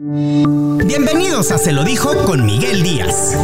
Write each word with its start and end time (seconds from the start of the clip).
Bienvenidos 0.00 1.50
a 1.50 1.58
Se 1.58 1.72
lo 1.72 1.82
dijo 1.82 2.14
con 2.24 2.46
Miguel 2.46 2.84
Díaz. 2.84 3.36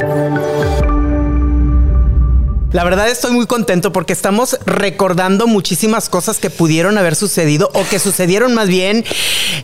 La 2.71 2.85
verdad 2.85 3.09
estoy 3.09 3.33
muy 3.33 3.47
contento 3.47 3.93
porque 3.93 4.13
estamos 4.13 4.57
recordando 4.65 5.49
muchísimas 5.49 6.09
cosas 6.09 6.39
que 6.39 6.51
pudieron 6.51 6.97
haber 6.97 7.17
sucedido 7.17 7.73
o 7.75 7.85
que 7.91 7.99
sucedieron 7.99 8.55
más 8.55 8.69
bien 8.69 9.05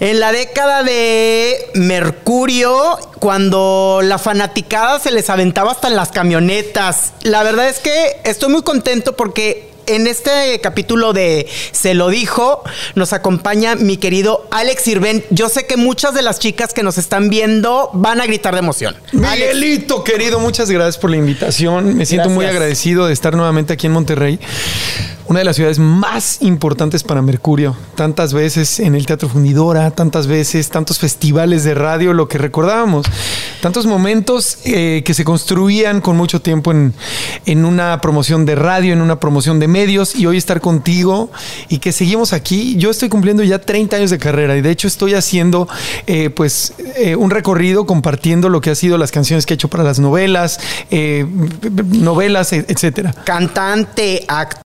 en 0.01 0.19
la 0.19 0.33
década 0.33 0.83
de 0.83 1.71
Mercurio, 1.75 2.99
cuando 3.21 4.01
la 4.03 4.19
fanaticada 4.19 4.99
se 4.99 5.13
les 5.13 5.31
aventaba 5.31 5.71
hasta 5.71 5.87
en 5.87 5.95
las 5.95 6.11
camionetas. 6.11 7.13
La 7.23 7.45
verdad 7.45 7.69
es 7.69 7.79
que 7.79 8.21
estoy 8.25 8.51
muy 8.51 8.63
contento 8.63 9.15
porque 9.15 9.70
en 9.95 10.07
este 10.07 10.61
capítulo 10.63 11.13
de 11.13 11.49
Se 11.73 11.95
lo 11.95 12.09
dijo, 12.09 12.63
nos 12.95 13.13
acompaña 13.13 13.75
mi 13.75 13.97
querido 13.97 14.47
Alex 14.51 14.83
Sirven. 14.83 15.25
Yo 15.31 15.49
sé 15.49 15.67
que 15.67 15.77
muchas 15.77 16.15
de 16.15 16.23
las 16.23 16.39
chicas 16.39 16.73
que 16.73 16.83
nos 16.83 16.99
están 16.99 17.31
viendo 17.31 17.91
van 17.93 18.21
a 18.21 18.27
gritar 18.27 18.55
de 18.55 18.61
emoción. 18.61 18.97
Miguelito, 19.13 20.05
querido, 20.05 20.41
muchas 20.41 20.71
gracias 20.71 20.99
por 20.99 21.11
la 21.11 21.17
invitación. 21.17 21.97
Me 21.97 22.07
siento 22.07 22.31
muy 22.31 22.45
agradecido 22.45 23.07
de 23.07 23.13
estar 23.13 23.35
nuevamente 23.35 23.73
aquí 23.73 23.87
en 23.87 23.93
Monterrey 23.93 24.41
una 25.31 25.39
de 25.39 25.45
las 25.45 25.55
ciudades 25.55 25.79
más 25.79 26.43
importantes 26.43 27.05
para 27.05 27.23
Mercurio. 27.23 27.77
Tantas 27.95 28.35
veces 28.35 28.81
en 28.81 28.97
el 28.97 29.07
Teatro 29.07 29.29
Fundidora, 29.29 29.93
tantas 29.93 30.27
veces, 30.27 30.71
tantos 30.71 30.99
festivales 30.99 31.63
de 31.63 31.75
radio, 31.75 32.13
lo 32.13 32.27
que 32.27 32.37
recordábamos. 32.37 33.07
Tantos 33.61 33.87
momentos 33.87 34.59
eh, 34.65 35.05
que 35.05 35.15
se 35.15 35.23
construían 35.23 36.01
con 36.01 36.17
mucho 36.17 36.43
tiempo 36.43 36.73
en, 36.73 36.95
en, 37.47 37.65
una 37.65 38.01
promoción 38.01 38.45
de 38.45 38.57
radio, 38.57 38.93
en 38.93 39.01
una 39.01 39.21
promoción 39.21 39.61
de 39.61 39.69
medios 39.69 40.17
y 40.17 40.27
hoy 40.27 40.37
estar 40.37 40.61
contigo 40.61 41.31
y 41.69 41.79
que 41.79 41.93
seguimos 41.93 42.33
aquí. 42.33 42.75
Yo 42.77 42.91
estoy 42.91 43.09
cumpliendo 43.09 43.45
ya 43.45 43.61
30 43.61 43.99
años 43.99 44.11
de 44.11 44.19
carrera 44.19 44.57
y 44.57 44.63
de 44.63 44.71
hecho 44.73 44.89
estoy 44.89 45.15
haciendo 45.15 45.69
eh, 46.09 46.31
pues 46.31 46.75
eh, 46.97 47.15
un 47.15 47.31
recorrido 47.31 47.87
compartiendo 47.87 48.49
lo 48.49 48.61
que 48.61 48.71
ha 48.71 48.75
sido 48.75 48.99
las 48.99 49.13
canciones 49.13 49.47
que 49.47 49.55
he 49.55 49.57
hecho 49.57 49.69
para 49.69 49.85
las 49.85 50.01
novelas, 50.01 50.59
novelas, 51.87 52.53
etcétera. 52.53 53.15
Cantante, 53.25 54.25
actor 54.27 54.70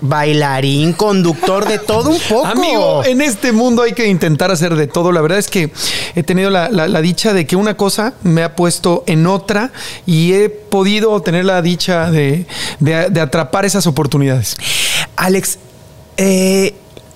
bailarín, 0.00 0.92
conductor, 0.92 1.66
de 1.66 1.80
todo 1.80 2.10
un 2.10 2.20
poco. 2.28 2.46
Amigo, 2.46 3.04
en 3.04 3.20
este 3.20 3.50
mundo 3.50 3.82
hay 3.82 3.92
que 3.92 4.06
intentar 4.06 4.52
hacer 4.52 4.76
de 4.76 4.86
todo. 4.86 5.10
La 5.10 5.20
verdad 5.20 5.38
es 5.38 5.48
que 5.48 5.72
he 6.14 6.22
tenido 6.22 6.48
la, 6.48 6.68
dicha 7.00 7.32
de 7.32 7.44
que 7.44 7.56
una 7.56 7.76
cosa 7.76 8.14
me 8.22 8.44
ha 8.44 8.54
puesto 8.54 9.02
en 9.08 9.26
otra 9.26 9.72
y 10.06 10.32
he 10.34 10.48
podido 10.48 11.20
tener 11.22 11.44
la 11.44 11.60
dicha 11.60 12.12
de, 12.12 12.46
de 12.78 13.20
atrapar 13.20 13.64
esas 13.64 13.88
oportunidades. 13.88 14.56
Alex, 15.16 15.58
eh, 16.18 16.74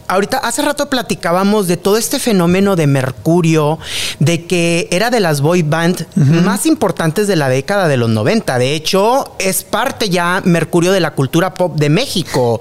ahorita 0.09 0.39
hace 0.39 0.63
rato 0.63 0.89
platicábamos 0.89 1.69
de 1.69 1.77
todo 1.77 1.99
este 1.99 2.19
fenómeno 2.19 2.77
de 2.77 2.87
Mercurio, 2.87 3.79
de 4.19 4.47
que 4.47 4.89
era 4.91 5.11
de 5.11 5.21
las 5.21 5.43
boy 5.43 5.63
band 5.63 6.07
más 6.17 6.67
importantes 6.67 7.29
de 7.29 7.37
la 7.37 7.49
década 7.49 7.89
de 7.89 7.99
los 7.99 8.09
90. 8.09 8.59
De 8.59 8.75
hecho, 8.75 9.35
es 9.39 9.63
parte 9.63 10.09
ya 10.09 10.43
Mercurio 10.45 10.93
de 10.93 11.01
la 11.01 11.13
cultura 11.13 11.55
pop 11.55 11.77
de 11.77 11.91
México. 11.91 12.61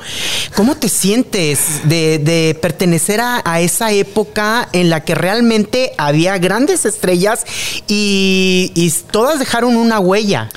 ¿Cómo 0.56 0.76
te 0.76 0.90
sientes 0.90 1.82
de, 1.86 2.58
pertenecer 2.62 3.22
a, 3.22 3.62
esa 3.62 3.92
época 3.92 4.68
en 4.74 4.90
la 4.90 5.04
que 5.04 5.16
realmente 5.16 5.94
había 5.98 6.38
grandes 6.38 6.86
estrellas 6.86 7.46
y, 7.88 8.72
y 8.76 8.92
todas 9.12 9.40
dejaron 9.40 9.78
una 9.78 10.00
huella? 10.00 10.50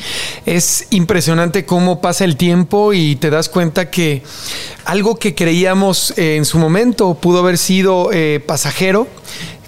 Es 0.45 0.87
impresionante 0.91 1.65
cómo 1.65 2.01
pasa 2.01 2.25
el 2.25 2.37
tiempo 2.37 2.93
y 2.93 3.17
te 3.17 3.31
das 3.31 3.49
cuenta 3.49 3.91
que 3.91 4.23
algo 4.85 5.17
que 5.17 5.35
creíamos 5.35 6.13
eh, 6.17 6.37
en 6.37 6.45
su 6.45 6.59
momento 6.59 6.80
pudo 7.21 7.39
haber 7.41 7.59
sido 7.59 8.11
eh, 8.13 8.43
pasajero, 8.47 9.07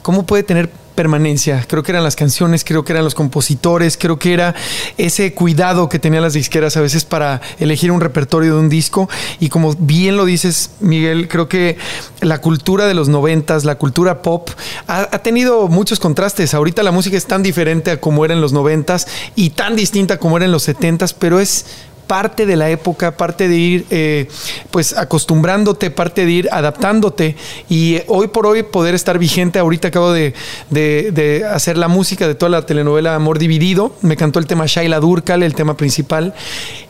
¿cómo 0.03 0.25
puede 0.25 0.43
tener 0.43 0.71
permanencia. 0.95 1.65
Creo 1.69 1.83
que 1.83 1.93
eran 1.93 2.05
las 2.05 2.17
canciones, 2.17 2.65
creo 2.65 2.85
que 2.85 2.93
eran 2.93 3.05
los 3.05 3.15
compositores, 3.15 3.97
creo 3.97 4.19
que 4.19 4.35
era 4.35 4.55
ese 4.99 5.33
cuidado 5.35 5.89
que 5.89 5.99
tenían 5.99 6.23
las 6.23 6.35
disqueras 6.35 6.77
a 6.77 6.81
veces 6.81 7.05
para 7.05 7.41
elegir 7.59 7.91
un 7.91 8.01
repertorio 8.01 8.55
de 8.55 8.61
un 8.61 8.69
disco. 8.69 9.09
Y 9.41 9.49
como 9.49 9.75
bien 9.75 10.17
lo 10.17 10.25
dices, 10.25 10.71
Miguel, 10.81 11.28
creo 11.28 11.49
que 11.49 11.77
la 12.21 12.41
cultura 12.41 12.87
de 12.87 12.95
los 12.95 13.09
noventas, 13.09 13.65
la 13.65 13.77
cultura 13.77 14.22
pop, 14.22 14.51
ha, 14.87 15.09
ha, 15.11 15.19
tenido 15.21 15.69
muchos 15.69 15.99
contrastes. 15.99 16.55
Ahorita 16.55 16.83
la 16.83 16.93
música 16.93 17.17
es 17.17 17.27
tan 17.27 17.43
diferente 17.43 17.91
a 17.91 18.01
como 18.01 18.25
era 18.25 18.34
en 18.34 18.41
los 18.41 18.53
noventas 18.53 19.06
y 19.34 19.51
tan 19.51 19.77
distinta 19.77 20.19
como 20.19 20.37
era 20.37 20.47
en 20.47 20.53
los 20.53 20.62
setentas, 20.62 21.15
pero 21.15 21.41
es 21.41 21.65
parte 22.07 22.47
de 22.47 22.57
la 22.57 22.69
época, 22.71 23.17
parte 23.17 23.49
de 23.49 23.57
ir 23.57 23.87
eh, 23.91 24.29
pues 24.71 24.97
acostumbrándote, 24.97 25.91
parte 25.91 26.27
de 26.27 26.33
ir 26.33 26.49
adaptándote 26.53 27.37
y 27.69 27.97
eh, 27.97 28.05
hoy 28.09 28.29
por 28.29 28.47
hoy 28.47 28.63
poder 28.63 28.95
estar 28.95 29.19
vigente, 29.19 29.59
ahorita 29.59 29.89
acabo 29.89 30.13
de, 30.13 30.35
hacer 31.51 31.79
la 31.79 31.89
música 31.89 32.29
de 32.29 32.35
toda 32.35 32.51
la 32.51 32.67
telenovela 32.67 33.15
Amor 33.15 33.39
Dividido, 33.39 33.95
me 34.03 34.17
cantó 34.17 34.39
el 34.39 34.47
tema 34.47 34.67
Shaila 34.67 35.01
Durcal, 35.01 35.43
el 35.43 35.55
tema 35.55 35.77
principal, 35.77 36.35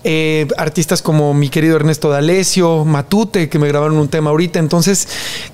eh, 0.05 0.49
artistas 0.57 1.03
como 1.03 1.35
mi 1.35 1.49
querido 1.49 1.77
Ernesto 1.77 2.11
D'Alessio, 2.11 2.85
Matute, 2.85 3.49
que 3.49 3.59
me 3.59 3.69
grabaron 3.69 3.99
un 3.99 4.09
tema 4.09 4.31
ahorita, 4.31 4.59
entonces 4.59 5.09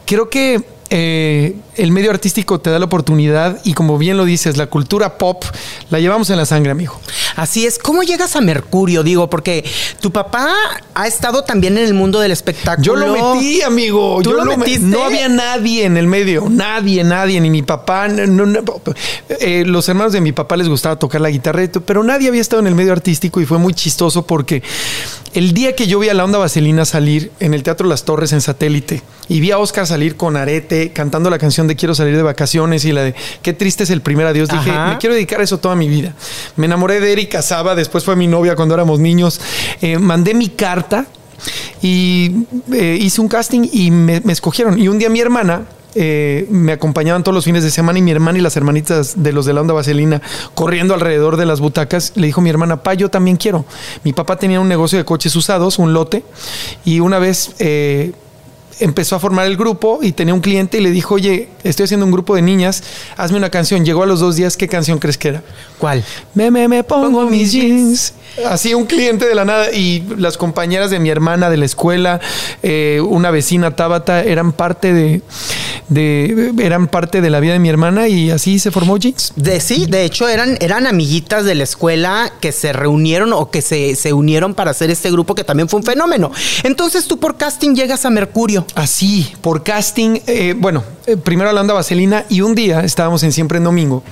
creo 0.07 0.31
que 0.31 0.63
el 1.79 1.93
medio 1.93 2.11
artístico 2.11 2.61
te 2.61 2.71
da 2.71 2.79
la 2.79 2.85
oportunidad 2.85 3.61
y 3.65 3.73
como 3.73 3.99
bien 3.99 4.17
lo 4.17 4.25
dices, 4.25 4.57
la 4.57 4.67
cultura 4.67 5.17
pop 5.17 5.45
la 5.91 6.01
llevamos 6.01 6.29
en 6.31 6.37
la 6.37 6.45
sangre, 6.45 6.73
amigo. 6.73 7.01
Así 7.37 7.67
es. 7.67 7.79
¿Cómo 7.79 8.03
llegas 8.03 8.35
a 8.35 8.41
Mercurio? 8.41 9.03
Digo, 9.05 9.31
porque 9.31 9.65
tu 10.01 10.11
papá 10.11 10.53
ha 10.95 11.07
estado 11.07 11.45
también 11.45 11.79
en 11.79 11.85
el 11.85 11.95
mundo 11.95 12.19
del 12.19 12.33
espectáculo. 12.33 12.85
Yo 12.85 12.97
lo 12.97 13.35
metí, 13.35 13.63
amigo. 13.63 14.21
Yo 14.23 14.33
lo, 14.33 14.57
metí. 14.57 14.79
No 14.79 15.05
había 15.05 15.29
nadie 15.29 15.85
en 15.85 15.97
el 15.97 16.09
medio, 16.09 16.47
nadie, 16.51 17.05
nadie, 17.05 17.41
ni 17.41 17.49
mi 17.49 17.63
papá. 17.63 18.09
Eh, 18.09 19.65
los 19.65 19.89
hermanos 19.89 20.13
de 20.13 20.21
mi 20.21 20.33
papá 20.33 20.57
les 20.57 20.69
gustaba 20.69 20.97
tocar 20.97 21.21
la 21.21 21.31
guitarra, 21.31 21.63
pero 21.87 22.03
nadie 22.03 22.29
había 22.29 22.41
estado 22.41 22.61
en 22.61 22.67
el 22.67 22.75
medio 22.75 22.93
artístico 22.93 23.41
y 23.41 23.47
fue 23.47 23.59
muy 23.59 23.73
chistoso 23.73 24.27
porque 24.27 24.63
el 25.35 25.53
día 25.53 25.77
que 25.77 25.87
yo 25.87 26.01
vi 26.01 26.09
a 26.09 26.15
la 26.15 26.25
onda 26.25 26.39
vaselina 26.39 26.85
salir 26.85 27.31
en 27.39 27.55
el 27.55 27.63
Teatro 27.63 27.87
Las 27.87 28.05
Torres 28.05 28.33
en 28.33 28.41
satélite 28.41 29.03
y 29.29 29.41
vi 29.41 29.53
a 29.53 29.59
Oscar 29.59 29.87
salir 29.87 30.17
con 30.17 30.37
arete 30.37 30.93
cantando 30.93 31.31
la 31.31 31.39
canción 31.39 31.68
Quiero 31.77 31.95
salir 31.95 32.17
de 32.17 32.23
vacaciones 32.23 32.85
y 32.85 32.93
la 32.93 33.03
de 33.03 33.15
Qué 33.43 33.53
triste 33.53 33.85
es 33.85 33.91
el 33.91 34.01
primer 34.01 34.27
adiós, 34.27 34.49
dije, 34.49 34.71
me 34.71 34.99
quiero 34.99 35.15
dedicar 35.15 35.41
a 35.41 35.45
eso 35.45 35.59
toda 35.59 35.75
mi 35.75 35.89
vida. 35.89 36.15
Me 36.57 36.67
enamoré 36.67 37.01
de 37.01 37.13
Erika 37.13 37.43
Saba, 37.43 37.75
después 37.75 38.05
fue 38.05 38.17
mi 38.17 38.27
novia 38.27 38.57
cuando 38.57 38.75
éramos 38.75 39.01
niños. 39.01 39.41
Eh, 39.81 39.99
mandé 39.99 40.35
mi 40.35 40.49
carta 40.49 41.07
y 41.83 42.45
eh, 42.73 42.99
hice 43.01 43.21
un 43.21 43.29
casting 43.29 43.69
y 43.73 43.91
me, 43.91 44.21
me 44.21 44.33
escogieron. 44.33 44.79
Y 44.79 44.89
un 44.89 44.99
día 44.99 45.09
mi 45.09 45.21
hermana 45.21 45.67
eh, 45.95 46.47
me 46.51 46.73
acompañaban 46.73 47.25
todos 47.25 47.35
los 47.35 47.45
fines 47.45 47.65
de 47.65 47.71
semana 47.71 47.99
y 47.99 48.03
mi 48.03 48.11
hermana 48.11 48.39
y 48.39 48.41
las 48.41 48.57
hermanitas 48.57 49.23
de 49.23 49.33
los 49.33 49.47
de 49.47 49.55
la 49.55 49.63
onda 49.63 49.73
vaselina 49.73 50.21
corriendo 50.55 50.95
alrededor 50.95 51.37
de 51.37 51.47
las 51.47 51.61
butacas. 51.61 52.13
Le 52.15 52.27
dijo 52.27 52.41
mi 52.41 52.51
hermana, 52.51 52.83
pa, 52.83 52.95
yo 52.95 53.09
también 53.09 53.37
quiero. 53.37 53.65
Mi 54.05 54.13
papá 54.13 54.37
tenía 54.37 54.61
un 54.61 54.69
negocio 54.69 54.99
de 54.99 55.05
coches 55.05 55.35
usados, 55.35 55.79
un 55.79 55.95
lote, 55.95 56.25
y 56.85 57.01
una 57.01 57.19
vez 57.19 57.53
eh, 57.59 58.13
empezó 58.81 59.17
a 59.17 59.19
formar 59.19 59.47
el 59.47 59.57
grupo 59.57 59.99
y 60.03 60.13
tenía 60.13 60.35
un 60.35 60.41
cliente 60.41 60.79
y 60.79 60.81
le 60.81 60.91
dijo, 60.91 61.15
oye, 61.15 61.49
estoy 61.65 61.85
haciendo 61.85 62.07
un 62.07 62.13
grupo 62.13 62.35
de 62.35 62.43
niñas, 62.43 62.83
hazme 63.17 63.39
una 63.39 63.51
canción. 63.51 63.85
Llegó 63.85 64.03
a 64.03 64.07
los 64.07 64.21
dos 64.21 64.37
días, 64.37 64.57
¿qué 64.57 64.69
canción 64.69 64.99
crees 64.99 65.19
que 65.19 65.29
era? 65.29 65.43
¿Cuál? 65.79 66.05
Me, 66.35 66.51
me, 66.51 66.69
me 66.69 66.85
pongo, 66.85 67.27
mis 67.27 67.53
jeans. 67.53 68.13
Así 68.47 68.75
un 68.75 68.87
cliente 68.87 69.27
de 69.27 69.35
la 69.35 69.45
nada 69.45 69.73
y 69.73 70.05
las 70.17 70.37
compañeras 70.37 70.91
de 70.91 70.99
mi 70.99 71.11
hermana 71.11 71.51
de 71.51 71.57
la 71.57 71.65
escuela, 71.65 72.21
eh, 72.63 73.01
una 73.07 73.31
vecina 73.31 73.75
Tabata, 73.75 74.23
eran 74.23 74.53
parte 74.53 74.93
de, 74.93 75.23
de, 75.89 76.53
eran 76.61 76.89
parte 76.89 77.21
de 77.21 77.31
la 77.31 77.41
vida 77.41 77.55
de 77.55 77.59
mi 77.59 77.69
hermana 77.69 78.09
y 78.09 78.31
así 78.31 78.59
se 78.59 78.71
formó 78.71 78.97
Jeans. 78.97 79.33
De, 79.37 79.61
sí, 79.61 79.87
de 79.87 80.05
hecho 80.05 80.29
eran, 80.29 80.57
eran 80.61 80.87
amiguitas 80.87 81.45
de 81.45 81.55
la 81.55 81.65
escuela 81.65 82.33
que 82.41 82.53
se 82.53 82.73
reunieron 82.73 83.33
o 83.33 83.51
que 83.51 83.63
se, 83.63 83.97
se 83.97 84.13
unieron 84.13 84.55
para 84.55 84.71
hacer 84.71 84.91
este 84.91 85.11
grupo 85.11 85.35
que 85.35 85.45
también 85.45 85.69
fue 85.69 85.81
un 85.81 85.87
fenómeno. 85.87 86.31
Entonces 86.63 87.07
tú 87.07 87.19
por 87.19 87.37
casting 87.37 87.75
llegas 87.75 88.05
a 88.05 88.11
Mercurio. 88.11 88.67
Así, 88.75 89.33
por 89.41 89.63
casting, 89.63 90.21
eh, 90.27 90.55
bueno, 90.57 90.85
eh, 91.07 91.17
primero 91.17 91.51
a 91.51 91.53
la 91.53 91.61
onda 91.61 91.75
vaselina 91.75 92.25
y 92.29 92.43
un 92.43 92.55
día 92.55 92.81
estábamos 92.81 93.23
en 93.23 93.33
Siempre 93.33 93.59
en 93.59 93.65
Domingo 93.65 94.03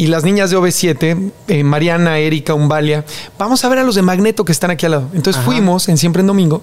y 0.00 0.06
las 0.06 0.24
niñas 0.24 0.48
de 0.48 0.56
OV7, 0.56 1.30
eh, 1.48 1.62
Mariana, 1.62 2.18
Erika, 2.18 2.54
Umbalia, 2.54 3.04
vamos 3.38 3.49
a 3.64 3.68
ver 3.68 3.78
a 3.78 3.82
los 3.84 3.94
de 3.94 4.02
Magneto 4.02 4.44
que 4.44 4.52
están 4.52 4.70
aquí 4.70 4.86
al 4.86 4.92
lado. 4.92 5.08
Entonces 5.12 5.42
fuimos 5.44 5.88
en 5.88 5.98
Siempre 5.98 6.20
en 6.20 6.26
Domingo 6.26 6.62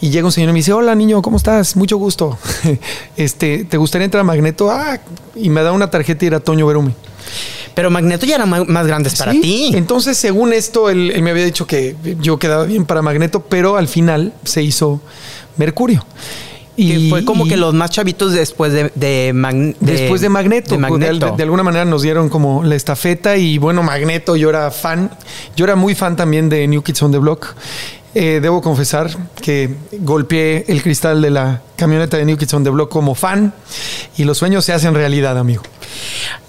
y 0.00 0.10
llega 0.10 0.26
un 0.26 0.32
señor 0.32 0.50
y 0.50 0.52
me 0.52 0.58
dice, 0.58 0.72
hola 0.72 0.94
niño, 0.94 1.22
¿cómo 1.22 1.36
estás? 1.36 1.76
Mucho 1.76 1.96
gusto. 1.96 2.38
este, 3.16 3.64
¿Te 3.64 3.76
gustaría 3.76 4.04
entrar 4.04 4.20
a 4.20 4.24
Magneto? 4.24 4.70
Ah, 4.70 4.98
y 5.34 5.50
me 5.50 5.62
da 5.62 5.72
una 5.72 5.90
tarjeta 5.90 6.24
y 6.24 6.28
era 6.28 6.40
Toño 6.40 6.66
Berume. 6.66 6.94
Pero 7.74 7.90
Magneto 7.90 8.26
ya 8.26 8.36
era 8.36 8.46
más 8.46 8.86
grande 8.86 9.10
para 9.16 9.30
ti. 9.32 9.70
Entonces, 9.74 10.16
según 10.18 10.52
esto, 10.52 10.90
él, 10.90 11.14
me 11.22 11.30
había 11.30 11.44
dicho 11.44 11.66
que 11.66 11.94
yo 12.20 12.36
quedaba 12.36 12.64
bien 12.64 12.84
para 12.84 13.02
Magneto, 13.02 13.44
pero 13.48 13.76
al 13.76 13.86
final 13.86 14.32
se 14.42 14.62
hizo 14.64 15.00
Mercurio. 15.56 16.04
Y 16.78 17.10
fue 17.10 17.24
como 17.24 17.44
que 17.46 17.56
los 17.56 17.74
más 17.74 17.90
chavitos 17.90 18.32
después 18.32 18.72
de, 18.72 18.92
después 19.80 20.20
de 20.20 20.28
Magneto. 20.28 20.78
De, 20.78 21.42
alguna 21.42 21.64
manera 21.64 21.84
nos 21.84 22.02
dieron 22.02 22.28
como 22.28 22.62
la 22.62 22.76
estafeta 22.76 23.36
y 23.36 23.58
bueno, 23.58 23.82
Magneto, 23.82 24.36
yo 24.36 24.48
era 24.48 24.70
fan. 24.70 25.10
Yo 25.56 25.64
era 25.64 25.74
muy 25.74 25.96
fan 25.96 26.14
también 26.14 26.48
de 26.48 26.68
New 26.68 26.82
Kids 26.82 27.02
on 27.02 27.10
the 27.10 27.18
Block. 27.18 27.54
Eh, 28.14 28.38
debo 28.40 28.62
confesar 28.62 29.10
que 29.42 29.74
golpeé 30.00 30.66
el 30.68 30.80
cristal 30.82 31.20
de 31.20 31.30
la 31.30 31.62
camioneta 31.78 32.18
de 32.18 32.24
New 32.26 32.36
Kids 32.36 32.52
on 32.52 32.64
the 32.64 32.70
Block 32.70 32.90
como 32.90 33.14
fan 33.14 33.54
y 34.16 34.24
los 34.24 34.36
sueños 34.36 34.64
se 34.64 34.72
hacen 34.74 34.94
realidad, 34.94 35.38
amigo. 35.38 35.62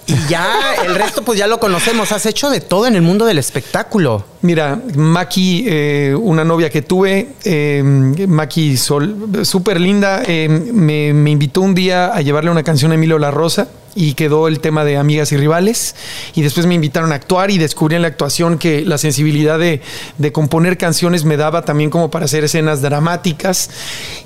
Y 0.06 0.14
ya 0.28 0.74
el 0.84 0.96
resto, 0.96 1.22
pues 1.22 1.38
ya 1.38 1.46
lo 1.46 1.60
conocemos. 1.60 2.10
Has 2.10 2.26
hecho 2.26 2.50
de 2.50 2.60
todo 2.60 2.86
en 2.88 2.96
el 2.96 3.02
mundo 3.02 3.26
del 3.26 3.38
espectáculo. 3.38 4.24
Mira, 4.42 4.80
Maki, 4.96 5.64
eh, 5.68 6.16
una 6.20 6.44
novia 6.44 6.68
que 6.68 6.82
tuve, 6.82 7.28
eh, 7.44 7.82
Maki 8.26 8.76
Sol, 8.76 9.44
súper 9.44 9.80
linda, 9.80 10.22
eh, 10.26 10.48
me, 10.48 11.12
me 11.12 11.30
invitó 11.30 11.60
un 11.60 11.74
día 11.74 12.06
a 12.06 12.20
llevarle 12.22 12.50
una 12.50 12.64
canción 12.64 12.90
a 12.90 12.96
Emilio 12.96 13.18
La 13.20 13.30
Rosa 13.30 13.68
y 13.94 14.14
quedó 14.14 14.48
el 14.48 14.60
tema 14.60 14.84
de 14.84 14.96
amigas 14.96 15.32
y 15.32 15.36
rivales. 15.36 15.94
Y 16.34 16.42
después 16.42 16.66
me 16.66 16.74
invitaron 16.74 17.12
a 17.12 17.16
actuar 17.16 17.50
y 17.50 17.58
descubrí 17.58 17.96
en 17.96 18.02
la 18.02 18.08
actuación 18.08 18.58
que 18.58 18.84
la 18.84 18.98
sensibilidad 18.98 19.58
de, 19.58 19.80
de, 20.18 20.32
componer 20.32 20.78
canciones 20.78 21.24
me 21.24 21.36
daba 21.36 21.64
también 21.64 21.90
como 21.90 22.10
para 22.10 22.24
hacer 22.24 22.44
escenas 22.44 22.82
dramáticas. 22.82 23.70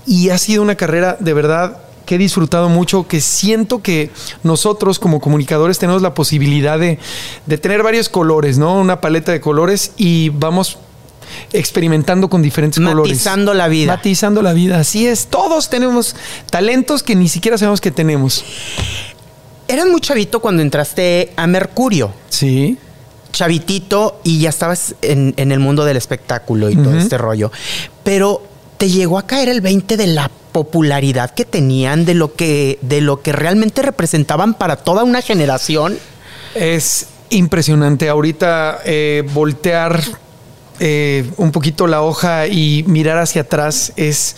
Y 0.06 0.30
ha 0.30 0.38
sido 0.38 0.62
una 0.62 0.76
carrera 0.76 0.93
de 1.00 1.34
verdad 1.34 1.78
que 2.06 2.16
he 2.16 2.18
disfrutado 2.18 2.68
mucho, 2.68 3.06
que 3.08 3.20
siento 3.20 3.82
que 3.82 4.10
nosotros 4.42 4.98
como 4.98 5.20
comunicadores 5.20 5.78
tenemos 5.78 6.02
la 6.02 6.14
posibilidad 6.14 6.78
de, 6.78 6.98
de 7.46 7.58
tener 7.58 7.82
varios 7.82 8.08
colores, 8.08 8.58
¿no? 8.58 8.78
Una 8.78 9.00
paleta 9.00 9.32
de 9.32 9.40
colores 9.40 9.92
y 9.96 10.28
vamos 10.28 10.78
experimentando 11.52 12.28
con 12.28 12.42
diferentes 12.42 12.78
Matizando 12.78 13.02
colores. 13.02 13.12
Matizando 13.16 13.54
la 13.54 13.68
vida. 13.68 13.92
Matizando 13.96 14.42
la 14.42 14.52
vida, 14.52 14.78
así 14.78 15.06
es. 15.06 15.26
Todos 15.26 15.70
tenemos 15.70 16.14
talentos 16.50 17.02
que 17.02 17.14
ni 17.14 17.28
siquiera 17.28 17.58
sabemos 17.58 17.80
que 17.80 17.90
tenemos. 17.90 18.44
Eras 19.66 19.86
muy 19.86 20.00
chavito 20.00 20.40
cuando 20.40 20.62
entraste 20.62 21.32
a 21.36 21.46
Mercurio. 21.46 22.12
Sí. 22.28 22.76
Chavitito 23.32 24.20
y 24.22 24.40
ya 24.40 24.50
estabas 24.50 24.94
en, 25.00 25.34
en 25.36 25.50
el 25.52 25.58
mundo 25.58 25.84
del 25.84 25.96
espectáculo 25.96 26.68
y 26.70 26.76
uh 26.76 26.80
-huh. 26.80 26.84
todo 26.84 26.98
este 26.98 27.18
rollo. 27.18 27.50
Pero 28.04 28.42
llegó 28.88 29.18
a 29.18 29.26
caer 29.26 29.48
el 29.48 29.60
20 29.60 29.96
de 29.96 30.06
la 30.06 30.30
popularidad 30.52 31.30
que 31.30 31.44
tenían, 31.44 32.04
de 32.04 32.14
lo 32.14 32.34
que, 32.34 32.78
de 32.82 33.00
lo 33.00 33.22
que 33.22 33.32
realmente 33.32 33.82
representaban 33.82 34.54
para 34.54 34.76
toda 34.76 35.04
una 35.04 35.22
generación. 35.22 35.98
Es 36.54 37.06
impresionante. 37.30 38.08
Ahorita 38.08 38.80
eh, 38.84 39.24
voltear 39.32 40.00
eh, 40.80 41.30
un 41.36 41.52
poquito 41.52 41.86
la 41.86 42.02
hoja 42.02 42.46
y 42.46 42.84
mirar 42.86 43.18
hacia 43.18 43.42
atrás 43.42 43.92
es 43.96 44.36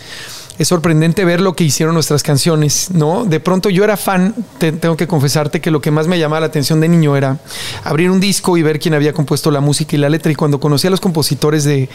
es 0.59 0.67
sorprendente 0.67 1.23
ver 1.25 1.41
lo 1.41 1.55
que 1.55 1.63
hicieron 1.63 1.93
nuestras 1.93 2.23
canciones, 2.23 2.89
¿no? 2.91 3.25
De 3.25 3.39
pronto 3.39 3.69
yo 3.69 3.83
era 3.83 3.95
fan, 3.95 4.33
te, 4.57 4.71
tengo 4.71 4.97
que 4.97 5.07
confesarte 5.07 5.61
que 5.61 5.71
lo 5.71 5.81
que 5.81 5.91
más 5.91 6.07
me 6.07 6.17
llamaba 6.17 6.41
la 6.41 6.47
atención 6.47 6.79
de 6.79 6.87
niño 6.87 7.15
era 7.15 7.37
abrir 7.83 8.09
un 8.09 8.19
disco 8.19 8.57
y 8.57 8.63
ver 8.63 8.79
quién 8.79 8.93
había 8.93 9.13
compuesto 9.13 9.51
la 9.51 9.61
música 9.61 9.95
y 9.95 9.99
la 9.99 10.09
letra. 10.09 10.31
Y 10.31 10.35
cuando 10.35 10.59
conocí 10.59 10.87
a 10.87 10.89
los 10.89 10.99
compositores 10.99 11.63
de 11.63 11.89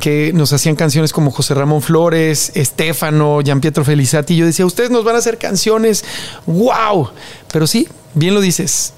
que 0.00 0.32
nos 0.34 0.52
hacían 0.52 0.74
canciones 0.74 1.12
como 1.12 1.30
José 1.30 1.54
Ramón 1.54 1.82
Flores, 1.82 2.52
Estefano, 2.54 3.40
Gian 3.44 3.60
Pietro 3.60 3.84
Felizati, 3.84 4.36
yo 4.36 4.46
decía, 4.46 4.66
ustedes 4.66 4.90
nos 4.90 5.04
van 5.04 5.14
a 5.14 5.18
hacer 5.18 5.38
canciones, 5.38 6.04
wow. 6.46 7.10
Pero 7.52 7.66
sí, 7.66 7.88
bien 8.14 8.34
lo 8.34 8.40
dices, 8.40 8.94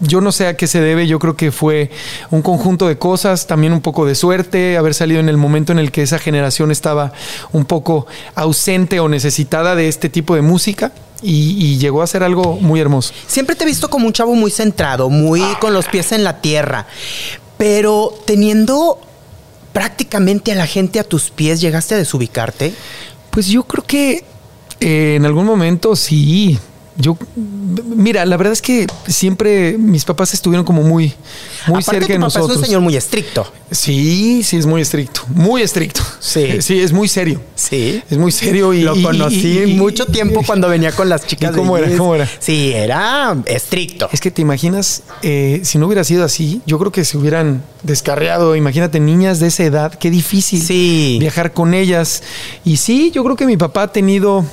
yo 0.00 0.20
no 0.20 0.32
sé 0.32 0.46
a 0.46 0.56
qué 0.56 0.66
se 0.66 0.80
debe, 0.80 1.06
yo 1.06 1.18
creo 1.18 1.36
que 1.36 1.50
fue 1.52 1.90
un 2.30 2.42
conjunto 2.42 2.88
de 2.88 2.98
cosas, 2.98 3.46
también 3.46 3.72
un 3.72 3.80
poco 3.80 4.06
de 4.06 4.14
suerte, 4.14 4.76
haber 4.76 4.94
salido 4.94 5.20
en 5.20 5.28
el 5.28 5.36
momento 5.36 5.72
en 5.72 5.78
el 5.78 5.90
que 5.90 6.02
esa 6.02 6.18
generación 6.18 6.70
estaba 6.70 7.12
un 7.52 7.64
poco 7.64 8.06
ausente 8.34 9.00
o 9.00 9.08
necesitada 9.08 9.74
de 9.74 9.88
este 9.88 10.08
tipo 10.08 10.34
de 10.34 10.42
música. 10.42 10.92
Y, 11.22 11.56
y, 11.58 11.78
llegó 11.78 12.02
a 12.02 12.06
ser 12.06 12.22
algo 12.22 12.58
muy 12.60 12.80
hermoso. 12.80 13.14
Siempre 13.26 13.56
te 13.56 13.64
he 13.64 13.66
visto 13.66 13.88
como 13.88 14.06
un 14.06 14.12
chavo 14.12 14.34
muy 14.34 14.50
centrado, 14.50 15.08
muy 15.08 15.40
con 15.58 15.72
los 15.72 15.86
pies 15.86 16.12
en 16.12 16.22
la 16.22 16.42
tierra, 16.42 16.86
pero 17.56 18.12
teniendo 18.26 19.00
prácticamente 19.72 20.52
a 20.52 20.54
la 20.54 20.66
gente 20.66 21.00
a 21.00 21.04
tus 21.04 21.30
pies, 21.30 21.62
¿llegaste 21.62 21.94
a 21.94 21.98
desubicarte? 21.98 22.74
Pues 23.30 23.46
yo 23.46 23.62
creo 23.62 23.84
que 23.84 24.24
eh, 24.80 25.14
en 25.16 25.24
algún 25.24 25.46
momento 25.46 25.96
sí, 25.96 26.58
yo, 26.96 27.16
mira, 27.96 28.24
la 28.24 28.36
verdad 28.36 28.52
es 28.52 28.62
que 28.62 28.86
siempre 29.08 29.76
mis 29.78 30.04
papás 30.04 30.32
estuvieron 30.34 30.64
como 30.64 30.82
muy, 30.82 31.12
muy 31.66 31.82
Aparte, 31.82 32.00
cerca 32.00 32.06
de 32.06 32.14
papá 32.14 32.18
nosotros. 32.26 32.50
Es 32.52 32.56
un 32.58 32.64
señor 32.66 32.80
muy 32.82 32.96
estricto. 32.96 33.50
Sí, 33.70 34.42
sí, 34.44 34.56
es 34.58 34.66
muy 34.66 34.80
estricto, 34.82 35.22
muy 35.28 35.62
estricto. 35.62 36.00
Sí. 36.20 36.46
Sí, 36.60 36.80
es 36.80 36.92
muy 36.92 37.08
serio. 37.08 37.40
Sí. 37.56 38.00
Es 38.08 38.16
muy 38.16 38.30
serio 38.32 38.72
y 38.72 38.82
Lo 38.82 39.00
conocí 39.02 39.58
y- 39.58 39.72
y- 39.72 39.74
mucho 39.74 40.06
tiempo 40.06 40.42
cuando 40.46 40.68
venía 40.68 40.92
con 40.92 41.08
las 41.08 41.26
chicas. 41.26 41.52
¿Y 41.52 41.56
cómo 41.56 41.76
de 41.76 41.86
era? 41.86 41.96
¿Cómo 41.96 42.14
era? 42.14 42.28
Sí, 42.38 42.72
era 42.72 43.36
estricto. 43.46 44.08
Es 44.12 44.20
que 44.20 44.30
te 44.30 44.40
imaginas, 44.42 45.02
eh, 45.22 45.60
si 45.64 45.78
no 45.78 45.86
hubiera 45.86 46.04
sido 46.04 46.24
así, 46.24 46.62
yo 46.66 46.78
creo 46.78 46.92
que 46.92 47.04
se 47.04 47.18
hubieran 47.18 47.62
descarriado. 47.82 48.54
Imagínate, 48.56 49.00
niñas 49.00 49.40
de 49.40 49.48
esa 49.48 49.64
edad, 49.64 49.94
qué 49.94 50.10
difícil 50.10 50.62
Sí. 50.62 51.16
viajar 51.20 51.52
con 51.52 51.74
ellas. 51.74 52.22
Y 52.64 52.76
sí, 52.76 53.10
yo 53.12 53.24
creo 53.24 53.34
que 53.36 53.46
mi 53.46 53.56
papá 53.56 53.82
ha 53.82 53.92
tenido. 53.92 54.44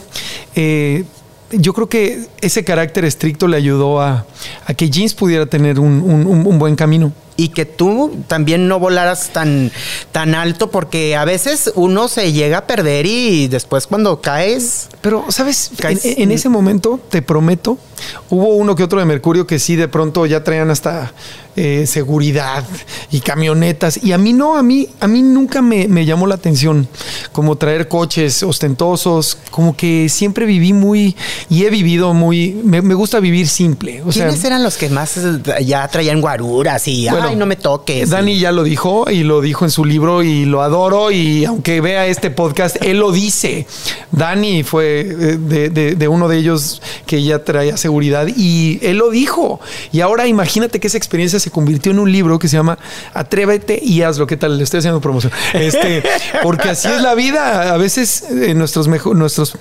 eh, 0.55 1.03
yo 1.51 1.73
creo 1.73 1.87
que 1.89 2.25
ese 2.41 2.63
carácter 2.63 3.05
estricto 3.05 3.47
le 3.47 3.57
ayudó 3.57 4.01
a, 4.01 4.25
que 4.77 4.89
Jeans 4.89 5.13
pudiera 5.13 5.45
tener 5.45 5.79
un- 5.79 6.01
un- 6.01 6.45
un 6.47 6.59
buen 6.59 6.75
camino. 6.75 7.11
Y 7.37 7.49
que 7.49 7.65
tú 7.65 8.17
también 8.27 8.67
no 8.67 8.77
volaras 8.79 9.29
tan, 9.29 9.71
tan 10.11 10.35
alto, 10.35 10.69
porque 10.69 11.15
a 11.15 11.25
veces 11.25 11.71
uno 11.75 12.07
se 12.07 12.33
llega 12.33 12.59
a 12.59 12.67
perder 12.67 13.05
y 13.05 13.47
después 13.47 13.87
cuando 13.87 14.21
caes. 14.21 14.89
Pero, 15.01 15.25
¿sabes? 15.29 15.71
En, 15.71 15.77
Caes- 15.77 16.01
en 16.17 16.31
ese 16.31 16.49
momento, 16.49 16.99
te 17.09 17.21
prometo, 17.21 17.77
hubo 18.29 18.55
uno 18.55 18.75
que 18.75 18.83
otro 18.83 18.99
de 18.99 19.05
Mercurio 19.05 19.47
que 19.47 19.57
sí 19.59 19.75
de 19.75 19.87
pronto 19.87 20.25
ya 20.27 20.43
traían 20.43 20.69
hasta 20.69 21.13
eh, 21.55 21.85
seguridad 21.87 22.63
y 23.11 23.21
camionetas. 23.21 24.03
Y 24.03 24.11
a 24.11 24.17
mí 24.19 24.33
no, 24.33 24.55
a 24.57 24.61
mí, 24.63 24.89
a 24.99 25.07
mí 25.07 25.23
nunca 25.23 25.61
me, 25.63 25.87
me 25.87 26.05
llamó 26.05 26.27
la 26.27 26.35
atención 26.35 26.87
como 27.31 27.55
traer 27.55 27.87
coches 27.87 28.43
ostentosos, 28.43 29.37
como 29.49 29.75
que 29.75 30.07
siempre 30.09 30.45
viví 30.45 30.73
muy, 30.73 31.15
y 31.49 31.63
he 31.65 31.69
vivido 31.69 32.13
muy, 32.13 32.53
me, 32.63 32.81
me 32.81 32.93
gusta 32.93 33.19
vivir 33.19 33.47
simple. 33.47 34.03
O 34.05 34.11
sea, 34.11 34.27
¿Quiénes 34.27 34.43
eran 34.45 34.61
los 34.63 34.75
que 34.77 34.89
más 34.89 35.15
ya 35.65 35.87
traían 35.87 36.21
guaruras 36.21 36.87
y 36.87 37.09
Bueno, 37.09 37.30
ay, 37.31 37.35
no 37.37 37.45
me 37.45 37.55
toques? 37.55 38.09
Dani 38.09 38.37
ya 38.39 38.51
lo 38.51 38.63
dijo 38.63 39.09
y 39.09 39.23
lo 39.23 39.41
dijo 39.41 39.65
en 39.65 39.71
su 39.71 39.85
libro 39.85 40.21
y 40.23 40.45
lo 40.45 40.61
adoro 40.61 41.11
y 41.11 41.45
aunque 41.45 41.81
vea 41.81 42.05
este 42.07 42.29
podcast, 42.29 42.77
él 42.81 42.99
lo 42.99 43.11
dice. 43.11 43.65
Dani 44.11 44.63
fue 44.63 44.99
eh, 45.01 45.37
de, 45.39 45.69
de- 45.69 45.95
de 45.95 46.07
uno 46.07 46.27
de 46.27 46.37
ellos 46.37 46.81
que 47.05 47.23
ya 47.23 47.43
traía 47.43 47.77
seguridad 47.77 48.27
y 48.35 48.79
él 48.83 48.97
lo 48.97 49.09
dijo. 49.09 49.59
Y 49.91 50.01
ahora 50.01 50.27
imagínate 50.27 50.79
que 50.79 50.87
esa 50.87 50.97
experiencia 50.97 51.39
se 51.39 51.51
convirtió 51.51 51.91
en 51.91 51.99
un 51.99 52.11
libro 52.11 52.37
que 52.39 52.47
se 52.47 52.57
llama 52.57 52.77
Atrévete 53.13 53.79
y 53.81 54.01
hazlo. 54.01 54.27
¿Qué 54.27 54.37
tal? 54.37 54.57
Le 54.57 54.63
estoy 54.63 54.79
haciendo 54.79 55.01
promoción. 55.01 55.31
Este, 55.53 56.03
porque 56.43 56.69
así 56.69 56.87
es 56.89 57.01
la 57.01 57.15
vida. 57.15 57.73
A 57.73 57.77
veces 57.77 58.23
eh, 58.29 58.53
nuestros 58.53 58.87
mejor, 58.87 59.15
nuestros 59.15 59.57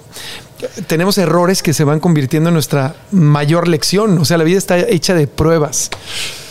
tenemos 0.86 1.16
errores 1.18 1.62
que 1.62 1.72
se 1.72 1.84
van 1.84 2.00
convirtiendo 2.00 2.48
en 2.50 2.54
nuestra 2.54 2.94
mayor 3.12 3.68
lección. 3.68 4.18
O 4.18 4.24
sea, 4.24 4.36
la 4.38 4.44
vida 4.44 4.58
está 4.58 4.78
hecha 4.78 5.14
de 5.14 5.26
pruebas. 5.26 5.90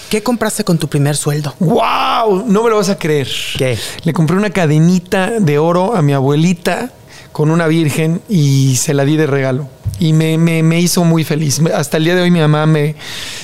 ¿Qué 0.09 0.23
compraste 0.23 0.63
con 0.63 0.79
tu 0.79 0.87
primer 0.87 1.15
sueldo? 1.15 1.53
¡Wow! 1.59 2.45
No 2.47 2.63
me 2.63 2.71
lo 2.71 2.77
vas 2.77 2.89
a 2.89 2.97
creer. 2.97 3.27
¿Qué? 3.57 3.77
Le 4.03 4.11
compré 4.11 4.35
una 4.35 4.49
cadenita 4.49 5.39
de 5.39 5.59
oro 5.59 5.95
a 5.95 6.01
mi 6.01 6.13
abuelita 6.13 6.91
con 7.31 7.51
una 7.51 7.67
virgen 7.67 8.21
y 8.29 8.75
se 8.77 8.93
la 8.93 9.05
di 9.05 9.17
de 9.17 9.27
regalo. 9.27 9.67
Y 10.01 10.13
me, 10.13 10.37
me- 10.37 10.63
me 10.63 10.79
hizo 10.79 11.03
muy 11.03 11.25
feliz. 11.25 11.59
Hasta 11.75 11.97
el 11.97 12.05
día 12.05 12.15
de 12.15 12.21
hoy 12.21 12.31
mi 12.31 12.39
mamá 12.39 12.65
me 12.65 12.95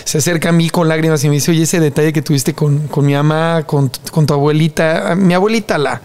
se 0.05 0.19
acerca 0.19 0.49
a 0.49 0.51
mí 0.53 0.69
con 0.69 0.87
lágrimas 0.87 1.21
y 1.23 1.27
me 1.27 1.35
dice, 1.35 1.51
oye, 1.51 1.63
ese 1.63 1.79
detalle 1.81 2.13
que 2.13 2.21
tuviste 2.21 2.53
con, 2.53 2.87
con 2.87 3.05
mi 3.05 3.13
mamá, 3.13 3.63
con, 3.65 3.91
con 4.11 4.25
tu 4.25 4.33
abuelita. 4.35 5.15
Mi 5.17 5.33
abuelita 5.33 5.77
la, 5.77 6.01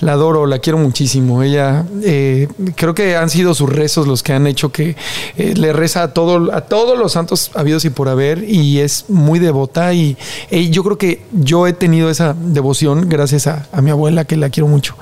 la 0.00 0.12
adoro, 0.12 0.46
la 0.46 0.58
quiero 0.58 0.78
muchísimo. 0.78 1.42
Ella, 1.44 1.84
eh, 2.02 2.48
creo 2.74 2.92
que 2.94 3.16
han 3.16 3.30
sido 3.30 3.54
sus 3.54 3.70
rezos 3.70 4.08
los 4.08 4.22
que 4.24 4.32
han 4.32 4.48
hecho 4.48 4.72
que 4.72 4.96
eh, 5.36 5.54
le 5.56 5.72
reza 5.72 6.02
a, 6.02 6.12
todo, 6.12 6.52
a 6.52 6.62
todos 6.62 6.98
los 6.98 7.12
santos 7.12 7.52
habidos 7.54 7.84
y 7.84 7.90
por 7.90 8.08
haber 8.08 8.42
y 8.48 8.80
es 8.80 9.04
muy 9.08 9.38
devota 9.38 9.92
y 9.92 10.16
eh, 10.50 10.70
yo 10.70 10.82
creo 10.82 10.98
que 10.98 11.22
yo 11.30 11.68
he 11.68 11.72
tenido 11.72 12.10
esa 12.10 12.34
devoción 12.34 13.08
gracias 13.08 13.46
a, 13.46 13.68
a 13.70 13.80
mi 13.80 13.90
abuela 13.90 14.24
que 14.24 14.36
la 14.36 14.50
quiero 14.50 14.66
mucho. 14.66 14.96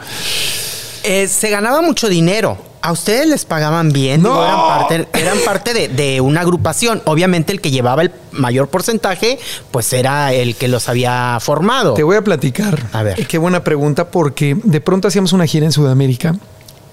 Eh, 1.05 1.29
se 1.29 1.51
ganaba 1.51 1.83
mucho 1.83 2.09
dinero. 2.09 2.57
¿A 2.85 2.91
ustedes 2.91 3.29
les 3.29 3.45
pagaban 3.45 3.93
bien? 3.93 4.23
No. 4.23 4.31
Digo, 4.31 4.45
eran 4.45 4.59
parte, 4.59 5.09
eran 5.15 5.39
parte 5.45 5.73
de, 5.73 5.89
de 5.89 6.21
una 6.21 6.41
agrupación. 6.41 7.01
Obviamente 7.05 7.53
el 7.53 7.61
que 7.61 7.71
llevaba 7.71 8.03
el 8.03 8.11
mayor 8.33 8.69
porcentaje, 8.69 9.39
pues 9.71 9.93
era 9.93 10.33
el 10.33 10.57
que 10.57 10.67
los 10.67 10.89
había 10.89 11.39
formado. 11.41 11.95
Te 11.95 12.03
voy 12.03 12.17
a 12.17 12.23
platicar. 12.23 12.83
A 12.93 13.05
ver. 13.05 13.25
Qué 13.29 13.39
buena 13.39 13.63
pregunta 13.63 14.11
porque 14.11 14.57
de 14.65 14.81
pronto 14.81 15.07
hacíamos 15.07 15.33
una 15.33 15.47
gira 15.47 15.65
en 15.65 15.73
Sudamérica 15.73 16.35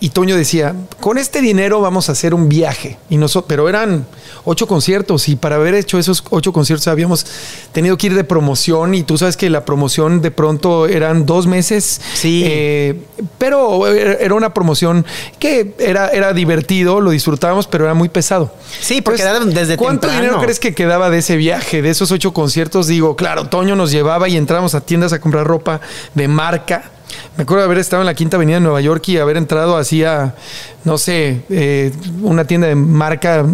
y 0.01 0.09
Toño 0.09 0.37
decía, 0.37 0.75
con 1.01 1.17
este 1.17 1.41
dinero 1.41 1.81
vamos 1.81 2.07
a 2.07 2.13
hacer 2.13 2.33
un 2.33 2.47
viaje. 2.47 2.97
Y 3.09 3.17
nosotros, 3.17 3.49
pero 3.49 3.67
eran 3.67 4.05
ocho 4.45 4.65
conciertos 4.65 5.27
y 5.27 5.35
para 5.35 5.57
haber 5.57 5.73
hecho 5.73 5.99
esos 5.99 6.23
ocho 6.29 6.53
conciertos 6.53 6.87
habíamos 6.87 7.25
tenido 7.73 7.97
que 7.97 8.07
ir 8.07 8.15
de 8.15 8.23
promoción 8.23 8.95
y 8.95 9.03
tú 9.03 9.17
sabes 9.17 9.35
que 9.35 9.49
la 9.49 9.65
promoción 9.65 10.21
de 10.21 10.31
pronto 10.31 10.87
eran 10.87 11.25
dos 11.25 11.47
meses. 11.47 11.99
Sí. 12.13 12.43
Eh, 12.45 13.01
pero 13.37 13.87
era 13.87 14.33
una 14.35 14.53
promoción 14.53 15.05
que 15.37 15.75
era, 15.79 16.09
era 16.09 16.31
divertido, 16.31 17.01
lo 17.01 17.11
disfrutábamos, 17.11 17.67
pero 17.67 17.83
era 17.83 17.93
muy 17.93 18.07
pesado. 18.07 18.53
Sí, 18.79 19.01
porque 19.01 19.21
Entonces, 19.21 19.47
era 19.47 19.59
desde 19.59 19.75
¿Cuánto 19.75 20.07
temprano. 20.07 20.21
dinero 20.21 20.41
crees 20.41 20.59
que 20.59 20.73
quedaba 20.73 21.09
de 21.09 21.17
ese 21.17 21.35
viaje, 21.35 21.81
de 21.81 21.89
esos 21.89 22.11
ocho 22.13 22.31
conciertos? 22.33 22.87
Digo, 22.87 23.17
claro, 23.17 23.49
Toño 23.49 23.75
nos 23.75 23.91
llevaba 23.91 24.29
y 24.29 24.37
entrábamos 24.37 24.75
a 24.75 24.81
tiendas 24.81 25.11
a 25.11 25.19
comprar 25.19 25.45
ropa 25.45 25.81
de 26.13 26.27
marca. 26.29 26.91
Me 27.39 27.43
acuerdo 27.43 27.61
de 27.61 27.67
haber 27.67 27.77
estado 27.77 28.01
en 28.01 28.05
la 28.05 28.15
Quinta 28.15 28.35
Avenida 28.35 28.57
de 28.57 28.59
Nueva 28.59 28.81
York 28.81 29.07
y 29.07 29.17
haber 29.17 29.37
entrado 29.37 29.77
así 29.77 30.03
a, 30.03 30.35
no 30.83 30.97
sé, 30.97 31.41
eh, 31.49 31.89
una 32.21 32.43
tienda 32.43 32.67
de 32.67 32.75
marca 32.75 33.45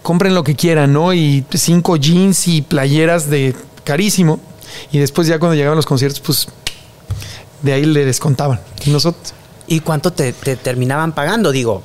compren 0.00 0.32
lo 0.32 0.44
que 0.44 0.54
quieran, 0.54 0.92
¿no? 0.92 1.12
Y 1.12 1.44
cinco 1.52 1.96
jeans 1.96 2.46
y 2.46 2.62
playeras 2.62 3.28
de 3.28 3.56
carísimo. 3.82 4.38
Y 4.92 5.00
después 5.00 5.26
ya 5.26 5.40
cuando 5.40 5.56
llegaban 5.56 5.74
los 5.74 5.86
conciertos, 5.86 6.20
pues 6.20 6.46
de 7.62 7.72
ahí 7.72 7.84
le 7.84 8.04
descontaban. 8.04 8.60
Y 8.86 8.90
nosotros... 8.90 9.34
¿Y 9.66 9.80
cuánto 9.80 10.12
te, 10.12 10.32
te 10.32 10.54
terminaban 10.54 11.10
pagando? 11.10 11.50
Digo, 11.50 11.82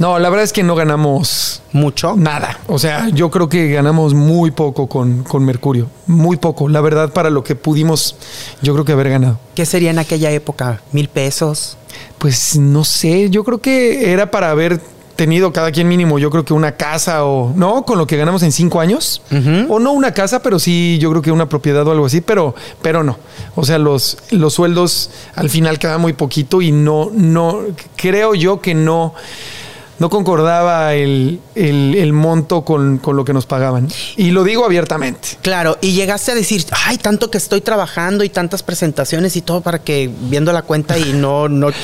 No, 0.00 0.18
la 0.18 0.30
verdad 0.30 0.44
es 0.44 0.54
que 0.54 0.62
no 0.62 0.74
ganamos 0.74 1.62
mucho. 1.72 2.16
nada. 2.16 2.58
O 2.68 2.78
sea, 2.78 3.10
yo 3.10 3.30
creo 3.30 3.50
que 3.50 3.70
ganamos 3.70 4.14
muy 4.14 4.50
poco 4.50 4.88
con, 4.88 5.24
con 5.24 5.44
Mercurio. 5.44 5.88
Muy 6.06 6.38
poco. 6.38 6.70
La 6.70 6.80
verdad, 6.80 7.12
para 7.12 7.28
lo 7.28 7.44
que 7.44 7.54
pudimos, 7.54 8.16
yo 8.62 8.72
creo 8.72 8.86
que 8.86 8.92
haber 8.92 9.10
ganado. 9.10 9.38
¿Qué 9.54 9.66
sería 9.66 9.90
en 9.90 9.98
aquella 9.98 10.30
época? 10.30 10.80
¿Mil 10.92 11.08
pesos? 11.08 11.76
Pues 12.16 12.56
no 12.56 12.82
sé, 12.82 13.28
yo 13.28 13.44
creo 13.44 13.58
que 13.58 14.10
era 14.10 14.30
para 14.30 14.50
haber 14.50 14.80
tenido 15.16 15.52
cada 15.52 15.70
quien 15.70 15.86
mínimo, 15.86 16.18
yo 16.18 16.30
creo 16.30 16.46
que 16.46 16.54
una 16.54 16.76
casa 16.76 17.26
o 17.26 17.52
no, 17.54 17.82
con 17.84 17.98
lo 17.98 18.06
que 18.06 18.16
ganamos 18.16 18.42
en 18.42 18.52
cinco 18.52 18.80
años. 18.80 19.20
O 19.68 19.78
no 19.78 19.92
una 19.92 20.14
casa, 20.14 20.40
pero 20.40 20.58
sí, 20.58 20.96
yo 20.98 21.10
creo 21.10 21.20
que 21.20 21.30
una 21.30 21.46
propiedad 21.46 21.86
o 21.86 21.90
algo 21.90 22.06
así, 22.06 22.22
pero, 22.22 22.54
pero 22.80 23.04
no. 23.04 23.18
O 23.54 23.66
sea, 23.66 23.76
los, 23.76 24.16
los 24.30 24.54
sueldos 24.54 25.10
al 25.34 25.50
final 25.50 25.78
quedaban 25.78 26.00
muy 26.00 26.14
poquito 26.14 26.62
y 26.62 26.72
no, 26.72 27.10
no, 27.12 27.58
creo 27.96 28.34
yo 28.34 28.62
que 28.62 28.74
no, 28.74 29.12
no 30.00 30.10
concordaba 30.10 30.94
el, 30.94 31.38
el- 31.54 31.94
el 31.96 32.12
monto 32.12 32.64
con, 32.64 32.98
con 32.98 33.16
lo 33.16 33.24
que 33.24 33.32
nos 33.32 33.46
pagaban. 33.46 33.86
Y 34.16 34.32
lo 34.32 34.42
digo 34.42 34.64
abiertamente. 34.64 35.28
Claro, 35.42 35.78
y 35.80 35.92
llegaste 35.92 36.32
a 36.32 36.34
decir, 36.34 36.64
ay, 36.86 36.98
tanto 36.98 37.30
que 37.30 37.38
estoy 37.38 37.60
trabajando 37.60 38.24
y 38.24 38.28
tantas 38.30 38.64
presentaciones 38.64 39.36
y 39.36 39.42
todo 39.42 39.60
para 39.60 39.78
que 39.78 40.10
viendo 40.22 40.52
la 40.52 40.62
cuenta 40.62 40.98
y 40.98 41.12
no, 41.12 41.48
no. 41.48 41.68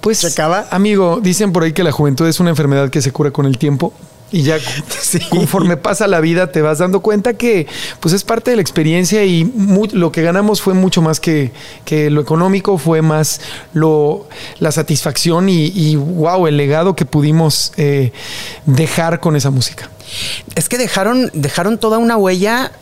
Pues, 0.00 0.18
¿Se 0.18 0.28
acaba? 0.28 0.64
amigo, 0.70 1.18
dicen 1.20 1.52
por 1.52 1.64
ahí 1.64 1.72
que 1.72 1.82
la 1.82 1.90
juventud 1.90 2.26
es 2.28 2.38
una 2.38 2.50
enfermedad 2.50 2.88
que 2.88 3.02
se 3.02 3.10
cura 3.12 3.32
con 3.32 3.46
el 3.46 3.58
tiempo. 3.58 3.92
Y 4.30 4.42
ya 4.42 4.58
Sí. 5.00 5.20
conforme 5.30 5.76
pasa 5.76 6.06
la 6.06 6.20
vida 6.20 6.52
te 6.52 6.60
vas 6.60 6.78
dando 6.78 7.00
cuenta 7.00 7.34
que 7.34 7.66
pues 8.00 8.12
es 8.12 8.24
parte 8.24 8.50
de 8.50 8.56
la 8.56 8.62
experiencia 8.62 9.24
y 9.24 9.50
lo 9.92 10.12
que 10.12 10.22
ganamos 10.22 10.60
fue 10.60 10.74
mucho 10.74 11.00
más 11.00 11.18
que, 11.18 11.52
que 11.84 12.10
lo 12.10 12.20
económico, 12.20 12.76
fue 12.76 13.00
más 13.00 13.40
lo, 13.72 14.28
la 14.58 14.70
satisfacción 14.72 15.48
y, 15.48 15.66
y, 15.66 15.96
wow, 15.96 16.46
el 16.46 16.56
legado 16.56 16.94
que 16.94 17.06
pudimos 17.06 17.72
eh, 17.76 18.12
dejar 18.66 19.20
con 19.20 19.34
esa 19.36 19.50
música. 19.50 19.88
Es 20.54 20.68
que 20.68 20.78
dejaron, 20.78 21.30
dejaron 21.32 21.78
toda 21.78 21.98
una 21.98 22.16
huella 22.16 22.72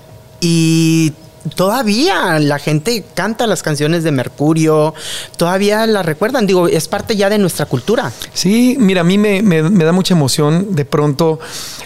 y 0.41 1.13
todavía 1.55 2.39
la 2.39 2.59
gente 2.59 3.05
canta 3.15 3.47
las 3.47 3.63
canciones 3.63 4.03
de 4.05 4.13
Mercurio, 4.13 4.95
todavía 5.37 5.87
las 5.87 6.05
recuerdan. 6.07 6.47
Digo, 6.47 6.69
es 6.69 6.89
parte 6.89 7.17
ya 7.17 7.29
de 7.31 7.39
nuestra 7.39 7.67
cultura. 7.67 8.13
Sí, 8.33 8.77
mira, 8.79 9.03
a 9.03 9.05
mí 9.05 9.19
me, 9.19 9.43
me- 9.43 9.63
me 9.71 9.85
da 9.85 9.93
mucha 9.93 10.15
emoción 10.15 10.75
de 10.75 10.85
pronto 10.85 11.39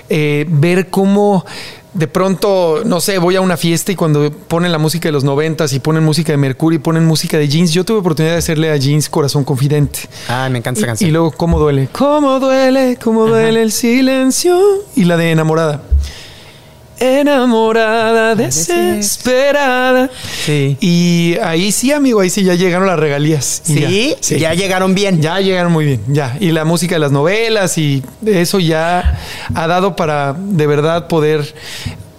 eh, 0.08 0.46
ver 0.48 0.88
cómo 0.88 1.44
de 1.92 2.06
pronto, 2.06 2.82
no 2.84 3.00
sé, 3.00 3.18
voy 3.18 3.34
a 3.34 3.40
una 3.40 3.56
fiesta 3.56 3.90
y 3.90 3.96
cuando 3.96 4.30
ponen 4.30 4.70
la 4.70 4.78
música 4.78 5.08
de 5.08 5.12
los 5.12 5.24
noventas 5.24 5.72
y 5.72 5.80
ponen 5.80 6.04
música 6.04 6.30
de 6.32 6.36
Mercurio 6.36 6.76
y 6.76 6.80
ponen 6.80 7.04
música 7.04 7.36
de 7.36 7.48
Jeans, 7.48 7.72
yo 7.72 7.84
tuve 7.84 7.98
oportunidad 7.98 8.34
de 8.34 8.38
hacerle 8.38 8.70
a 8.70 8.76
Jeans 8.76 9.08
Corazón 9.08 9.42
Confidente. 9.42 9.98
Ay, 10.28 10.52
me 10.52 10.58
encanta 10.58 10.78
esa 10.78 10.86
canción. 10.86 11.08
y 11.08 11.12
luego, 11.12 11.32
¿cómo 11.32 11.58
duele? 11.58 11.88
¿Cómo 11.90 12.38
duele? 12.38 12.96
¿Cómo 13.02 13.26
duele 13.26 13.60
el 13.62 13.72
silencio? 13.72 14.56
Y 14.94 15.02
la 15.02 15.16
de 15.16 15.32
enamorada. 15.32 15.82
Enamorada, 17.00 18.35
desesperada. 18.35 20.11
Sí. 20.45 20.76
Y 20.80 21.37
ahí 21.42 21.73
sí, 21.73 21.92
amigo, 21.92 22.21
ahí 22.21 22.30
sí 22.30 22.45
ya 22.45 22.54
llegaron 22.54 22.87
las 22.87 22.99
regalías. 22.99 23.62
Y 23.66 24.14
Sí, 24.21 24.38
ya 24.38 24.54
llegaron 24.54 24.95
bien. 24.95 25.21
ya 25.23 25.40
llegaron 25.40 25.73
muy 25.73 25.87
bien, 25.87 26.02
ya. 26.09 26.37
Y 26.40 26.52
la 26.52 26.64
música 26.64 26.97
de 26.97 26.99
las 27.00 27.11
novelas 27.12 27.78
y 27.78 28.02
eso 28.26 28.61
ya 28.61 29.19
ha 29.54 29.66
dado 29.66 29.97
para 29.97 30.35
de 30.38 30.66
verdad 30.66 31.09
poder 31.09 31.54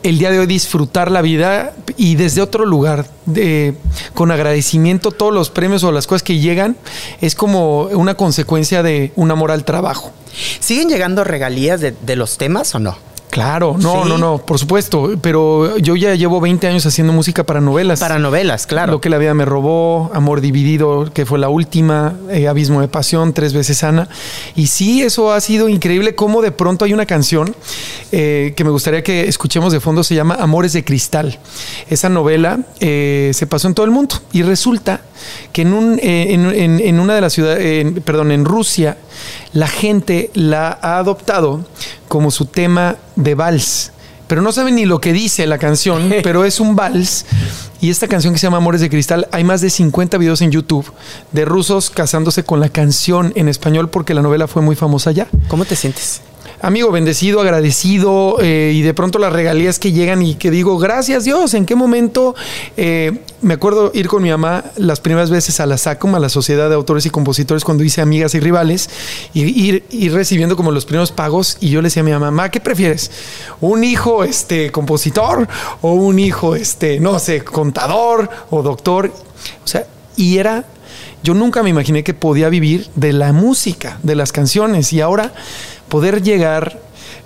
el 0.04 0.18
día 0.18 0.32
de 0.32 0.40
hoy 0.40 0.48
disfrutar 0.48 1.12
la 1.12 1.22
vida 1.22 1.74
y 1.96 2.16
desde 2.16 2.42
otro 2.42 2.66
lugar, 2.66 3.06
de, 3.28 3.76
con 4.16 4.32
agradecimiento 4.32 5.12
todos 5.12 5.32
los 5.32 5.52
premios 5.52 5.84
o 5.84 5.92
las 5.92 6.08
cosas 6.08 6.24
que 6.24 6.40
llegan, 6.40 6.76
es 7.22 7.36
como 7.36 7.84
una 7.84 8.16
consecuencia 8.16 8.82
de 8.82 9.12
un 9.16 9.30
amor 9.30 9.52
al 9.52 9.64
trabajo. 9.64 10.12
¿Siguen 10.60 10.90
llegando 10.90 11.24
regalías 11.24 11.82
de, 11.82 11.92
de 12.02 12.16
los 12.16 12.40
temas 12.40 12.74
o 12.74 12.80
no? 12.80 12.98
Claro, 13.32 13.76
no, 13.80 14.04
Sí. 14.04 14.10
no, 14.10 14.18
no, 14.18 14.38
por 14.40 14.60
supuesto, 14.60 15.12
pero 15.22 15.78
yo 15.78 15.96
ya 15.96 16.14
llevo 16.16 16.42
20 16.42 16.68
años 16.68 16.86
haciendo 16.86 17.14
música 17.14 17.46
para 17.46 17.62
novelas. 17.62 18.00
Para 18.02 18.20
novelas, 18.20 18.68
claro. 18.68 18.92
Lo 18.92 19.02
que 19.02 19.10
la 19.10 19.18
vida 19.18 19.34
me 19.34 19.46
robó, 19.46 20.12
Amor 20.14 20.42
Dividido, 20.42 21.10
que 21.14 21.26
fue 21.26 21.40
la 21.40 21.48
última, 21.48 22.14
eh, 22.30 22.50
Abismo 22.50 22.82
de 22.82 22.90
Pasión, 22.90 23.32
Tres 23.34 23.54
veces 23.54 23.84
Ana. 23.86 24.10
Y 24.56 24.68
sí, 24.68 25.02
eso 25.02 25.32
ha 25.32 25.40
sido 25.40 25.70
increíble 25.70 26.14
cómo 26.14 26.42
de 26.42 26.52
pronto 26.52 26.84
hay 26.84 26.94
una 26.94 27.06
canción 27.06 27.56
eh, 28.12 28.54
que 28.58 28.64
me 28.66 28.70
gustaría 28.70 29.02
que 29.02 29.30
escuchemos 29.30 29.72
de 29.72 29.80
fondo, 29.80 30.04
se 30.04 30.14
llama 30.14 30.36
Amores 30.38 30.74
de 30.74 30.84
Cristal. 30.84 31.40
Esa 31.90 32.10
novela 32.10 32.60
eh, 32.82 33.32
se 33.34 33.48
pasó 33.48 33.70
en 33.70 33.74
todo 33.76 33.86
el 33.86 33.92
mundo 33.92 34.16
y 34.34 34.44
resulta 34.44 35.02
que 35.54 35.62
en, 35.62 35.72
un, 35.74 36.00
eh, 36.04 36.34
en, 36.34 36.46
en- 36.54 36.80
en 36.82 37.00
una 37.00 37.16
de 37.16 37.22
las 37.22 37.32
ciudades, 37.32 37.86
perdón, 38.04 38.32
en 38.34 38.44
Rusia, 38.44 38.98
la 39.54 39.68
gente 39.68 40.32
la 40.34 40.78
ha 40.82 40.98
adoptado 40.98 41.66
como 42.08 42.32
su 42.32 42.46
tema 42.46 42.96
de 43.16 43.36
vals 43.36 43.92
pero 44.32 44.42
no 44.42 44.54
saben 44.54 44.76
ni 44.76 44.86
lo 44.86 45.02
que 45.02 45.12
dice 45.12 45.46
la 45.46 45.58
canción, 45.58 46.10
pero 46.24 46.46
es 46.46 46.62
un 46.62 46.74
vals. 46.74 47.26
Y 47.82 47.90
esta 47.90 48.08
canción 48.08 48.34
que 48.34 48.40
se 48.40 48.48
llama 48.48 48.60
Amores 48.60 48.80
de 48.80 48.90
Cristal, 48.90 49.28
hay 49.34 49.44
más 49.44 49.60
de 49.60 49.70
50 49.70 50.18
videos 50.18 50.42
en 50.42 50.52
YouTube 50.52 50.90
de 51.34 51.44
rusos 51.44 51.90
casándose 51.90 52.46
con 52.46 52.62
la 52.62 52.70
canción 52.70 53.34
en 53.36 53.50
español 53.50 53.90
porque 53.90 54.14
la 54.14 54.22
novela 54.22 54.48
fue 54.48 54.62
muy 54.62 54.78
famosa 54.78 55.10
allá. 55.10 55.28
¿Cómo 55.50 55.66
te 55.66 55.76
sientes? 55.76 56.22
Amigo, 56.64 56.92
bendecido, 56.92 57.42
agradecido 57.42 58.38
eh, 58.40 58.72
y 58.76 58.84
de 58.84 58.94
pronto 58.94 59.18
las 59.18 59.34
regalías 59.34 59.80
que 59.80 59.94
llegan 59.94 60.22
y 60.22 60.36
que 60.36 60.52
digo, 60.52 60.78
gracias 60.78 61.24
Dios, 61.24 61.56
¿en 61.56 61.66
qué 61.66 61.74
momento? 61.74 62.36
Eh, 62.78 63.14
me 63.42 63.56
acuerdo 63.56 63.90
ir 63.96 64.08
con 64.08 64.22
mi 64.22 64.30
mamá 64.30 64.66
las 64.78 65.00
primeras 65.00 65.32
veces 65.32 65.60
a 65.60 65.66
la 65.66 65.80
SACOM, 65.80 66.14
a 66.14 66.20
la 66.20 66.30
Sociedad 66.30 66.70
de 66.70 66.76
Autores 66.76 67.08
y 67.08 67.10
Compositores, 67.10 67.64
cuando 67.64 67.84
hice 67.84 68.02
Amigas 68.02 68.36
y 68.36 68.40
Rivales, 68.40 68.92
y 69.34 69.42
ir, 69.42 69.86
ir 69.90 70.14
recibiendo 70.14 70.56
como 70.56 70.72
los 70.72 70.86
primeros 70.86 71.12
pagos 71.12 71.58
y 71.62 71.72
yo 71.72 71.82
le 71.82 71.88
decía 71.88 72.04
a 72.04 72.06
mi 72.06 72.12
mamá, 72.12 72.30
"Ma, 72.30 72.50
¿qué 72.50 72.60
prefieres? 72.60 73.10
¿Un 73.60 73.84
hijo 73.84 74.24
este, 74.24 74.72
compositor 74.72 75.48
o 75.82 75.94
un 75.94 76.20
hijo, 76.20 76.56
este, 76.56 77.00
no 77.00 77.18
sé, 77.18 77.44
contador 77.44 78.30
o 78.52 78.62
doctor? 78.62 79.12
O 79.64 79.68
sea, 79.68 79.88
y 80.16 80.38
era 80.38 80.66
yo 81.24 81.34
nunca 81.36 81.62
me 81.62 81.70
imaginé 81.70 82.04
que 82.04 82.14
podía 82.14 82.50
vivir 82.50 82.88
de 82.96 83.14
la 83.14 83.32
música, 83.32 84.00
de 84.02 84.16
las 84.16 84.32
canciones 84.32 84.92
y 84.92 85.02
ahora 85.02 85.34
poder 85.92 86.24
llegar 86.24 86.80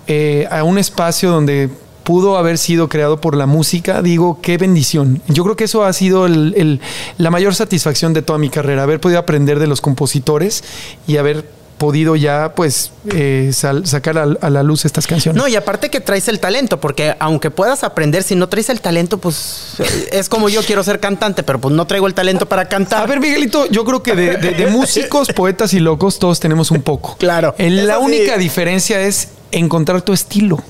eh, 0.08 0.48
a 0.50 0.64
un 0.64 0.76
espacio 0.76 1.30
donde 1.30 1.70
pudo 2.02 2.36
haber 2.36 2.58
sido 2.58 2.88
creado 2.88 3.20
por 3.20 3.36
la 3.36 3.46
música, 3.46 4.02
digo, 4.02 4.40
qué 4.42 4.58
bendición. 4.58 5.22
Yo 5.28 5.44
creo 5.44 5.56
que 5.56 5.64
eso 5.64 5.84
ha 5.84 5.92
sido 5.92 6.26
la 6.28 7.30
mayor 7.30 7.54
satisfacción 7.54 8.12
de 8.12 8.22
toda 8.22 8.40
mi 8.40 8.50
carrera, 8.50 8.82
haber 8.82 9.00
podido 9.00 9.20
aprender 9.20 9.60
de 9.60 9.68
los 9.68 9.80
compositores 9.80 10.64
y 11.06 11.16
haber 11.16 11.48
podido 11.78 12.16
ya 12.16 12.52
pues 12.54 12.90
eh, 13.12 13.50
sal- 13.52 13.86
sacar 13.86 14.16
a, 14.18 14.22
a 14.40 14.50
la 14.50 14.62
luz 14.62 14.84
estas 14.84 15.06
canciones. 15.06 15.40
No, 15.40 15.46
y 15.48 15.56
aparte 15.56 15.90
que 15.90 16.00
traes 16.00 16.26
el 16.28 16.40
talento, 16.40 16.80
porque 16.80 17.14
aunque 17.18 17.50
puedas 17.50 17.84
aprender, 17.84 18.22
si 18.22 18.34
no 18.34 18.48
traes 18.48 18.70
el 18.70 18.80
talento, 18.80 19.18
pues 19.18 19.74
eh, 19.78 20.08
es 20.12 20.28
como 20.28 20.48
yo 20.48 20.62
quiero 20.62 20.82
ser 20.82 21.00
cantante, 21.00 21.42
pero 21.42 21.60
pues 21.60 21.74
no 21.74 21.86
traigo 21.86 22.06
el 22.06 22.14
talento 22.14 22.46
para 22.46 22.66
cantar. 22.68 23.02
A 23.02 23.06
ver, 23.06 23.20
Miguelito, 23.20 23.66
yo 23.70 23.84
creo 23.84 24.02
que 24.02 24.14
de, 24.14 24.36
de- 24.38 24.52
de 24.52 24.66
músicos, 24.68 25.28
poetas 25.28 25.74
y 25.74 25.80
locos 25.80 26.18
todos 26.18 26.40
tenemos 26.40 26.70
un 26.70 26.82
poco. 26.82 27.16
Claro. 27.18 27.54
El- 27.58 27.86
la 27.86 27.96
sí. 27.98 28.02
única 28.04 28.38
diferencia 28.38 29.00
es 29.00 29.28
encontrar 29.52 30.02
tu 30.02 30.12
estilo. 30.12 30.62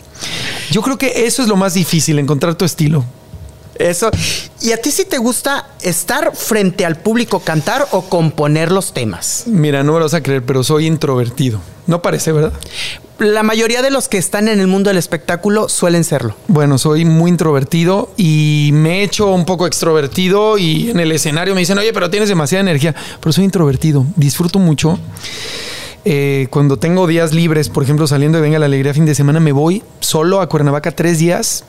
Yo 0.70 0.82
creo 0.82 0.98
que 0.98 1.26
eso 1.26 1.42
es 1.42 1.48
lo 1.48 1.56
más 1.56 1.74
difícil, 1.74 2.18
encontrar 2.18 2.54
tu 2.56 2.64
estilo. 2.64 3.04
Eso. 3.78 4.10
¿Y 4.60 4.72
a 4.72 4.80
ti 4.80 4.90
sí 4.90 5.04
te 5.04 5.18
gusta 5.18 5.68
estar 5.82 6.34
frente 6.34 6.84
al 6.84 6.96
público, 6.96 7.40
cantar 7.40 7.86
o 7.92 8.02
componer 8.02 8.72
los 8.72 8.92
temas? 8.92 9.44
Mira, 9.46 9.82
no 9.82 9.92
me 9.92 9.98
lo 9.98 10.04
vas 10.04 10.14
a 10.14 10.22
creer, 10.22 10.44
pero 10.44 10.64
soy 10.64 10.86
introvertido. 10.86 11.60
No 11.86 12.02
parece, 12.02 12.32
¿verdad? 12.32 12.52
La 13.18 13.42
mayoría 13.42 13.80
de 13.80 13.90
los 13.90 14.08
que 14.08 14.18
están 14.18 14.48
en 14.48 14.60
el 14.60 14.66
mundo 14.66 14.90
del 14.90 14.98
espectáculo 14.98 15.70
suelen 15.70 16.04
serlo. 16.04 16.34
Bueno, 16.48 16.76
soy 16.76 17.04
muy 17.06 17.30
introvertido 17.30 18.10
y 18.16 18.70
me 18.74 19.00
he 19.00 19.02
hecho 19.04 19.32
un 19.32 19.46
poco 19.46 19.66
extrovertido 19.66 20.58
y 20.58 20.90
en 20.90 21.00
el 21.00 21.12
escenario 21.12 21.54
me 21.54 21.60
dicen, 21.60 21.78
oye, 21.78 21.92
pero 21.94 22.10
tienes 22.10 22.28
demasiada 22.28 22.60
energía. 22.60 22.94
Pero 23.20 23.32
soy 23.32 23.44
introvertido, 23.44 24.04
disfruto 24.16 24.58
mucho. 24.58 24.98
Eh, 26.04 26.46
cuando 26.50 26.78
tengo 26.78 27.06
días 27.06 27.32
libres, 27.32 27.68
por 27.68 27.82
ejemplo, 27.82 28.06
saliendo 28.06 28.38
de 28.38 28.42
Venga 28.42 28.58
la 28.58 28.66
Alegría 28.66 28.94
fin 28.94 29.06
de 29.06 29.14
semana, 29.14 29.40
me 29.40 29.52
voy 29.52 29.82
solo 30.00 30.40
a 30.40 30.48
Cuernavaca 30.48 30.92
tres 30.92 31.18
días 31.18 31.64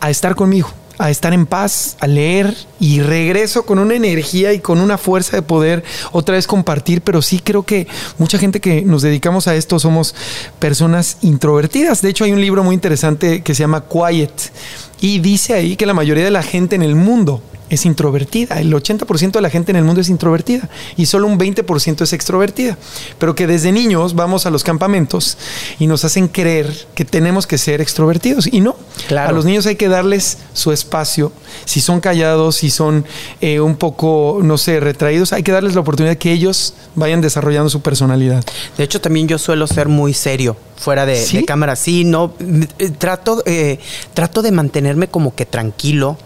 a 0.00 0.10
estar 0.10 0.36
conmigo, 0.36 0.68
a 1.00 1.10
estar 1.10 1.32
en 1.32 1.46
paz, 1.46 1.96
a 1.98 2.06
leer 2.06 2.54
y 2.78 3.00
regreso 3.00 3.64
con 3.64 3.78
una 3.78 3.94
energía 3.94 4.52
y 4.52 4.60
con 4.60 4.80
una 4.80 4.98
fuerza 4.98 5.36
de 5.36 5.42
poder 5.42 5.82
otra 6.12 6.34
vez 6.34 6.46
compartir, 6.46 7.00
pero 7.00 7.22
sí 7.22 7.40
creo 7.42 7.62
que 7.62 7.88
mucha 8.18 8.38
gente 8.38 8.60
que 8.60 8.82
nos 8.82 9.00
dedicamos 9.00 9.48
a 9.48 9.54
esto 9.54 9.78
somos 9.78 10.14
personas 10.58 11.16
introvertidas. 11.22 12.02
De 12.02 12.10
hecho, 12.10 12.24
hay 12.24 12.32
un 12.32 12.40
libro 12.40 12.62
muy 12.62 12.74
interesante 12.74 13.42
que 13.42 13.54
se 13.54 13.60
llama 13.60 13.82
Quiet 13.84 14.52
Y 15.00 15.20
dice 15.20 15.54
ahí 15.54 15.76
que 15.76 15.86
la 15.86 15.94
mayoría 15.94 16.24
de 16.24 16.30
la 16.30 16.42
gente 16.42 16.76
en 16.76 16.82
el 16.82 16.94
mundo 16.94 17.42
es 17.70 17.86
introvertida. 17.86 18.60
El 18.60 18.72
80% 18.74 19.32
de 19.32 19.40
la 19.40 19.48
gente 19.48 19.70
en 19.70 19.76
el 19.76 19.84
mundo 19.84 20.00
es 20.00 20.08
introvertida 20.08 20.68
y 20.96 21.06
solo 21.06 21.28
un 21.28 21.38
20% 21.38 22.02
es 22.02 22.12
extrovertida. 22.12 22.76
Pero 23.18 23.34
que 23.34 23.46
desde 23.46 23.72
niños 23.72 24.14
vamos 24.14 24.44
a 24.44 24.50
los 24.50 24.64
campamentos 24.64 25.38
y 25.78 25.86
nos 25.86 26.04
hacen 26.04 26.28
creer 26.28 26.70
que 26.94 27.04
tenemos 27.04 27.46
que 27.46 27.56
ser 27.56 27.80
extrovertidos. 27.80 28.48
Y 28.52 28.60
no. 28.60 28.76
A 29.16 29.32
los 29.32 29.44
niños 29.44 29.66
hay 29.66 29.76
que 29.76 29.88
darles 29.88 30.38
su 30.52 30.72
espacio. 30.72 31.32
Si 31.64 31.80
son 31.80 32.00
callados, 32.00 32.56
si 32.56 32.70
son 32.70 33.06
eh, 33.40 33.60
un 33.60 33.76
poco, 33.76 34.40
no 34.42 34.58
sé, 34.58 34.80
retraídos, 34.80 35.32
hay 35.32 35.44
que 35.44 35.52
darles 35.52 35.74
la 35.74 35.80
oportunidad 35.80 36.16
que 36.16 36.32
ellos 36.32 36.74
vayan 36.96 37.20
desarrollando 37.20 37.70
su 37.70 37.80
personalidad. 37.80 38.44
De 38.76 38.84
hecho, 38.84 39.00
también 39.00 39.28
yo 39.28 39.38
suelo 39.38 39.66
ser 39.68 39.88
muy 39.88 40.12
serio 40.12 40.56
fuera 40.80 41.04
de, 41.06 41.44
cámara. 41.46 41.76
Sí, 41.76 42.04
no, 42.04 42.34
eh, 42.78 42.90
trato, 42.96 43.42
eh, 43.44 43.78
trato 44.14 44.40
de 44.42 44.50
mantenerme 44.90 45.08
como 45.08 45.34
que 45.34 45.46
tranquilo, 45.46 46.16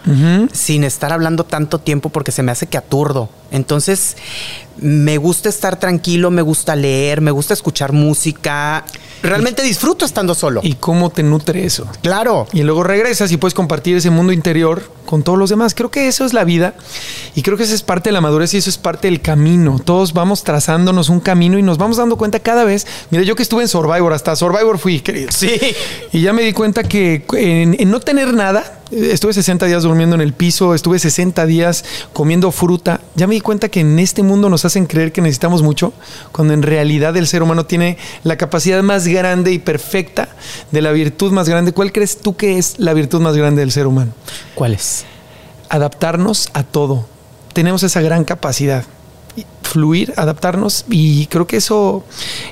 sin 0.52 0.84
estar 0.84 1.12
hablando 1.12 1.44
tanto 1.44 1.78
tiempo 1.78 2.08
porque 2.08 2.32
se 2.32 2.42
me 2.42 2.52
hace 2.52 2.66
que 2.66 2.78
aturdo. 2.78 3.28
Entonces, 3.54 4.16
me 4.76 5.16
gusta 5.16 5.48
estar 5.48 5.78
tranquilo, 5.78 6.30
me 6.30 6.42
gusta 6.42 6.74
leer, 6.74 7.20
me 7.20 7.30
gusta 7.30 7.54
escuchar 7.54 7.92
música. 7.92 8.84
Realmente 9.22 9.62
disfruto 9.62 10.04
estando 10.04 10.34
solo. 10.34 10.60
¿Y 10.62 10.74
cómo 10.74 11.08
te 11.08 11.22
nutre 11.22 11.64
eso? 11.64 11.86
Claro. 12.02 12.46
Y 12.52 12.62
luego 12.62 12.82
regresas 12.82 13.32
y 13.32 13.36
puedes 13.36 13.54
compartir 13.54 13.96
ese 13.96 14.10
mundo 14.10 14.32
interior 14.32 14.82
con 15.06 15.22
todos 15.22 15.38
los 15.38 15.48
demás. 15.48 15.74
Creo 15.74 15.90
que 15.90 16.08
eso 16.08 16.24
es 16.24 16.34
la 16.34 16.44
vida 16.44 16.74
y 17.34 17.42
creo 17.42 17.56
que 17.56 17.62
esa 17.62 17.74
es 17.74 17.82
parte 17.82 18.10
de 18.10 18.12
la 18.12 18.20
madurez 18.20 18.52
y 18.52 18.58
eso 18.58 18.68
es 18.68 18.76
parte 18.76 19.08
del 19.08 19.22
camino. 19.22 19.80
Todos 19.82 20.12
vamos 20.12 20.44
trazándonos 20.44 21.08
un 21.08 21.20
camino 21.20 21.58
y 21.58 21.62
nos 21.62 21.78
vamos 21.78 21.96
dando 21.96 22.16
cuenta 22.16 22.40
cada 22.40 22.64
vez. 22.64 22.86
Mira, 23.10 23.24
yo 23.24 23.34
que 23.36 23.42
estuve 23.42 23.62
en 23.62 23.68
Survivor, 23.68 24.12
hasta 24.12 24.36
Survivor 24.36 24.78
fui, 24.78 25.00
querido. 25.00 25.30
Sí. 25.32 25.58
Y 26.12 26.20
ya 26.20 26.32
me 26.32 26.42
di 26.42 26.52
cuenta 26.52 26.82
que 26.82 27.24
en, 27.32 27.90
no 27.90 28.00
tener 28.00 28.34
nada, 28.34 28.80
estuve 28.90 29.32
60 29.32 29.66
días 29.66 29.82
durmiendo 29.82 30.14
en 30.14 30.20
el 30.20 30.32
piso, 30.32 30.74
estuve 30.74 30.98
60 30.98 31.46
días 31.46 31.84
comiendo 32.12 32.50
fruta. 32.52 33.00
Ya 33.14 33.26
me 33.26 33.34
di 33.34 33.40
cuenta 33.40 33.68
que 33.68 33.80
en 33.80 33.98
este 33.98 34.22
mundo 34.22 34.48
nos 34.48 34.64
hacen 34.64 34.86
creer 34.86 35.12
que 35.12 35.20
necesitamos 35.20 35.62
mucho, 35.62 35.92
cuando 36.32 36.54
en 36.54 36.62
realidad 36.62 37.16
el 37.16 37.26
ser 37.26 37.42
humano 37.42 37.66
tiene 37.66 37.98
la 38.22 38.36
capacidad 38.36 38.82
más 38.82 39.06
grande 39.06 39.52
y 39.52 39.58
perfecta 39.58 40.28
de 40.70 40.82
la 40.82 40.92
virtud 40.92 41.32
más 41.32 41.48
grande. 41.48 41.72
¿Cuál 41.72 41.92
crees 41.92 42.18
tú 42.18 42.36
que 42.36 42.58
es 42.58 42.78
la 42.78 42.94
virtud 42.94 43.20
más 43.20 43.36
grande 43.36 43.60
del 43.60 43.72
ser 43.72 43.86
humano? 43.86 44.12
¿Cuál 44.54 44.74
es? 44.74 45.04
Adaptarnos 45.68 46.50
a 46.52 46.62
todo. 46.62 47.06
Tenemos 47.52 47.82
esa 47.82 48.00
gran 48.00 48.24
capacidad 48.24 48.84
fluir, 49.62 50.14
adaptarnos 50.16 50.84
y 50.88 51.26
creo 51.26 51.48
que 51.48 51.56
eso, 51.56 52.04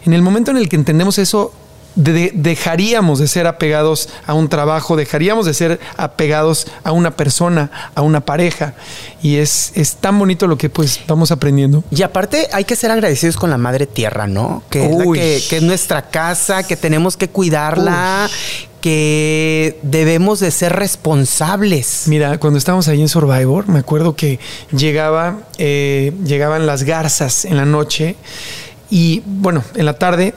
en 0.05 0.13
el 0.13 0.23
momento 0.23 0.51
en 0.51 0.57
el 0.57 0.69
que 0.69 0.75
entendemos 0.75 1.19
eso, 1.19 1.53
dejaríamos 1.95 3.19
de 3.19 3.29
ser 3.29 3.47
apegados 3.47 4.09
a 4.27 4.35
un 4.35 4.49
trabajo, 4.49 4.97
dejaríamos 4.97 5.47
de 5.47 5.55
ser 5.55 5.81
apegados 5.97 6.67
a 6.85 6.93
una 6.93 7.17
persona, 7.17 7.71
a 7.95 8.03
una 8.03 8.21
pareja. 8.21 8.75
Y 9.23 9.37
es, 9.37 9.73
es 9.75 9.97
tan 9.97 10.19
bonito 10.19 10.47
lo 10.47 10.57
que 10.57 10.71
pues 10.71 11.01
vamos 11.07 11.31
aprendiendo. 11.31 11.85
Y 11.91 12.03
aparte 12.03 12.49
hay 12.53 12.65
que 12.65 12.77
ser 12.77 12.91
agradecidos 12.91 13.37
con 13.37 13.51
la 13.51 13.59
madre 13.59 13.87
tierra, 13.87 14.27
¿no? 14.27 14.63
Que, 14.71 14.87
es, 14.87 15.49
que, 15.49 15.57
es 15.59 15.63
nuestra 15.63 16.11
casa, 16.11 16.63
que 16.63 16.77
tenemos 16.77 17.17
que 17.17 17.29
cuidarla. 17.29 18.29
que 18.81 19.79
debemos 19.83 20.41
de 20.41 20.51
ser 20.51 20.73
responsables. 20.73 22.03
Mira, 22.07 22.39
cuando 22.39 22.59
estábamos 22.59 22.89
ahí 22.89 23.01
en 23.01 23.09
Survivor, 23.09 23.69
me 23.69 23.79
acuerdo 23.79 24.17
que 24.17 24.41
llegaba, 24.73 25.39
eh, 25.57 26.13
llegaban 26.25 26.67
las 26.67 26.83
garzas 26.83 27.45
en 27.45 27.59
la 27.59 27.65
noche 27.65 28.17
y 28.91 29.23
bueno, 29.25 29.63
en 29.77 29.87
la 29.87 29.99
tarde 30.01 30.35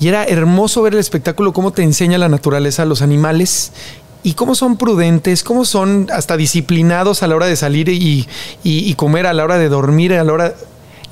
y 0.00 0.08
era 0.08 0.24
hermoso 0.24 0.82
ver 0.82 0.94
el 0.94 1.00
espectáculo, 1.00 1.52
cómo 1.52 1.72
te 1.72 1.82
enseña 1.82 2.18
la 2.18 2.28
naturaleza 2.28 2.84
los 2.84 3.02
animales 3.02 3.72
y 4.22 4.34
cómo 4.34 4.54
son 4.54 4.76
prudentes, 4.76 5.42
cómo 5.42 5.64
son 5.64 6.08
hasta 6.12 6.36
disciplinados 6.36 7.22
a 7.22 7.26
la 7.26 7.36
hora 7.36 7.46
de 7.46 7.56
salir 7.56 7.88
y, 7.88 8.28
y, 8.62 8.94
comer, 8.94 9.26
a 9.26 9.32
la 9.32 9.44
hora 9.44 9.58
de 9.58 9.68
dormir, 9.68 10.12
a 10.14 10.24
la 10.24 10.32
hora 10.32 10.54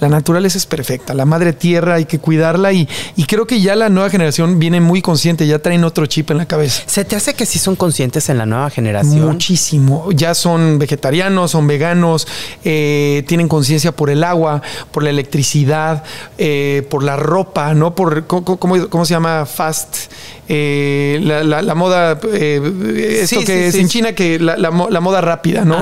la 0.00 0.08
naturaleza 0.08 0.58
es 0.58 0.66
perfecta, 0.66 1.14
la 1.14 1.24
madre 1.24 1.52
tierra 1.52 1.94
hay 1.94 2.04
que 2.04 2.18
cuidarla 2.18 2.72
y, 2.72 2.86
creo 3.26 3.46
que 3.46 3.60
ya 3.60 3.74
la 3.74 3.88
nueva 3.88 4.10
generación 4.10 4.58
viene 4.58 4.80
muy 4.80 5.02
consciente, 5.02 5.46
ya 5.46 5.58
traen 5.58 5.84
otro 5.84 6.06
chip 6.06 6.30
en 6.30 6.38
la 6.38 6.46
cabeza. 6.46 6.82
¿Se 6.86 7.04
te 7.04 7.16
hace 7.16 7.34
que 7.34 7.46
sí 7.46 7.58
son 7.58 7.76
conscientes 7.76 8.28
en 8.28 8.38
la 8.38 8.46
nueva 8.46 8.70
generación? 8.70 9.26
Muchísimo, 9.26 10.12
ya 10.12 10.34
son 10.34 10.78
vegetarianos, 10.78 11.50
son 11.50 11.66
veganos, 11.66 12.28
eh, 12.64 13.24
tienen 13.26 13.48
conciencia 13.48 13.92
por 13.92 14.11
el 14.11 14.22
agua, 14.22 14.62
por 14.92 15.02
la 15.02 15.11
electricidad, 15.11 16.04
eh, 16.38 16.87
por 16.90 17.02
la 17.02 17.16
ropa, 17.16 17.74
¿no? 17.74 17.94
Por, 17.94 18.26
¿cómo, 18.26 19.04
se 19.04 19.14
llama? 19.14 19.46
Fast. 19.46 19.96
Eh, 20.48 21.18
la, 21.22 21.74
moda, 21.74 22.20
esto 22.32 23.40
que 23.44 23.68
es 23.68 23.74
en 23.74 23.88
China, 23.88 24.12
que 24.12 24.38
la, 24.38 24.70
moda 24.70 25.20
rápida, 25.20 25.64
¿no? 25.64 25.78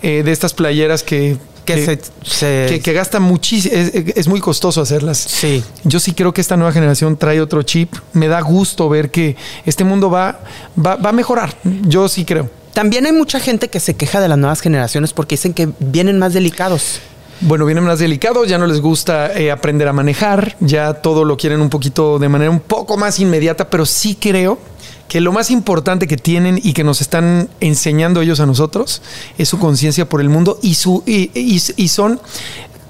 de 0.00 0.32
estas 0.32 0.54
playeras 0.54 1.02
que 1.02 1.36
que, 1.74 2.00
se, 2.24 2.80
que, 2.82 2.92
gasta 2.92 3.20
muchísimo, 3.20 3.74
es, 3.76 4.28
muy 4.28 4.40
costoso 4.40 4.80
hacerlas. 4.80 5.18
Sí. 5.18 5.62
Yo 5.84 6.00
sí 6.00 6.12
creo 6.12 6.32
que 6.32 6.40
esta 6.40 6.56
nueva 6.56 6.72
generación 6.72 7.16
trae 7.16 7.40
otro 7.40 7.62
chip. 7.62 7.94
Me 8.12 8.28
da 8.28 8.40
gusto 8.40 8.88
ver 8.88 9.10
que 9.10 9.36
este 9.66 9.84
mundo 9.84 10.10
va, 10.10 10.40
va, 10.78 10.96
a 11.02 11.12
mejorar. 11.12 11.54
Yo 11.82 12.08
sí 12.08 12.24
creo. 12.24 12.50
También 12.72 13.06
hay 13.06 13.12
mucha 13.12 13.40
gente 13.40 13.68
que 13.68 13.80
se 13.80 13.94
queja 13.94 14.20
de 14.20 14.28
las 14.28 14.38
nuevas 14.38 14.60
generaciones 14.60 15.12
porque 15.12 15.34
dicen 15.34 15.52
que 15.54 15.68
vienen 15.78 16.18
más 16.18 16.32
delicados. 16.32 17.00
Bueno, 17.40 17.66
vienen 17.66 17.84
más 17.84 18.00
delicados, 18.00 18.48
ya 18.48 18.58
no 18.58 18.66
les 18.66 18.80
gusta 18.80 19.32
eh, 19.38 19.52
aprender 19.52 19.86
a 19.86 19.92
manejar, 19.92 20.56
ya 20.58 20.94
todo 20.94 21.24
lo 21.24 21.36
quieren 21.36 21.60
un 21.60 21.70
poquito 21.70 22.18
de 22.18 22.28
manera 22.28 22.50
un 22.50 22.58
poco 22.58 22.96
más 22.96 23.20
inmediata, 23.20 23.70
pero 23.70 23.86
sí 23.86 24.16
creo 24.20 24.58
que 25.08 25.20
lo 25.22 25.32
más 25.32 25.50
importante 25.50 26.06
que 26.06 26.18
tienen 26.18 26.60
y 26.62 26.74
que 26.74 26.84
nos 26.84 27.00
están 27.00 27.48
enseñando 27.60 28.20
ellos 28.20 28.40
a 28.40 28.46
nosotros 28.46 29.02
es 29.38 29.48
su 29.48 29.58
conciencia 29.58 30.08
por 30.08 30.20
el 30.20 30.28
mundo 30.28 30.58
y, 30.62 30.74
su, 30.74 31.02
y, 31.06 31.88
son 31.88 32.20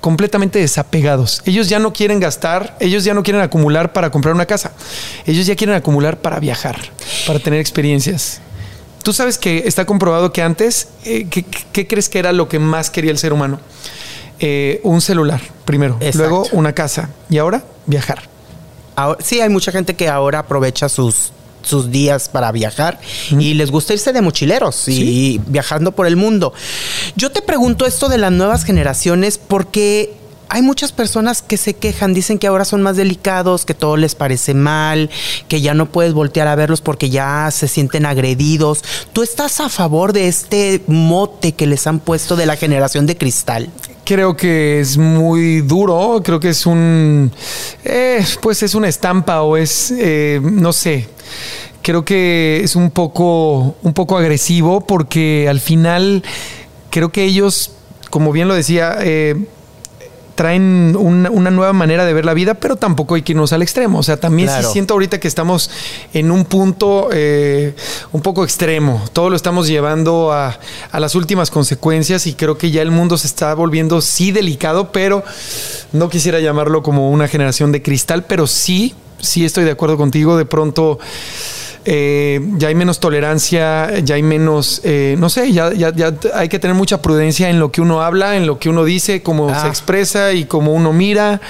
completamente 0.01 0.59
desapegados. 0.59 1.43
Ellos 1.47 1.69
ya 1.69 1.79
no 1.79 1.93
quieren 1.93 2.19
gastar, 2.19 2.77
ellos 2.81 3.05
ya 3.05 3.15
no 3.15 3.23
quieren 3.23 3.41
acumular 3.41 3.93
para 3.93 4.11
comprar 4.11 4.35
una 4.35 4.47
casa. 4.47 4.73
Ellos 5.27 5.47
ya 5.47 5.55
quieren 5.55 5.77
acumular 5.77 6.21
para 6.21 6.41
viajar, 6.41 6.77
para 7.27 7.39
tener 7.39 7.61
experiencias. 7.61 8.41
Tú 9.05 9.13
sabes 9.13 9.39
que 9.39 9.63
está 9.67 9.85
comprobado 9.87 10.33
que 10.33 10.43
antes, 10.43 10.89
eh, 11.05 11.29
¿qué, 11.31 11.87
crees 11.87 12.09
que 12.09 12.19
era 12.19 12.33
lo 12.33 12.49
que 12.49 12.59
más 12.59 12.91
quería 12.91 13.13
el 13.13 13.19
ser 13.19 13.33
humano? 13.33 13.61
Eh, 14.41 14.81
un 14.83 15.01
celular, 15.01 15.41
primero, 15.65 15.99
luego 16.15 16.47
una 16.53 16.73
casa 16.73 17.11
y 17.31 17.39
ahora 17.39 17.65
viajar. 17.87 18.29
sí, 19.21 19.41
hay 19.41 19.49
mucha 19.49 19.73
gente 19.73 19.95
que 19.95 20.09
ahora 20.09 20.41
aprovecha 20.41 20.89
sus 20.89 21.33
sus 21.69 21.91
días 21.91 22.29
para 22.29 22.51
viajar 22.53 22.99
y 23.31 23.55
les 23.55 23.71
gusta 23.71 23.93
irse 23.93 24.13
de 24.13 24.23
mochileros 24.23 24.89
y 24.89 25.41
viajando 25.47 25.93
por 25.93 26.07
el 26.07 26.17
mundo. 26.17 26.53
Yo 27.17 27.31
te 27.31 27.43
pregunto 27.43 27.87
esto 27.87 28.09
de 28.09 28.19
las 28.19 28.33
nuevas 28.33 28.65
generaciones 28.65 29.39
porque 29.39 30.15
hay 30.51 30.63
muchas 30.63 30.93
personas 30.93 31.43
que 31.43 31.59
se 31.59 31.75
quejan, 31.75 32.15
dicen 32.15 32.39
que 32.39 32.47
ahora 32.47 32.65
son 32.65 32.83
más 32.83 32.97
delicados, 32.97 33.67
que 33.67 33.75
todo 33.75 33.97
les 33.99 34.15
parece 34.15 34.55
mal, 34.55 35.11
que 35.47 35.61
ya 35.61 35.75
no 35.75 35.93
puedes 35.93 36.15
voltear 36.15 36.49
a 36.49 36.55
verlos 36.55 36.81
porque 36.81 37.11
ya 37.11 37.51
se 37.51 37.69
sienten 37.69 38.07
agredidos. 38.07 38.83
¿Tú 39.13 39.23
estás 39.23 39.61
a 39.61 39.69
favor 39.69 40.13
de 40.13 40.29
este 40.29 40.83
mote 40.87 41.53
que 41.53 41.67
les 41.67 41.87
han 41.87 42.01
puesto 42.01 42.35
de 42.35 42.47
la 42.47 42.57
generación 42.57 43.07
de 43.07 43.19
cristal? 43.19 43.69
Creo 44.09 44.35
que 44.35 44.81
es 44.81 44.97
muy 44.97 45.61
duro, 45.61 46.23
creo 46.25 46.41
que 46.41 46.49
es 46.49 46.65
un, 46.65 47.31
eh, 47.85 48.25
pues 48.41 48.63
es 48.63 48.75
una 48.75 48.89
estampa 48.89 49.43
o 49.43 49.59
es, 49.59 49.91
eh, 49.99 50.41
no 50.43 50.73
sé, 50.73 51.11
creo 51.83 52.07
que 52.07 52.63
es 52.65 52.75
un 52.75 52.91
poco, 52.91 53.77
un 53.83 53.93
poco 53.93 54.17
agresivo 54.17 54.81
porque 54.81 55.47
al 55.47 55.61
final 55.61 56.25
creo 56.89 57.11
que 57.11 57.25
ellos, 57.25 57.73
como 58.09 58.33
bien 58.33 58.49
lo 58.49 58.55
decía, 58.55 58.97
eh, 59.03 59.45
traen 60.39 60.95
una, 60.97 61.51
nueva 61.51 61.73
manera 61.73 62.07
de 62.07 62.15
ver 62.15 62.25
la 62.25 62.33
vida, 62.33 62.55
pero 62.55 62.77
tampoco 62.77 63.17
hay 63.17 63.23
que 63.23 63.33
irnos 63.33 63.53
al 63.53 63.61
extremo. 63.61 63.99
O 63.99 64.05
sea, 64.05 64.19
también 64.19 64.49
siento 64.71 64.95
ahorita 64.95 65.19
que 65.19 65.27
estamos 65.27 65.69
en 66.15 66.31
un 66.31 66.45
punto 66.45 67.09
eh, 67.13 67.75
un 68.13 68.23
poco 68.23 68.45
extremo. 68.45 69.03
Todo 69.13 69.31
lo 69.31 69.35
estamos 69.35 69.67
llevando 69.67 70.31
a, 70.31 70.57
a, 70.93 71.01
las 71.01 71.17
últimas 71.17 71.51
consecuencias 71.51 72.29
y 72.29 72.35
creo 72.35 72.57
que 72.57 72.71
ya 72.71 72.83
el 72.83 72.93
mundo 72.93 73.19
se 73.19 73.27
está 73.27 73.53
volviendo 73.53 74.01
sí 74.01 74.31
delicado, 74.31 74.93
pero 74.93 75.25
no 75.93 76.09
quisiera 76.09 76.39
llamarlo 76.39 76.85
como 76.85 77.11
una 77.11 77.27
generación 77.27 77.73
de 77.73 77.83
cristal, 77.83 78.25
pero 78.25 78.47
sí, 78.47 78.95
sí 79.19 79.45
estoy 79.45 79.65
de 79.65 79.73
acuerdo 79.73 79.97
contigo. 79.97 80.37
De 80.37 80.47
pronto 80.47 81.01
eh, 81.91 82.47
ya 82.59 82.69
hay 82.69 82.75
menos 82.75 83.01
tolerancia, 83.01 84.01
ya 84.01 84.17
hay 84.17 84.23
menos, 84.23 84.83
eh, 84.85 85.17
no 85.19 85.31
sé, 85.31 85.53
ya, 85.53 85.73
ya, 85.73 86.13
hay 86.35 86.51
que 86.51 86.59
tener 86.59 86.77
mucha 86.77 87.01
prudencia 87.01 87.49
en 87.49 87.59
lo 87.59 87.73
que 87.73 87.81
uno 87.81 88.03
habla, 88.03 88.37
en 88.37 88.47
lo 88.47 88.59
que 88.59 88.69
uno 88.69 88.85
dice, 88.85 89.23
cómo 89.23 89.49
se 89.49 89.67
ah. 89.67 89.69
expresa 89.69 90.35
y 90.35 90.45
cómo 90.45 90.75
uno 90.75 90.93
mira. 90.93 91.41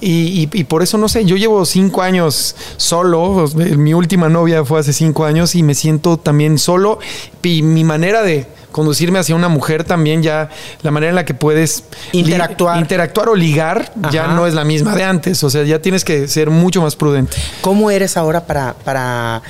Y, 0.00 0.46
por 0.64 0.82
eso 0.82 0.98
no 0.98 1.08
sé, 1.08 1.24
yo 1.24 1.36
llevo 1.36 1.64
cinco 1.64 2.02
años 2.02 2.54
solo, 2.76 3.46
mi 3.56 3.94
última 3.94 4.28
novia 4.28 4.62
fue 4.62 4.78
hace 4.78 4.92
cinco 4.92 5.24
años 5.24 5.54
y 5.54 5.62
me 5.62 5.74
siento 5.74 6.18
también 6.18 6.58
solo 6.58 6.98
y 7.42 7.62
mi 7.62 7.82
manera 7.82 8.22
de 8.22 8.46
conducirme 8.72 9.18
hacia 9.18 9.34
una 9.34 9.48
mujer 9.48 9.84
también 9.84 10.22
ya 10.22 10.50
la 10.82 10.90
manera 10.90 11.10
en 11.10 11.16
la 11.16 11.24
que 11.24 11.34
puedes 11.34 11.84
Interactuar. 12.12 12.78
interactuar 12.78 13.28
o 13.28 13.34
ligar 13.34 13.92
ya 14.12 14.28
no 14.28 14.46
es 14.46 14.54
la 14.54 14.64
misma 14.64 14.94
de 14.94 15.04
antes. 15.04 15.42
O 15.42 15.50
sea, 15.50 15.64
ya 15.64 15.80
tienes 15.80 16.04
que 16.04 16.28
ser 16.28 16.50
mucho 16.50 16.82
más 16.82 16.94
prudente. 16.94 17.36
¿Cómo 17.60 17.90
eres 17.90 18.16
ahora 18.16 18.46
para, 18.46 18.74
para, 18.74 19.42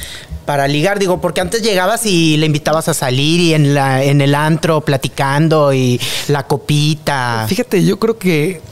para 0.49 0.67
ligar? 0.67 0.99
Digo, 0.99 1.21
porque 1.21 1.43
antes 1.43 1.61
llegabas 1.61 2.07
y 2.07 2.39
le 2.39 2.47
invitabas 2.47 2.89
a 2.89 2.95
salir 2.95 3.39
y 3.39 3.53
en, 3.53 3.75
la, 3.75 4.03
en 4.03 4.23
el 4.23 4.35
antro 4.35 4.81
platicando 4.81 5.75
y 5.75 6.01
la 6.29 6.47
copita. 6.47 7.45
Fíjate, 7.47 7.85
yo 7.85 7.99
creo 7.99 8.17
que 8.17 8.63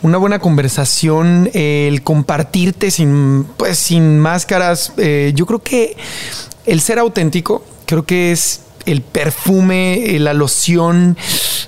una 0.00 0.16
buena 0.16 0.38
conversación, 0.38 1.50
el 1.52 2.02
compartirte 2.02 2.90
sin, 2.90 3.44
pues, 3.58 3.76
sin 3.76 4.18
máscaras, 4.18 4.94
eh, 4.96 5.32
yo 5.34 5.44
creo 5.44 5.58
que 5.58 5.98
el 6.64 6.80
ser 6.80 6.98
auténtico, 6.98 7.62
creo 7.84 8.06
que 8.06 8.32
es 8.32 8.62
el 8.86 9.02
perfume, 9.02 10.16
eh, 10.16 10.18
la 10.20 10.32
loción, 10.32 11.18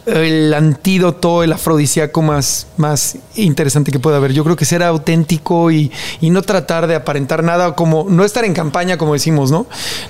el 0.06 0.52
antídoto, 0.54 1.42
el 1.42 1.52
afrodisíaco 1.52 2.22
más, 2.22 2.66
más 2.76 3.16
interesante 3.34 3.92
que 3.92 3.98
pueda 3.98 4.16
haber. 4.16 4.32
Yo 4.32 4.44
creo 4.44 4.56
que 4.56 4.64
ser 4.64 4.82
auténtico 4.82 5.70
y, 5.70 5.90
y 6.20 6.30
no 6.30 6.42
tratar 6.42 6.86
de 6.86 6.94
aparentar 6.94 7.42
nada, 7.42 7.74
como 7.74 8.06
no 8.08 8.24
estar 8.24 8.44
en 8.44 8.54
campaña, 8.54 8.98
como 8.98 9.12
decimos, 9.12 9.50
¿no? 9.50 9.66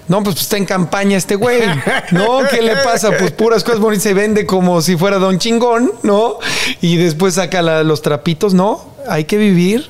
No, 0.09 0.23
pues 0.23 0.41
está 0.41 0.57
en 0.57 0.67
campaña 0.67 1.17
este 1.17 1.37
güey. 1.37 1.61
No, 2.13 2.41
¿qué 2.51 2.63
le 2.63 2.77
pasa? 2.77 3.11
Pues 3.19 3.31
puras 3.33 3.65
cosas 3.65 3.81
bonitas 3.81 4.03
se 4.03 4.15
vende 4.15 4.47
como 4.47 4.81
si 4.83 4.97
fuera 4.97 5.19
don 5.19 5.39
chingón, 5.39 5.93
¿no? 6.03 6.39
Y 6.81 6.97
después 6.97 7.35
saca 7.35 7.63
los 7.83 8.03
trapitos, 8.03 8.55
¿no? 8.55 8.90
Hay 9.11 9.25
que 9.25 9.37
vivir 9.37 9.89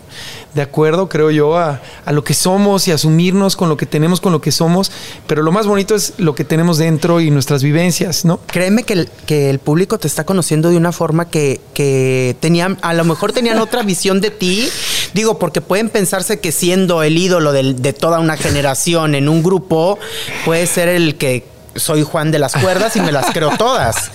de 0.54 0.62
acuerdo, 0.62 1.08
creo 1.08 1.30
yo, 1.30 1.56
a, 1.56 1.80
a 2.04 2.12
lo 2.12 2.24
que 2.24 2.34
somos 2.34 2.88
y 2.88 2.92
asumirnos 2.92 3.54
con 3.54 3.68
lo 3.68 3.76
que 3.76 3.86
tenemos, 3.86 4.20
con 4.20 4.32
lo 4.32 4.40
que 4.40 4.50
somos. 4.50 4.90
Pero 5.28 5.42
lo 5.42 5.52
más 5.52 5.66
bonito 5.66 5.94
es 5.94 6.14
lo 6.18 6.34
que 6.34 6.44
tenemos 6.44 6.78
dentro 6.78 7.20
y 7.20 7.30
nuestras 7.30 7.62
vivencias, 7.62 8.24
¿no? 8.24 8.40
Créeme 8.48 8.82
que 8.82 8.94
el, 8.94 9.08
que 9.26 9.50
el 9.50 9.58
público 9.60 9.98
te 9.98 10.08
está 10.08 10.24
conociendo 10.24 10.70
de 10.70 10.76
una 10.76 10.90
forma 10.92 11.28
que, 11.28 11.60
que 11.74 12.36
tenían, 12.40 12.78
a 12.82 12.94
lo 12.94 13.04
mejor 13.04 13.32
tenían 13.32 13.58
otra 13.60 13.82
visión 13.82 14.20
de 14.20 14.30
ti. 14.30 14.68
Digo, 15.14 15.38
porque 15.38 15.60
pueden 15.60 15.88
pensarse 15.88 16.40
que 16.40 16.50
siendo 16.52 17.02
el 17.02 17.16
ídolo 17.18 17.52
del- 17.52 17.80
de 17.80 17.92
toda 17.92 18.18
una 18.18 18.36
generación 18.36 19.14
en 19.14 19.28
un 19.28 19.42
grupo, 19.42 19.98
puede 20.44 20.66
ser 20.66 20.88
el 20.88 21.16
que 21.16 21.46
soy 21.76 22.02
Juan 22.02 22.32
de 22.32 22.40
las 22.40 22.54
cuerdas 22.54 22.96
y 22.96 23.00
me 23.00 23.12
las 23.12 23.30
creo 23.32 23.56
todas. 23.56 24.10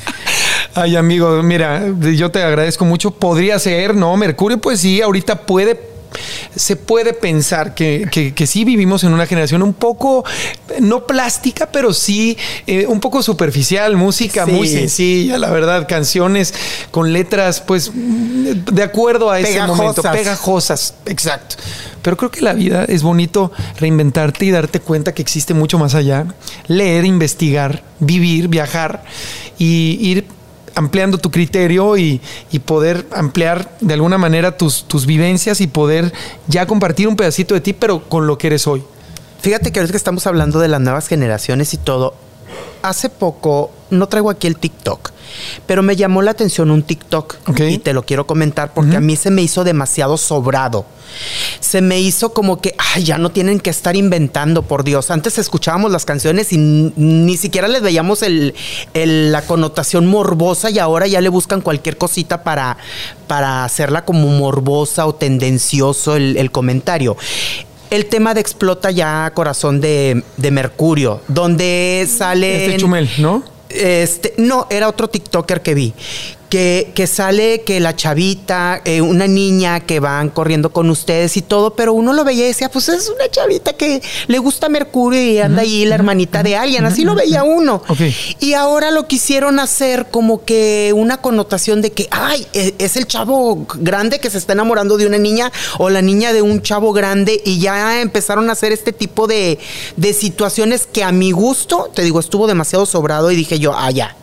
Ay, 0.76 0.96
amigo, 0.98 1.42
mira, 1.42 1.84
yo 2.16 2.30
te 2.32 2.44
agradezco 2.44 2.84
mucho. 2.86 3.12
Podría 3.12 3.58
ser, 3.60 3.96
¿no? 3.96 4.16
Mercurio, 4.18 4.58
pues 4.60 4.82
sí, 4.82 5.02
ahorita 5.02 5.42
puede. 5.46 5.96
Se 6.56 6.78
puede 6.78 7.12
pensar 7.14 7.76
que, 7.76 8.08
que- 8.10 8.34
que 8.34 8.48
sí 8.48 8.64
vivimos 8.64 9.04
en 9.04 9.12
una 9.14 9.26
generación 9.26 9.62
un 9.64 9.74
poco, 9.74 10.24
no 10.80 11.06
plástica, 11.06 11.66
pero 11.70 11.92
sí 11.94 12.38
eh, 12.68 12.86
un 12.88 13.02
poco 13.02 13.22
superficial, 13.22 13.98
música 13.98 14.46
Sí. 14.46 14.52
muy 14.54 14.66
sencilla, 14.68 15.38
la 15.38 15.50
verdad, 15.50 15.88
canciones 15.90 16.54
con 16.92 17.12
letras, 17.12 17.60
pues, 17.60 17.92
de 17.94 18.82
acuerdo 18.84 19.30
a 19.30 19.40
ese 19.42 19.62
momento, 19.68 20.02
pegajosas, 20.04 20.94
exacto. 21.06 21.58
Pero 22.02 22.16
creo 22.16 22.32
que 22.32 22.40
la 22.42 22.54
vida 22.54 22.86
es 22.86 23.04
bonito 23.04 23.52
reinventarte 23.78 24.46
y 24.46 24.52
darte 24.52 24.80
cuenta 24.80 25.14
que 25.14 25.22
existe 25.22 25.54
mucho 25.54 25.78
más 25.80 25.96
allá, 25.96 26.26
leer, 26.68 27.04
investigar, 27.04 27.84
vivir, 28.00 28.48
viajar 28.48 29.04
y 29.58 29.98
ir 30.02 30.26
ampliando 30.76 31.18
tu 31.18 31.32
criterio 31.32 31.98
y, 31.98 32.22
y 32.52 32.60
poder 32.60 33.08
ampliar 33.12 33.78
de 33.82 33.94
alguna 33.94 34.18
manera 34.18 34.58
tus, 34.58 34.84
tus 34.88 35.06
vivencias 35.06 35.62
y 35.62 35.68
poder 35.68 36.14
ya 36.48 36.68
compartir 36.68 37.08
un 37.08 37.16
pedacito 37.16 37.54
de 37.54 37.62
ti, 37.62 37.74
pero 37.74 38.08
con 38.08 38.28
lo 38.28 38.38
que 38.38 38.48
eres 38.48 38.68
hoy. 38.68 38.84
Fíjate 39.40 39.72
que 39.72 39.80
ahorita 39.80 39.94
que 39.94 39.98
estamos 39.98 40.28
hablando 40.28 40.60
de 40.60 40.68
las 40.68 40.82
nuevas 40.82 41.08
generaciones 41.08 41.74
y 41.74 41.78
todo, 41.78 42.16
hace 42.82 43.10
poco, 43.10 43.72
no 43.90 44.08
traigo 44.08 44.30
aquí 44.30 44.48
el 44.48 44.58
TikTok, 44.58 45.12
pero 45.66 45.84
me 45.84 45.96
llamó 45.96 46.22
la 46.22 46.32
atención 46.32 46.72
un 46.72 46.84
TikTok 46.84 47.36
Ok. 47.48 47.60
y 47.70 47.78
te 47.78 47.94
lo 47.94 48.04
quiero 48.06 48.26
comentar 48.28 48.74
porque 48.74 48.96
a 48.98 49.02
mí 49.02 49.16
se 49.16 49.30
me 49.32 49.42
hizo 49.42 49.64
demasiado 49.64 50.18
sobrado. 50.18 50.86
Se 51.62 51.82
me 51.82 52.00
hizo 52.02 52.34
como 52.34 52.60
que, 52.60 52.76
ay, 52.94 53.04
ya 53.06 53.18
no 53.18 53.30
tienen 53.32 53.60
que 53.60 53.70
estar 53.70 53.96
inventando, 53.96 54.64
por 54.64 54.84
Dios. 54.84 55.12
Antes 55.12 55.38
escuchábamos 55.38 55.92
las 55.92 56.04
canciones 56.04 56.52
y 56.52 56.58
ni 56.58 57.38
siquiera 57.38 57.68
les 57.68 57.82
veíamos 57.82 58.22
el, 58.22 58.54
el- 58.94 59.32
la 59.32 59.42
connotación 59.44 60.08
morbosa 60.08 60.70
y 60.72 60.80
ahora 60.80 61.08
ya 61.08 61.22
le 61.22 61.30
buscan 61.30 61.62
cualquier 61.62 61.98
cosita 61.98 62.44
para, 62.44 62.78
para 63.28 63.64
hacerla 63.64 64.04
como 64.04 64.28
morbosa 64.30 65.06
o 65.06 65.16
tendencioso 65.16 66.16
el, 66.16 66.36
el 66.38 66.52
comentario. 66.52 67.16
El 67.92 68.08
tema 68.08 68.34
de 68.34 68.42
explota 68.42 68.90
ya 68.92 69.32
corazón 69.36 69.80
de, 69.80 70.24
de 70.38 70.52
Mercurio, 70.52 71.22
donde 71.28 72.08
sale. 72.12 72.66
Este 72.66 72.78
Chumel, 72.78 73.10
¿no? 73.20 73.44
Este, 73.76 74.34
no, 74.38 74.68
era 74.70 74.88
otro 74.88 75.10
TikToker 75.10 75.62
que 75.62 75.74
vi. 75.74 75.94
Que, 76.56 76.92
que 76.96 77.06
sale 77.06 77.64
que 77.64 77.82
la 77.82 77.98
chavita, 77.98 78.82
eh, 78.86 79.02
una 79.02 79.28
niña 79.28 79.82
que 79.82 80.00
van 80.00 80.30
corriendo 80.30 80.72
con 80.72 80.90
ustedes 80.90 81.36
y 81.36 81.42
todo, 81.42 81.76
pero 81.76 81.92
uno 81.92 82.14
lo 82.14 82.24
veía 82.24 82.46
y 82.46 82.48
decía, 82.48 82.70
pues 82.70 82.88
es 82.88 83.10
una 83.10 83.30
chavita 83.30 83.74
que 83.74 84.02
le 84.28 84.40
gusta 84.40 84.70
Mercurio 84.70 85.22
y 85.22 85.38
anda 85.40 85.64
ahí 85.64 85.84
la 85.84 85.96
hermanita 85.96 86.44
de 86.44 86.56
alguien, 86.56 86.86
así 86.86 87.04
lo 87.04 87.14
veía 87.14 87.44
uno. 87.44 87.82
Y 88.40 88.54
ahora 88.54 88.92
lo 88.92 89.06
quisieron 89.06 89.60
hacer 89.60 90.08
como 90.10 90.46
que 90.46 90.94
una 90.96 91.18
connotación 91.18 91.82
de 91.82 91.92
que, 91.92 92.08
ay, 92.10 92.48
e- 92.54 92.74
es 92.78 92.96
el 92.96 93.06
chavo 93.06 93.68
grande 93.76 94.20
que 94.20 94.30
se 94.30 94.38
está 94.38 94.54
enamorando 94.54 94.96
de 94.96 95.08
una 95.08 95.18
niña 95.18 95.52
o 95.78 95.90
la 95.90 96.02
niña 96.02 96.32
de 96.32 96.42
un 96.42 96.62
chavo 96.62 96.94
grande 96.94 97.42
y 97.44 97.60
ya 97.60 98.00
empezaron 98.00 98.48
a 98.50 98.54
hacer 98.54 98.72
este 98.72 98.94
tipo 98.94 99.28
de, 99.28 99.60
de 99.98 100.14
situaciones 100.14 100.88
que 100.88 101.04
a 101.04 101.12
mi 101.12 101.32
gusto, 101.32 101.92
te 101.94 102.02
digo, 102.02 102.22
estuvo 102.22 102.48
demasiado 102.48 102.86
sobrado 102.86 103.30
y 103.30 103.36
dije 103.36 103.60
yo, 103.60 103.74
ah, 103.76 103.92
ya, 103.92 104.16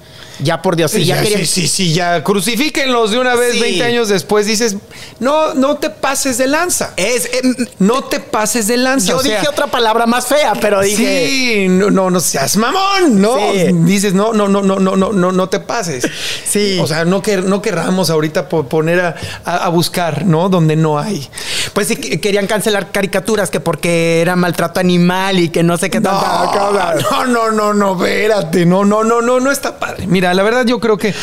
ya 0.43 0.61
por 0.63 0.77
Dios, 0.77 0.91
sí, 0.91 1.05
ya, 1.05 1.23
Ya, 1.23 1.39
sí, 1.39 1.47
sí, 1.47 1.69
sí, 1.69 1.93
ya 1.93 2.23
crucifíquenlos 2.25 3.11
de 3.11 3.19
una 3.19 3.35
vez, 3.35 3.55
Sí. 3.55 3.61
20 3.61 3.85
años 3.85 4.09
después, 4.09 4.47
dices, 4.47 4.77
no, 5.21 5.55
no 5.55 5.77
te 5.77 5.91
pases 5.91 6.39
de 6.39 6.47
lanza. 6.49 6.93
Es, 6.97 7.29
em, 7.33 7.55
No 7.79 8.05
te 8.05 8.21
pases 8.21 8.67
de 8.69 8.77
lanza. 8.77 9.13
yo 9.13 9.19
o 9.19 9.23
sea, 9.23 9.37
dije 9.39 9.49
otra 9.49 9.67
palabra 9.69 10.07
más 10.07 10.27
fea, 10.27 10.53
pero 10.61 10.81
dije... 10.81 11.27
Sí, 11.29 11.67
no, 11.69 11.91
no, 11.91 12.11
no 12.11 12.21
seas 12.21 12.57
mamón, 12.57 13.21
¿no? 13.21 13.37
Sí. 13.53 13.69
Dices, 13.73 14.15
no, 14.15 14.33
no, 14.33 14.49
no, 14.49 14.63
no, 14.63 14.79
no, 14.79 14.97
no, 14.97 15.13
no, 15.13 15.33
no 15.33 15.49
te 15.49 15.61
pases. 15.61 16.05
Sí. 16.49 16.79
O 16.81 16.87
sea, 16.87 17.05
no, 17.05 17.23
que, 17.23 17.37
no 17.39 17.61
querramos 17.63 18.11
ahorita 18.11 18.49
po- 18.49 18.65
poner 18.69 19.01
a, 19.01 19.15
a- 19.45 19.65
a 19.65 19.69
buscar, 19.69 20.25
¿no? 20.27 20.49
Donde 20.49 20.77
no 20.77 20.99
hay. 20.99 21.29
Pues 21.73 21.89
sí, 21.89 21.97
que- 21.97 22.21
querían 22.21 22.47
cancelar 22.47 22.91
caricaturas 22.91 23.51
que 23.51 23.61
porque 23.61 24.21
era 24.21 24.37
maltrato 24.37 24.81
animal 24.81 25.39
y 25.39 25.49
que 25.49 25.63
no 25.63 25.77
sé 25.77 25.91
qué 25.91 26.01
tanta 26.01 26.21
cosa. 26.53 26.95
No, 27.11 27.27
no, 27.27 27.51
no, 27.51 27.75
no, 27.75 27.93
espérate. 28.05 28.67
No, 28.67 28.85
no, 28.85 29.05
no, 29.05 29.21
no, 29.23 29.41
no 29.41 29.51
está 29.51 29.79
padre. 29.79 30.07
Mira, 30.07 30.32
la 30.35 30.43
verdad 30.43 30.67
yo 30.67 30.81
creo 30.81 30.97
que 30.97 31.15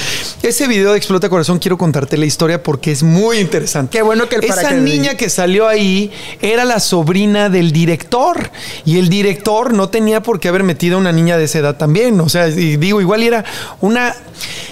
ese 0.44 0.68
video 0.68 0.92
de 0.92 0.98
Explota 0.98 1.30
Corazón 1.30 1.60
quiero 1.60 1.78
contarte 1.78 2.18
la 2.18 2.26
historia 2.26 2.62
porque 2.62 2.92
es 2.92 3.04
muy 3.04 3.40
interesante. 3.40 3.98
Qué 3.98 4.02
bueno 4.02 4.28
que 4.28 4.38
el 4.38 4.44
Esa 4.44 4.72
niña 4.72 5.16
que 5.16 5.30
salió 5.30 5.68
ahí 5.68 6.12
era 6.42 6.66
la 6.66 6.80
sobrina 6.80 7.50
del 7.50 7.72
director 7.72 8.52
y 8.86 8.98
el 9.00 9.10
director 9.10 9.74
no 9.74 9.90
tenía 9.90 10.22
por 10.22 10.40
qué 10.40 10.48
haber 10.48 10.64
metido 10.64 10.98
a 10.98 11.00
una 11.00 11.12
niña 11.12 11.38
de 11.38 11.46
esa 11.46 11.60
edad 11.60 11.78
también. 11.78 12.20
O 12.22 12.30
sea, 12.30 12.48
y 12.48 12.78
digo, 12.78 13.02
igual 13.02 13.24
era 13.24 13.46
una... 13.82 14.16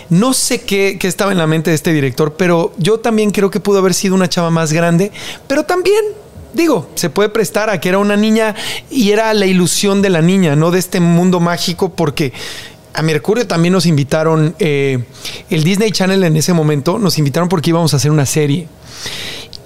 No 0.09 0.33
sé 0.33 0.61
qué, 0.61 0.97
qué 0.97 1.09
estaba 1.09 1.33
en 1.33 1.37
la 1.37 1.47
mente 1.47 1.69
de 1.69 1.75
este 1.75 1.91
director, 1.91 2.35
pero 2.37 2.73
yo 2.77 2.99
también 2.99 3.31
creo 3.31 3.51
que 3.51 3.59
pudo 3.59 3.79
haber 3.79 3.93
sido 3.93 4.15
una 4.15 4.29
chava 4.29 4.49
más 4.49 4.71
grande, 4.71 5.11
pero 5.47 5.65
también 5.65 6.01
Digo, 6.53 6.89
se 6.95 7.11
puede 7.11 7.29
prestar 7.29 7.69
a 7.69 7.79
que 7.79 7.89
era 7.89 7.99
una 7.99 8.15
niña 8.15 8.55
y 8.89 9.11
era 9.11 9.31
la 9.35 9.45
ilusión 9.45 10.01
de 10.01 10.09
la 10.09 10.23
niña, 10.23 10.55
no 10.55 10.71
de 10.71 10.79
este 10.79 10.99
mundo 10.99 11.39
mágico, 11.39 11.89
porque 11.89 12.33
a 12.93 13.01
Mercurio 13.01 13.45
también 13.47 13.73
nos 13.73 13.85
invitaron, 13.85 14.55
eh, 14.59 15.03
el 15.49 15.63
Disney 15.63 15.91
Channel 15.91 16.23
en 16.23 16.35
ese 16.37 16.53
momento 16.53 16.97
nos 16.97 17.17
invitaron 17.17 17.47
porque 17.49 17.69
íbamos 17.69 17.93
a 17.93 17.97
hacer 17.97 18.11
una 18.11 18.25
serie. 18.25 18.67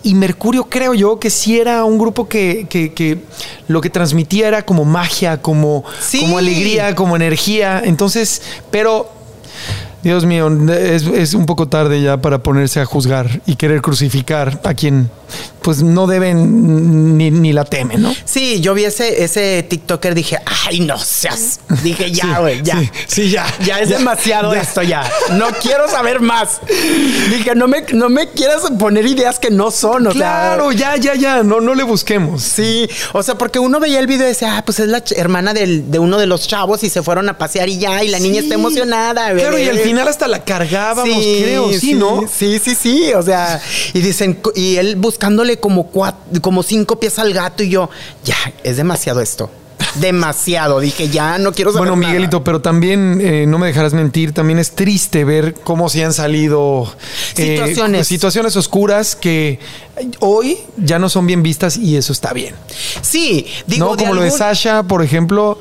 Y 0.03 0.15
Mercurio 0.15 0.65
creo 0.67 0.93
yo 0.95 1.19
que 1.19 1.29
sí 1.29 1.59
era 1.59 1.83
un 1.85 1.97
grupo 1.99 2.27
que, 2.27 2.65
que- 2.69 2.91
que 2.93 3.19
lo 3.67 3.81
que 3.81 3.89
transmitía 3.91 4.47
era 4.47 4.65
como 4.65 4.83
magia, 4.83 5.41
como, 5.41 5.83
Sí. 5.99 6.21
como 6.21 6.37
alegría, 6.39 6.95
como 6.95 7.15
energía. 7.15 7.81
Entonces, 7.85 8.41
pero 8.71 9.09
Dios 10.03 10.25
mío, 10.25 10.49
es, 10.73 11.03
es 11.03 11.35
un 11.35 11.45
poco 11.45 11.67
tarde 11.67 12.01
ya 12.01 12.17
para 12.17 12.41
ponerse 12.41 12.79
a 12.79 12.85
juzgar 12.85 13.41
y 13.45 13.55
querer 13.55 13.81
crucificar 13.83 14.59
a 14.63 14.73
quien 14.73 15.11
pues 15.61 15.83
no 15.83 16.07
deben 16.07 17.17
ni, 17.17 17.29
ni 17.31 17.53
la 17.53 17.65
temen, 17.65 18.01
¿no? 18.01 18.13
Sí, 18.25 18.59
yo 18.61 18.73
vi 18.73 18.85
ese, 18.85 19.23
ese 19.23 19.63
TikToker, 19.69 20.15
dije, 20.15 20.37
ay, 20.67 20.79
no 20.81 20.97
seas. 20.97 21.59
Dije, 21.83 22.11
ya, 22.11 22.39
güey, 22.39 22.61
ya. 22.63 22.79
Sí, 22.79 22.89
sí, 23.07 23.29
ya. 23.29 23.45
Ya 23.63 23.79
es 23.79 23.89
Ya, 23.89 23.97
demasiado 23.99 24.53
ya. 24.53 24.61
esto, 24.61 24.81
ya. 24.81 25.09
No 25.33 25.47
quiero 25.61 25.87
saber 25.89 26.19
más. 26.19 26.59
Dije, 27.29 27.53
no 27.55 27.67
me, 27.67 27.83
no 27.93 28.09
me 28.09 28.29
quieras 28.29 28.63
poner 28.79 29.05
ideas 29.05 29.37
que 29.39 29.51
no 29.51 29.69
son, 29.71 30.07
o 30.07 30.11
Claro, 30.11 30.71
sea. 30.71 30.95
ya, 30.97 31.13
ya, 31.13 31.15
ya, 31.15 31.43
no, 31.43 31.61
no 31.61 31.75
le 31.75 31.83
busquemos. 31.83 32.41
Sí, 32.41 32.89
o 33.13 33.21
sea, 33.23 33.35
porque 33.35 33.59
uno 33.59 33.79
veía 33.79 33.99
el 33.99 34.07
video 34.07 34.25
y 34.25 34.29
decía, 34.29 34.57
ah, 34.57 34.65
pues 34.65 34.79
es 34.79 34.87
la 34.87 35.03
hermana 35.15 35.53
del- 35.53 35.91
de 35.91 35.99
uno 35.99 36.17
de 36.17 36.25
los 36.25 36.47
chavos 36.47 36.83
y 36.83 36.89
se 36.89 37.03
fueron 37.03 37.29
a 37.29 37.37
pasear 37.37 37.69
y 37.69 37.77
ya, 37.77 38.03
y 38.03 38.07
la 38.07 38.19
niña 38.19 38.41
está 38.41 38.55
emocionada. 38.55 39.31
Claro, 39.33 39.59
y 39.59 39.67
al 39.69 39.79
final 39.79 40.07
hasta 40.07 40.27
la 40.27 40.43
cargábamos, 40.43 41.17
creo, 41.23 41.71
sí, 41.73 41.93
¿no? 41.93 42.25
Sí, 42.33 42.59
sí, 42.63 42.75
sí. 42.75 43.13
O 43.13 43.21
sea, 43.21 43.61
y 43.93 43.99
dicen, 44.01 44.39
y 44.55 44.77
él 44.77 44.95
buscándole 44.95 45.50
como 45.59 45.87
cuatro, 45.87 46.41
como 46.41 46.63
cinco 46.63 46.99
pies 46.99 47.19
al 47.19 47.33
gato, 47.33 47.63
y 47.63 47.69
yo, 47.69 47.89
ya, 48.23 48.35
es 48.63 48.77
demasiado 48.77 49.21
esto. 49.21 49.49
demasiado. 49.95 50.79
Dije, 50.79 51.09
ya 51.09 51.37
no 51.37 51.51
quiero 51.51 51.71
saber 51.71 51.89
Bueno, 51.89 52.01
nada. 52.01 52.13
Miguelito, 52.13 52.43
pero 52.43 52.61
también 52.61 53.19
eh, 53.21 53.45
no 53.47 53.57
me 53.57 53.67
dejarás 53.67 53.93
mentir, 53.93 54.31
también 54.33 54.59
es 54.59 54.71
triste 54.71 55.25
ver 55.25 55.55
cómo 55.55 55.89
se 55.89 56.03
han 56.05 56.13
salido 56.13 56.91
eh, 57.35 57.51
Situaciones. 57.57 58.07
situaciones 58.07 58.55
oscuras 58.55 59.15
que 59.15 59.59
hoy 60.19 60.57
ya 60.77 60.99
no 60.99 61.09
son 61.09 61.27
bien 61.27 61.43
vistas 61.43 61.77
y 61.77 61.97
eso 61.97 62.13
está 62.13 62.31
bien. 62.33 62.55
Sí, 63.01 63.47
digo, 63.67 63.91
no, 63.91 63.97
como 63.97 64.13
lo 64.13 64.21
de 64.21 64.31
Sasha, 64.31 64.83
por 64.83 65.03
ejemplo. 65.03 65.57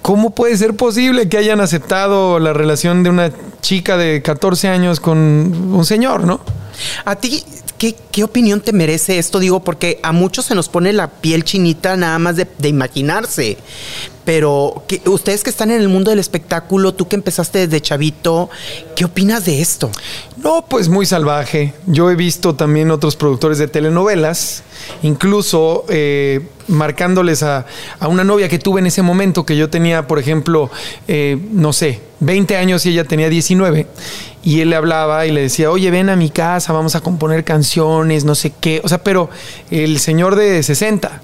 ¿Cómo 0.00 0.30
puede 0.30 0.56
ser 0.56 0.74
posible 0.74 1.28
que 1.28 1.36
hayan 1.36 1.60
aceptado 1.60 2.38
la 2.38 2.54
relación 2.54 3.02
de 3.02 3.10
una 3.10 3.30
chica 3.60 3.98
de 3.98 4.22
14 4.22 4.68
años 4.68 5.00
con 5.00 5.18
un 5.18 5.84
señor, 5.84 6.24
no? 6.24 6.40
¿A 7.04 7.16
ti 7.16 7.44
qué, 7.78 8.24
opinión 8.24 8.60
te 8.60 8.72
merece 8.72 9.18
esto? 9.18 9.38
Digo, 9.38 9.60
porque 9.60 10.00
a 10.02 10.12
muchos 10.12 10.46
se 10.46 10.54
nos 10.54 10.68
pone 10.68 10.92
la 10.92 11.08
piel 11.08 11.44
chinita 11.44 11.96
nada 11.96 12.18
más 12.18 12.36
de 12.36 12.68
imaginarse. 12.68 13.56
Pero 14.28 14.84
ustedes 15.06 15.42
que 15.42 15.48
están 15.48 15.70
en 15.70 15.80
el 15.80 15.88
mundo 15.88 16.10
del 16.10 16.18
espectáculo, 16.18 16.92
tú 16.92 17.08
que 17.08 17.16
empezaste 17.16 17.60
desde 17.60 17.80
chavito, 17.80 18.50
¿qué 18.94 19.06
opinas 19.06 19.46
de 19.46 19.62
esto? 19.62 19.90
No, 20.36 20.66
pues 20.68 20.90
muy 20.90 21.06
salvaje. 21.06 21.72
Yo 21.86 22.10
he 22.10 22.14
visto 22.14 22.54
también 22.54 22.90
otros 22.90 23.16
productores 23.16 23.56
de 23.56 23.68
telenovelas, 23.68 24.64
incluso 25.02 25.86
eh, 25.88 26.46
marcándoles 26.66 27.42
a, 27.42 27.64
a 28.00 28.08
una 28.08 28.22
novia 28.22 28.50
que 28.50 28.58
tuve 28.58 28.80
en 28.80 28.88
ese 28.88 29.00
momento, 29.00 29.46
que 29.46 29.56
yo 29.56 29.70
tenía, 29.70 30.06
por 30.06 30.18
ejemplo, 30.18 30.70
eh, 31.06 31.38
no 31.50 31.72
sé, 31.72 32.02
20 32.20 32.54
años 32.58 32.84
y 32.84 32.90
ella 32.90 33.04
tenía 33.04 33.30
19, 33.30 33.86
y 34.42 34.60
él 34.60 34.68
le 34.68 34.76
hablaba 34.76 35.24
y 35.24 35.32
le 35.32 35.40
decía, 35.40 35.70
oye, 35.70 35.90
ven 35.90 36.10
a 36.10 36.16
mi 36.16 36.28
casa, 36.28 36.74
vamos 36.74 36.94
a 36.96 37.00
componer 37.00 37.44
canciones, 37.44 38.26
no 38.26 38.34
sé 38.34 38.52
qué, 38.60 38.82
o 38.84 38.88
sea, 38.88 39.02
pero 39.02 39.30
el 39.70 39.98
señor 39.98 40.36
de 40.36 40.62
60, 40.62 41.22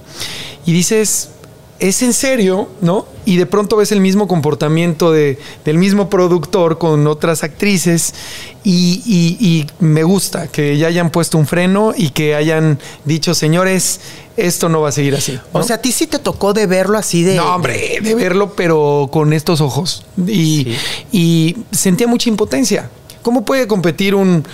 y 0.64 0.72
dices, 0.72 1.33
es 1.80 2.02
en 2.02 2.12
serio, 2.12 2.68
¿no? 2.80 3.06
Y 3.24 3.36
de 3.36 3.46
pronto 3.46 3.76
ves 3.76 3.90
el 3.92 4.00
mismo 4.00 4.28
comportamiento 4.28 5.10
de, 5.12 5.38
del 5.64 5.76
mismo 5.78 6.08
productor 6.08 6.78
con 6.78 7.06
otras 7.06 7.42
actrices 7.42 8.14
y, 8.62 9.02
y- 9.04 9.36
y 9.46 9.66
me 9.80 10.02
gusta 10.04 10.46
que 10.48 10.76
ya 10.78 10.86
hayan 10.86 11.10
puesto 11.10 11.36
un 11.38 11.46
freno 11.46 11.92
y 11.96 12.10
que 12.10 12.34
hayan 12.34 12.78
dicho, 13.04 13.34
señores, 13.34 14.00
esto 14.36 14.68
no 14.68 14.80
va 14.82 14.90
a 14.90 14.92
seguir 14.92 15.14
así. 15.14 15.32
¿no? 15.52 15.60
O 15.60 15.62
sea, 15.62 15.76
a 15.76 15.80
ti 15.82 15.90
sí 15.92 16.06
te 16.06 16.18
tocó 16.18 16.52
de 16.52 16.66
verlo 16.66 16.96
así 16.98 17.22
de... 17.22 17.34
no, 17.36 17.54
hombre, 17.54 17.98
de 18.02 18.14
verlo, 18.14 18.54
pero 18.54 19.08
con 19.12 19.32
estos 19.32 19.60
ojos. 19.60 20.04
Y, 20.26 20.68
y 21.12 21.56
sentía 21.72 22.06
mucha 22.06 22.28
impotencia. 22.28 22.88
¿Cómo 23.22 23.44
puede 23.44 23.66
competir 23.66 24.14
un, 24.14 24.44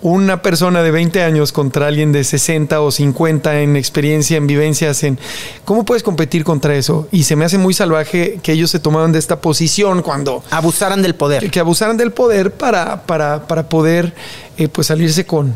una 0.00 0.42
persona 0.42 0.82
de 0.82 0.90
20 0.90 1.22
años 1.22 1.52
contra 1.52 1.86
alguien 1.88 2.12
de 2.12 2.22
60 2.24 2.80
o 2.80 2.90
50 2.90 3.60
en 3.60 3.76
experiencia, 3.76 4.36
en 4.36 4.46
vivencias? 4.46 5.02
En, 5.02 5.18
¿Cómo 5.64 5.84
puedes 5.84 6.02
competir 6.02 6.44
contra 6.44 6.74
eso? 6.76 7.08
Y 7.10 7.24
se 7.24 7.36
me 7.36 7.44
hace 7.44 7.58
muy 7.58 7.74
salvaje 7.74 8.38
que 8.42 8.52
ellos 8.52 8.70
se 8.70 8.78
tomaron 8.78 9.12
de 9.12 9.18
esta 9.18 9.40
posición 9.40 10.02
cuando 10.02 10.42
Abusaran 10.50 11.02
del 11.02 11.14
poder. 11.14 11.50
que 11.50 11.60
abusaran 11.60 11.96
del 11.96 12.12
poder 12.12 12.52
para, 12.52 13.02
para, 13.02 13.46
para 13.46 13.68
poder 13.68 14.14
eh, 14.56 14.68
pues 14.68 14.86
salirse 14.86 15.26
con, 15.26 15.54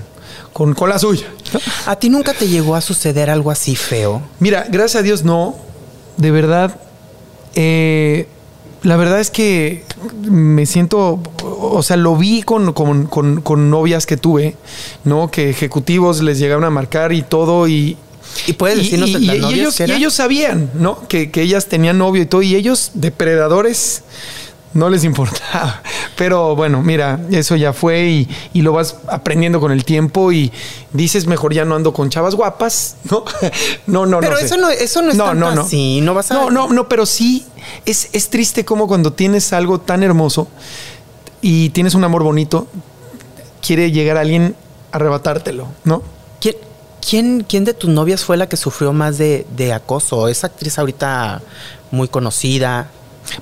con, 0.53 0.75
con 0.75 0.89
la 0.89 0.99
suya. 0.99 1.27
¿A 1.87 1.97
ti 1.97 2.09
nunca 2.11 2.35
te 2.35 2.49
llegó 2.49 2.75
a 2.75 2.81
suceder 2.81 3.31
algo 3.31 3.51
así 3.51 3.77
feo? 3.77 4.23
Mira, 4.41 4.67
gracias 4.69 5.01
a 5.01 5.03
Dios 5.03 5.25
no. 5.25 5.57
De 6.17 6.31
verdad, 6.31 6.77
eh, 7.55 8.29
la 8.83 8.97
verdad 8.97 9.21
es 9.21 9.31
que 9.31 9.85
me 10.23 10.67
siento, 10.67 11.21
o 11.43 11.83
sea, 11.83 11.97
lo 11.97 12.17
vi 12.17 12.43
con, 12.43 12.73
con- 12.73 13.07
con- 13.07 13.41
con 13.41 13.71
novias 13.71 14.07
que 14.07 14.17
tuve, 14.17 14.57
¿no? 15.05 15.31
Que 15.31 15.51
ejecutivos 15.51 16.21
les 16.23 16.39
llegaron 16.39 16.65
a 16.65 16.71
marcar 16.71 17.13
y 17.13 17.23
todo 17.23 17.69
y... 17.69 17.97
¿Y 18.47 18.55
puedes 18.55 18.79
decirnos 18.79 19.11
y, 19.11 19.17
y- 19.17 19.25
y 19.25 19.27
novias 19.41 19.53
ellos, 19.53 19.77
que 19.77 19.87
y 19.87 19.93
ellos 19.93 20.15
sabían, 20.15 20.71
¿no? 20.75 21.07
Que, 21.07 21.31
que 21.31 21.43
ellas 21.43 21.67
tenían 21.67 21.99
novio 21.99 22.23
y 22.23 22.27
todo, 22.27 22.41
y 22.41 22.55
ellos, 22.55 22.93
depredadores, 22.95 24.03
no 24.75 24.89
les 24.89 25.05
importaba. 25.05 25.83
Pero 26.17 26.55
bueno, 26.57 26.83
mira, 26.83 27.19
eso 27.31 27.57
ya 27.57 27.73
fue 27.73 28.05
y, 28.05 28.29
y 28.53 28.63
lo 28.63 28.73
vas 28.73 28.97
aprendiendo 29.09 29.61
con 29.61 29.73
el 29.73 29.85
tiempo 29.85 30.33
y 30.33 30.53
dices, 30.93 31.27
mejor 31.27 31.53
ya 31.55 31.65
no 31.65 31.75
ando 31.75 31.93
con 31.93 32.11
chavas 32.11 32.35
guapas, 32.35 32.97
¿no? 33.11 33.25
no, 33.87 34.07
no, 34.07 34.21
Pero 34.21 34.33
no. 34.33 34.39
sé. 34.39 34.45
eso 34.47 34.57
no, 34.57 34.69
eso 34.71 35.03
no 35.03 35.11
es 35.11 35.19
tanto 35.19 35.47
así, 35.47 36.01
no 36.01 36.15
vas 36.15 36.31
a... 36.31 36.35
No, 36.35 36.51
no, 36.51 36.69
no, 36.69 36.89
pero 36.89 37.07
sí 37.07 37.47
es, 37.87 38.09
es 38.13 38.31
triste 38.31 38.65
como 38.65 38.87
cuando 38.87 39.13
tienes 39.13 39.53
algo 39.53 39.81
tan 39.81 40.03
hermoso 40.03 40.49
y 41.41 41.71
tienes 41.71 41.95
un 41.95 42.05
amor 42.05 42.23
bonito, 42.23 42.67
quiere 43.61 43.91
llegar 43.91 44.17
alguien 44.17 44.55
a 44.93 44.97
arrebatártelo, 44.97 45.67
¿no? 45.85 46.03
¿Quién, 46.41 46.57
quién, 47.07 47.47
quién 47.49 47.65
de 47.65 47.75
tus 47.75 47.91
novias 47.91 48.25
fue 48.25 48.37
la 48.37 48.49
que 48.49 48.57
sufrió 48.57 48.93
más 48.93 49.19
de, 49.19 49.47
de 49.57 49.73
acoso? 49.73 50.29
Esa 50.29 50.49
actriz 50.49 50.79
ahorita 50.79 51.41
muy 51.91 52.09
conocida. 52.09 52.91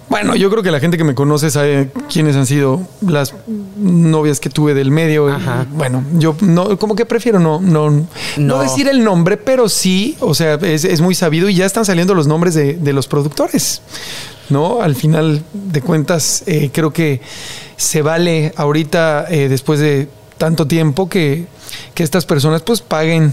Bueno, 0.09 0.37
yo 0.37 0.51
creo 0.51 0.63
que 0.63 0.71
la 0.71 0.81
gente 0.81 0.97
que 0.97 1.05
me 1.05 1.15
conoce 1.15 1.51
sabe 1.51 1.91
quiénes 2.13 2.37
han 2.37 2.47
sido 2.47 2.87
las 3.07 3.35
novias 3.77 4.41
que 4.41 4.51
tuve 4.51 4.75
del 4.75 4.91
medio. 4.91 5.31
Y, 5.31 5.35
bueno, 5.73 6.05
yo 6.15 6.37
no, 6.41 6.79
como 6.79 6.95
que 6.95 7.07
prefiero 7.07 7.39
no, 7.39 7.61
no, 7.61 7.91
no. 7.91 8.07
No. 8.37 8.61
decir 8.61 8.89
el 8.89 9.03
nombre, 9.05 9.37
pero 9.37 9.69
sí, 9.69 10.17
o 10.21 10.35
sea, 10.35 10.55
es, 10.55 10.85
es 10.85 11.01
muy 11.01 11.15
sabido 11.15 11.49
y 11.49 11.55
ya 11.55 11.67
están 11.67 11.85
saliendo 11.85 12.15
los 12.15 12.27
nombres 12.27 12.55
de, 12.55 12.75
de 12.75 12.93
los 12.93 13.07
productores. 13.07 13.83
¿No? 14.49 14.83
Al 14.83 14.97
final 14.97 15.43
de 15.53 15.81
cuentas, 15.81 16.43
eh, 16.47 16.71
creo 16.73 16.93
que 16.93 17.21
se 17.77 18.03
vale 18.03 18.53
ahorita, 18.57 19.27
eh, 19.31 19.49
después 19.49 19.79
de 19.79 20.09
tanto 20.39 20.67
tiempo, 20.67 21.09
que, 21.09 21.47
que 21.95 22.03
estas 22.03 22.27
personas 22.27 22.63
pues 22.63 22.81
paguen 22.81 23.33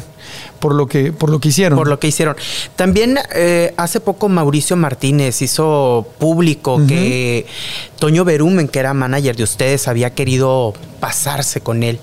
por 0.59 0.73
lo 0.73 0.87
que, 0.87 1.11
por 1.11 1.29
lo 1.29 1.39
que 1.39 1.49
hicieron. 1.49 1.77
Por 1.77 1.87
lo 1.87 1.99
que 1.99 2.07
hicieron. 2.07 2.35
También 2.75 3.19
eh, 3.33 3.73
hace 3.77 3.99
poco 3.99 4.29
Mauricio 4.29 4.75
Martínez 4.75 5.41
hizo 5.41 6.07
público 6.17 6.79
que 6.87 7.45
Toño 7.99 8.25
Berumen, 8.25 8.67
que 8.67 8.79
era 8.79 8.93
manager 8.93 9.35
de 9.35 9.43
ustedes, 9.43 9.87
había 9.87 10.13
querido 10.13 10.73
pasarse 10.99 11.61
con 11.61 11.83
él. 11.83 11.99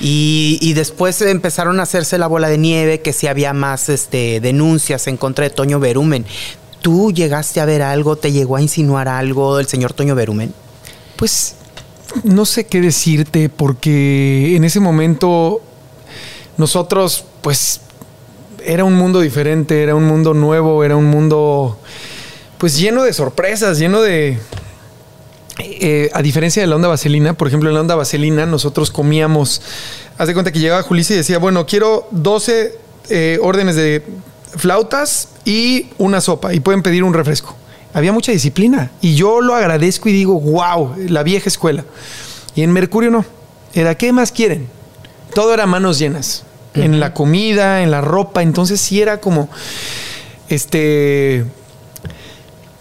Y, 0.00 0.58
y 0.60 0.72
después 0.72 1.20
empezaron 1.22 1.78
a 1.80 1.84
hacerse 1.84 2.18
la 2.18 2.26
bola 2.26 2.48
de 2.48 2.58
nieve, 2.58 3.00
que 3.00 3.12
si 3.12 3.26
había 3.26 3.52
más 3.52 3.88
este, 3.88 4.40
denuncias 4.40 5.06
en 5.06 5.16
contra 5.16 5.44
de 5.44 5.50
Toño 5.50 5.78
Berumen. 5.78 6.26
¿Tú 6.82 7.12
llegaste 7.12 7.60
a 7.60 7.64
ver 7.64 7.80
algo? 7.80 8.16
¿Te 8.16 8.30
llegó 8.30 8.56
a 8.56 8.60
insinuar 8.60 9.08
algo 9.08 9.58
el 9.58 9.66
señor 9.66 9.94
Toño 9.94 10.14
Berumen? 10.14 10.52
Pues 11.16 11.54
no 12.22 12.44
sé 12.44 12.66
qué 12.66 12.80
decirte 12.80 13.48
porque 13.48 14.54
en 14.54 14.64
ese 14.64 14.80
momento 14.80 15.62
nosotros 16.56 17.24
pues 17.44 17.82
era 18.64 18.84
un 18.84 18.94
mundo 18.94 19.20
diferente, 19.20 19.82
era 19.82 19.94
un 19.94 20.04
mundo 20.04 20.32
nuevo, 20.32 20.82
era 20.82 20.96
un 20.96 21.04
mundo 21.04 21.78
pues 22.56 22.78
lleno 22.78 23.02
de 23.02 23.12
sorpresas, 23.12 23.78
lleno 23.78 24.00
de... 24.00 24.38
eh, 25.58 26.10
a 26.14 26.22
diferencia 26.22 26.62
de 26.62 26.66
la 26.66 26.76
onda 26.76 26.88
vaselina, 26.88 27.34
por 27.34 27.46
ejemplo, 27.46 27.68
en 27.68 27.74
la 27.74 27.82
onda 27.82 27.96
vaselina 27.96 28.46
nosotros 28.46 28.90
comíamos, 28.90 29.60
haz 30.16 30.26
de 30.26 30.32
cuenta 30.32 30.52
que 30.52 30.58
llegaba 30.58 30.82
Julissa 30.82 31.12
y 31.12 31.18
decía, 31.18 31.38
bueno, 31.38 31.66
quiero 31.66 32.08
12 32.12 32.78
eh, 33.10 33.38
órdenes 33.42 33.76
de 33.76 34.02
flautas 34.56 35.28
y 35.44 35.88
una 35.98 36.22
sopa 36.22 36.54
y 36.54 36.60
pueden 36.60 36.82
pedir 36.82 37.04
un 37.04 37.12
refresco. 37.12 37.54
Había 37.92 38.12
mucha 38.12 38.32
disciplina 38.32 38.90
y 39.02 39.16
yo 39.16 39.42
lo 39.42 39.54
agradezco 39.54 40.08
y 40.08 40.12
digo, 40.12 40.40
wow, 40.40 40.94
la 41.10 41.22
vieja 41.22 41.50
escuela. 41.50 41.84
Y 42.54 42.62
en 42.62 42.72
Mercurio 42.72 43.10
no, 43.10 43.26
era, 43.74 43.98
¿qué 43.98 44.14
más 44.14 44.32
quieren? 44.32 44.66
Todo 45.34 45.52
era 45.52 45.66
manos 45.66 45.98
llenas, 45.98 46.44
en 46.74 47.00
la 47.00 47.14
comida, 47.14 47.82
en 47.82 47.90
la 47.90 48.00
ropa, 48.00 48.42
entonces 48.42 48.80
sí 48.80 49.00
era 49.00 49.20
como, 49.20 49.48
este, 50.48 51.44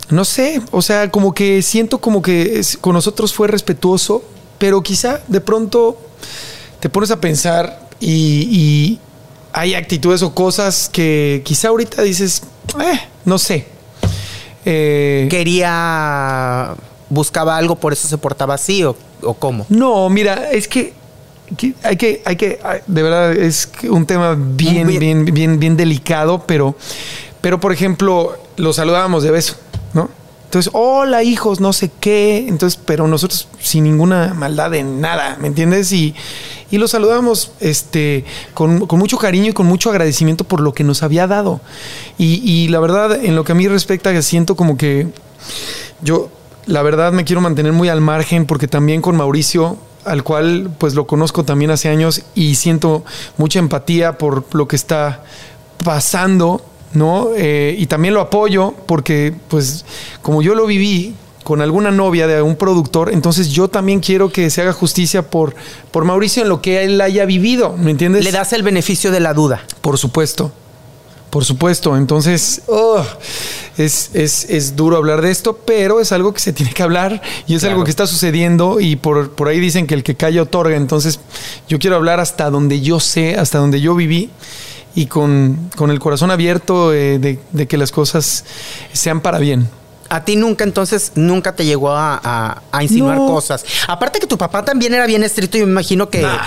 no 0.10 0.26
sé, 0.26 0.62
o 0.72 0.82
sea, 0.82 1.10
como 1.12 1.34
que 1.34 1.62
siento 1.62 2.00
como 2.00 2.22
que 2.22 2.60
es- 2.60 2.78
con 2.78 2.94
nosotros 2.94 3.34
fue 3.34 3.48
respetuoso, 3.48 4.24
pero 4.58 4.82
quizá 4.82 5.22
de 5.28 5.42
pronto 5.42 5.98
te 6.80 6.90
pones 6.90 7.12
a 7.12 7.20
pensar 7.20 7.88
y, 8.00 8.48
y 8.52 9.00
hay 9.54 9.76
actitudes 9.76 10.22
o 10.24 10.34
cosas 10.34 10.90
que 10.92 11.42
quizá 11.46 11.70
ahorita 11.70 12.02
dices, 12.02 12.44
eh, 12.84 13.00
no 13.26 13.38
sé. 13.38 13.68
Eh, 14.66 15.28
¿Quería, 15.30 16.74
buscaba 17.10 17.58
algo, 17.58 17.76
por 17.76 17.94
eso 17.94 18.08
se 18.08 18.18
portaba 18.18 18.54
así 18.56 18.84
o, 18.84 18.96
o 19.22 19.34
cómo? 19.34 19.66
no, 19.70 20.10
mira, 20.10 20.50
es 20.52 20.68
que 20.68 20.94
hay 21.84 21.98
que, 21.98 22.22
hay 22.26 22.36
que, 22.36 22.60
ay, 22.64 22.80
de 22.88 23.04
verdad, 23.04 23.34
es 23.34 23.70
un 23.90 24.06
tema 24.06 24.36
bien, 24.38 24.88
bien, 24.88 25.26
bien, 25.26 25.60
bien 25.60 25.78
delicado, 25.78 26.44
pero, 26.46 26.76
pero 27.42 27.60
por 27.60 27.72
ejemplo, 27.72 28.38
lo 28.58 28.74
saludábamos 28.74 29.24
de 29.24 29.32
beso, 29.32 29.56
¿no? 29.94 30.10
Entonces, 30.46 30.72
hola 30.76 31.24
hijos, 31.24 31.60
no 31.60 31.74
sé 31.74 31.90
qué. 32.00 32.46
Entonces, 32.48 32.80
pero 32.86 33.08
nosotros 33.08 33.48
sin 33.60 33.84
ninguna 33.84 34.36
maldad 34.36 34.70
de 34.70 34.84
nada, 34.84 35.38
¿me 35.42 35.48
entiendes? 35.48 35.92
Y, 35.92 36.14
y 36.70 36.78
lo 36.78 36.88
saludamos 36.88 37.54
este, 37.60 38.24
con, 38.54 38.86
con 38.86 39.00
mucho 39.00 39.18
cariño 39.18 39.50
y 39.50 39.54
con 39.54 39.66
mucho 39.66 39.90
agradecimiento 39.90 40.44
por 40.44 40.60
lo 40.60 40.74
que 40.74 40.84
nos 40.84 41.02
había 41.02 41.26
dado. 41.26 41.60
Y, 42.20 42.42
y 42.50 42.68
la 42.68 42.80
verdad, 42.80 43.24
en 43.26 43.36
lo 43.36 43.44
que 43.44 43.54
a 43.54 43.56
mí 43.56 43.68
respecta, 43.68 44.22
siento 44.22 44.56
como 44.56 44.78
que 44.78 45.08
yo, 46.02 46.30
la 46.68 46.84
verdad, 46.84 47.12
me 47.14 47.26
quiero 47.26 47.42
mantener 47.42 47.74
muy 47.74 47.90
al 47.90 48.02
margen 48.02 48.46
porque 48.46 48.68
también 48.68 49.02
con 49.02 49.16
Mauricio, 49.16 49.78
al 50.06 50.24
cual 50.24 50.70
pues 50.78 50.94
lo 50.96 51.08
conozco 51.08 51.44
también 51.44 51.72
hace 51.72 51.90
años 51.90 52.24
y 52.36 52.56
siento 52.56 53.04
mucha 53.38 53.60
empatía 53.60 54.18
por 54.18 54.46
lo 54.54 54.68
que 54.68 54.76
está 54.76 55.24
pasando, 55.84 56.62
¿no? 56.94 57.30
Eh, 57.36 57.76
y 57.78 57.88
también 57.88 58.14
lo 58.14 58.22
apoyo 58.22 58.74
porque, 58.86 59.34
pues, 59.50 59.86
como 60.22 60.42
yo 60.42 60.56
lo 60.56 60.66
viví 60.66 61.16
con 61.44 61.62
alguna 61.62 61.92
novia 61.92 62.26
de 62.26 62.42
un 62.42 62.56
productor, 62.56 63.12
entonces 63.12 63.50
yo 63.50 63.68
también 63.68 64.00
quiero 64.00 64.32
que 64.32 64.50
se 64.50 64.62
haga 64.62 64.72
justicia 64.72 65.30
por, 65.30 65.54
por 65.92 66.06
Mauricio 66.06 66.44
en 66.44 66.50
lo 66.50 66.62
que 66.62 66.84
él 66.84 67.02
haya 67.02 67.26
vivido, 67.26 67.76
¿me 67.78 67.92
entiendes? 67.92 68.24
Le 68.24 68.32
das 68.32 68.54
el 68.54 68.64
beneficio 68.64 69.12
de 69.12 69.20
la 69.20 69.34
duda. 69.34 69.66
Por 69.82 69.98
supuesto. 69.98 70.52
Por 71.34 71.46
supuesto, 71.46 71.98
entonces 71.98 72.62
oh, 72.68 73.04
es, 73.80 74.12
es, 74.14 74.46
es, 74.52 74.76
duro 74.76 74.98
hablar 74.98 75.24
de 75.24 75.32
esto, 75.32 75.58
pero 75.66 76.00
es 76.00 76.12
algo 76.12 76.32
que 76.32 76.40
se 76.40 76.54
tiene 76.54 76.72
que 76.72 76.84
hablar 76.84 77.24
y 77.48 77.56
es 77.56 77.62
Claro. 77.62 77.74
algo 77.74 77.86
que 77.86 77.90
está 77.90 78.06
sucediendo 78.06 78.80
y 78.80 78.98
por, 78.98 79.32
por 79.32 79.48
ahí 79.48 79.60
dicen 79.60 79.88
que 79.88 79.96
el 79.96 80.04
que 80.04 80.14
calla 80.14 80.44
otorga, 80.44 80.76
entonces 80.76 81.20
yo 81.68 81.80
quiero 81.80 81.96
hablar 81.96 82.20
hasta 82.20 82.52
donde 82.52 82.82
yo 82.82 83.00
sé, 83.00 83.34
hasta 83.34 83.58
donde 83.58 83.82
yo 83.82 83.96
viví 83.96 84.30
y 84.94 85.08
con, 85.08 85.72
con 85.76 85.90
el 85.90 85.98
corazón 85.98 86.30
abierto 86.30 86.94
eh, 86.94 87.18
de, 87.18 87.40
de 87.52 87.68
que 87.68 87.78
las 87.78 87.92
cosas 87.92 88.46
sean 88.92 89.20
para 89.20 89.40
bien. 89.40 89.68
A 90.16 90.24
ti 90.26 90.36
nunca, 90.36 90.64
entonces, 90.64 91.12
nunca 91.16 91.56
te 91.56 91.66
llegó 91.66 91.90
a, 91.92 92.20
a- 92.24 92.62
a 92.72 92.84
insinuar 92.84 93.18
No. 93.18 93.26
cosas. 93.28 93.66
Aparte 93.88 94.20
que 94.20 94.28
tu 94.28 94.38
papá 94.38 94.64
también 94.64 94.94
era 94.94 95.08
bien 95.08 95.24
estricto, 95.24 95.58
yo 95.58 95.66
me 95.66 95.72
imagino 95.72 96.10
que, 96.10 96.22
Nah. 96.22 96.38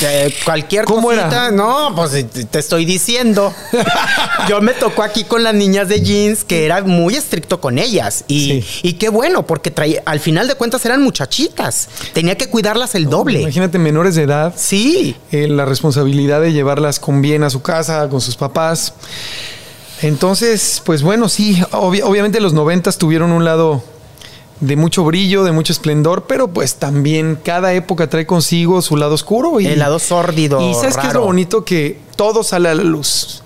que 0.00 0.34
cualquier 0.44 0.84
¿Cómo 0.86 1.02
cosita, 1.08 1.26
era? 1.28 1.50
no, 1.52 1.92
pues 1.94 2.10
te 2.10 2.44
te 2.44 2.58
estoy 2.58 2.84
diciendo. 2.84 3.54
yo 4.48 4.60
me 4.60 4.72
tocó 4.72 5.02
aquí 5.04 5.22
con 5.24 5.44
las 5.44 5.54
niñas 5.54 5.88
de 5.88 6.00
jeans 6.00 6.42
que 6.42 6.64
era 6.64 6.82
muy 6.82 7.14
estricto 7.14 7.60
con 7.60 7.78
ellas. 7.78 8.24
Y, 8.26 8.62
Sí. 8.62 8.80
y 8.88 8.92
qué 8.94 9.08
bueno, 9.08 9.46
porque 9.46 9.70
traía- 9.70 10.02
al 10.04 10.18
final 10.18 10.48
de 10.48 10.54
cuentas 10.56 10.84
eran 10.84 11.00
muchachitas. 11.02 11.88
Tenía 12.12 12.36
que 12.36 12.48
cuidarlas 12.48 12.94
el 12.96 13.08
doble. 13.08 13.40
Imagínate 13.42 13.78
menores 13.78 14.16
de 14.16 14.22
edad, 14.24 14.52
Sí. 14.56 15.14
eh, 15.30 15.46
la 15.46 15.64
responsabilidad 15.64 16.40
de 16.40 16.52
llevarlas 16.52 16.98
con 16.98 17.22
bien 17.22 17.44
a 17.44 17.50
su 17.50 17.62
casa, 17.62 18.08
con 18.08 18.20
sus 18.20 18.34
papás. 18.36 18.94
Entonces, 20.02 20.82
pues 20.84 21.02
bueno, 21.02 21.28
sí, 21.28 21.60
obvi- 21.72 22.02
obviamente 22.04 22.40
los 22.40 22.52
noventas 22.52 22.98
tuvieron 22.98 23.30
un 23.32 23.44
lado 23.44 23.82
de 24.60 24.76
mucho 24.76 25.04
brillo, 25.04 25.44
de 25.44 25.52
mucho 25.52 25.72
esplendor, 25.72 26.24
pero 26.28 26.48
pues 26.48 26.76
también 26.76 27.38
cada 27.42 27.72
época 27.72 28.08
trae 28.08 28.26
consigo 28.26 28.80
su 28.82 28.96
lado 28.96 29.14
oscuro. 29.14 29.60
Y, 29.60 29.66
El 29.66 29.78
lado 29.78 29.98
sórdido, 29.98 30.60
Y 30.60 30.74
sabes 30.74 30.96
qué 30.96 31.08
es 31.08 31.14
lo 31.14 31.22
bonito 31.22 31.64
que 31.64 31.98
todo 32.16 32.42
sale 32.42 32.68
a 32.68 32.74
la 32.74 32.84
luz. 32.84 33.42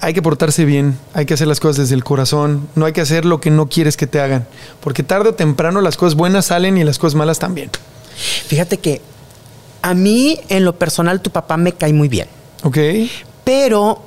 Hay 0.00 0.14
que 0.14 0.22
portarse 0.22 0.64
bien, 0.64 0.98
hay 1.14 1.26
que 1.26 1.34
hacer 1.34 1.46
las 1.46 1.60
cosas 1.60 1.76
desde 1.76 1.94
el 1.94 2.02
corazón, 2.02 2.66
no 2.74 2.86
hay 2.86 2.92
que 2.92 3.00
hacer 3.00 3.24
lo 3.24 3.40
que 3.40 3.50
no 3.52 3.68
quieres 3.68 3.96
que 3.96 4.08
te 4.08 4.20
hagan, 4.20 4.48
porque 4.80 5.04
tarde 5.04 5.28
o 5.28 5.34
temprano 5.34 5.80
las 5.80 5.96
cosas 5.96 6.16
buenas 6.16 6.46
salen 6.46 6.76
y 6.76 6.82
las 6.82 6.98
cosas 6.98 7.14
malas 7.14 7.38
también. 7.38 7.70
Fíjate 8.48 8.78
que 8.78 9.00
a 9.80 9.94
mí, 9.94 10.40
en 10.48 10.64
lo 10.64 10.76
personal, 10.76 11.20
tu 11.22 11.30
papá 11.30 11.56
me 11.56 11.72
cae 11.72 11.92
muy 11.92 12.08
bien. 12.08 12.26
¿Ok? 12.64 12.78
Pero 13.44 14.02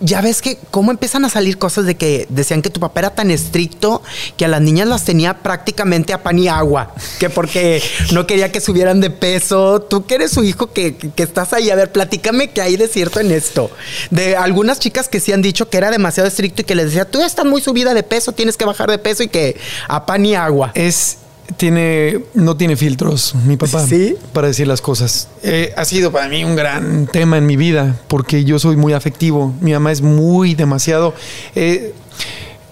ya 0.00 0.20
ves 0.20 0.42
que 0.42 0.58
cómo 0.70 0.90
empiezan 0.90 1.24
a 1.24 1.28
salir 1.28 1.58
cosas 1.58 1.86
de 1.86 1.96
que 1.96 2.26
decían 2.28 2.62
que 2.62 2.70
tu 2.70 2.80
papá 2.80 3.00
era 3.00 3.10
tan 3.10 3.30
estricto 3.30 4.02
que 4.36 4.44
a 4.44 4.48
las 4.48 4.60
niñas 4.60 4.88
las 4.88 5.04
tenía 5.04 5.38
prácticamente 5.42 6.12
a 6.12 6.22
pan 6.22 6.38
y 6.38 6.48
agua, 6.48 6.94
que 7.18 7.30
porque 7.30 7.82
no 8.12 8.26
quería 8.26 8.52
que 8.52 8.60
subieran 8.60 9.00
de 9.00 9.10
peso. 9.10 9.80
Tú 9.82 10.06
que 10.06 10.16
eres 10.16 10.32
su 10.32 10.42
hijo 10.44 10.72
que, 10.72 10.96
que 10.96 11.22
estás 11.22 11.52
ahí, 11.52 11.70
a 11.70 11.74
ver, 11.76 11.92
platícame 11.92 12.50
qué 12.50 12.62
hay 12.62 12.76
de 12.76 12.88
cierto 12.88 13.20
en 13.20 13.30
esto. 13.30 13.70
De 14.10 14.36
algunas 14.36 14.78
chicas 14.78 15.08
que 15.08 15.20
sí 15.20 15.32
han 15.32 15.42
dicho 15.42 15.68
que 15.68 15.76
era 15.76 15.90
demasiado 15.90 16.28
estricto 16.28 16.62
y 16.62 16.64
que 16.64 16.74
les 16.74 16.86
decía, 16.86 17.04
tú 17.04 17.22
estás 17.22 17.46
muy 17.46 17.60
subida 17.60 17.94
de 17.94 18.02
peso, 18.02 18.32
tienes 18.32 18.56
que 18.56 18.64
bajar 18.64 18.90
de 18.90 18.98
peso 18.98 19.22
y 19.22 19.28
que 19.28 19.56
a 19.88 20.06
pan 20.06 20.26
y 20.26 20.34
agua. 20.34 20.72
Es, 20.74 21.18
tiene, 21.56 22.20
no 22.34 22.56
tiene 22.56 22.76
filtros, 22.76 23.34
mi 23.46 23.56
papá, 23.56 23.86
¿Sí? 23.86 24.16
para 24.32 24.48
decir 24.48 24.66
las 24.66 24.80
cosas. 24.80 25.28
Eh, 25.42 25.72
ha 25.76 25.84
sido 25.84 26.12
para 26.12 26.28
mí 26.28 26.44
un 26.44 26.56
gran 26.56 27.06
tema 27.06 27.38
en 27.38 27.46
mi 27.46 27.56
vida, 27.56 27.96
porque 28.08 28.44
yo 28.44 28.58
soy 28.58 28.76
muy 28.76 28.92
afectivo. 28.92 29.54
Mi 29.60 29.72
mamá 29.72 29.92
es 29.92 30.02
muy 30.02 30.54
demasiado. 30.54 31.14
eh, 31.54 31.94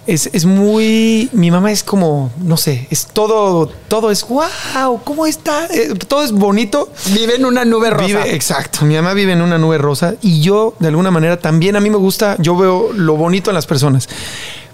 es, 0.07 0.31
es 0.33 0.45
muy. 0.47 1.31
Mi 1.33 1.51
mamá 1.51 1.71
es 1.71 1.85
como, 1.85 2.33
no 2.39 2.57
sé, 2.57 2.89
es 2.91 3.07
todo, 3.07 3.71
todo 3.89 4.11
es 4.11 4.27
wow, 4.27 5.01
¿cómo 5.05 5.27
está? 5.27 5.67
Eh, 5.67 5.95
todo 6.09 6.25
es 6.25 6.33
bonito. 6.33 6.91
Vive 7.15 7.37
en 7.37 7.45
una 7.45 7.65
nube 7.65 7.91
rosa. 7.91 8.07
Vive, 8.07 8.35
exacto. 8.35 8.85
Mi 8.85 8.95
mamá 8.97 9.15
vive 9.15 9.33
en 9.33 9.43
una 9.43 9.59
nube 9.59 9.79
rosa 9.79 10.15
y 10.21 10.41
yo, 10.41 10.75
de 10.81 10.89
alguna 10.89 11.11
manera, 11.13 11.37
también 11.39 11.77
a 11.77 11.81
mí 11.81 11.89
me 11.89 11.99
gusta, 11.99 12.37
yo 12.41 12.57
veo 12.57 12.93
lo 12.93 13.17
bonito 13.17 13.51
en 13.51 13.55
las 13.55 13.67
personas. 13.67 14.09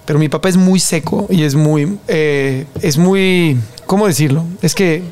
Pero 0.09 0.19
mi 0.19 0.31
papá 0.31 0.49
es 0.49 0.57
muy 0.57 0.81
seco 0.81 1.27
y 1.29 1.43
es 1.43 1.55
muy, 1.55 1.99
eh, 2.09 2.65
es 2.81 2.97
muy, 2.97 3.59
¿cómo 3.85 4.07
decirlo? 4.07 4.43
Es 4.63 4.75
que 4.75 5.03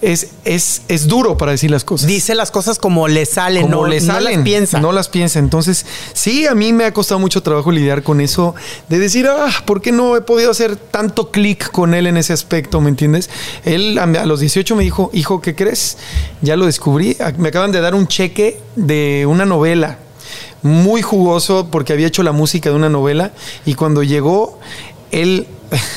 es, 0.00 0.28
es, 0.46 0.80
es 0.88 1.06
duro 1.06 1.36
para 1.36 1.52
decir 1.52 1.70
las 1.70 1.84
cosas. 1.84 2.06
Dice 2.06 2.34
las 2.34 2.50
cosas 2.50 2.78
como 2.78 3.08
le 3.08 3.26
salen, 3.26 3.64
Como 3.64 3.82
no, 3.82 3.86
le 3.86 4.00
no 4.00 4.06
salen, 4.06 4.36
las 4.36 4.42
piensa. 4.42 4.80
No 4.80 4.90
las 4.92 5.10
piensa. 5.10 5.38
Entonces, 5.38 5.84
sí, 6.14 6.46
a 6.46 6.54
mí 6.54 6.72
me 6.72 6.86
ha 6.86 6.94
costado 6.94 7.18
mucho 7.18 7.42
trabajo 7.42 7.70
lidiar 7.70 8.02
con 8.02 8.22
eso, 8.22 8.54
de 8.88 8.98
decir, 8.98 9.26
ah, 9.28 9.52
¿por 9.66 9.82
qué 9.82 9.92
no 9.92 10.16
he 10.16 10.22
podido 10.22 10.50
hacer 10.50 10.76
tanto 10.76 11.30
clic 11.30 11.70
con 11.70 11.92
él 11.92 12.06
en 12.06 12.16
ese 12.16 12.32
aspecto? 12.32 12.80
¿Me 12.80 12.88
entiendes? 12.88 13.28
Él 13.66 13.98
a, 13.98 14.06
los 14.24 14.40
18 14.40 14.76
me 14.76 14.82
dijo, 14.82 15.10
hijo, 15.12 15.42
¿qué 15.42 15.54
crees? 15.54 15.98
Ya 16.40 16.56
lo 16.56 16.64
descubrí. 16.64 17.18
A- 17.20 17.32
Me 17.32 17.48
acaban 17.50 17.70
de 17.70 17.82
dar 17.82 17.94
un 17.94 18.06
cheque 18.06 18.58
de 18.76 19.26
una 19.28 19.44
novela 19.44 19.98
muy 20.66 21.02
jugoso 21.02 21.68
porque 21.70 21.92
había 21.92 22.06
hecho 22.06 22.22
la 22.22 22.32
música 22.32 22.68
de 22.70 22.76
una 22.76 22.88
novela 22.88 23.32
y 23.64 23.74
cuando 23.74 24.02
llegó, 24.02 24.58
él, 25.10 25.46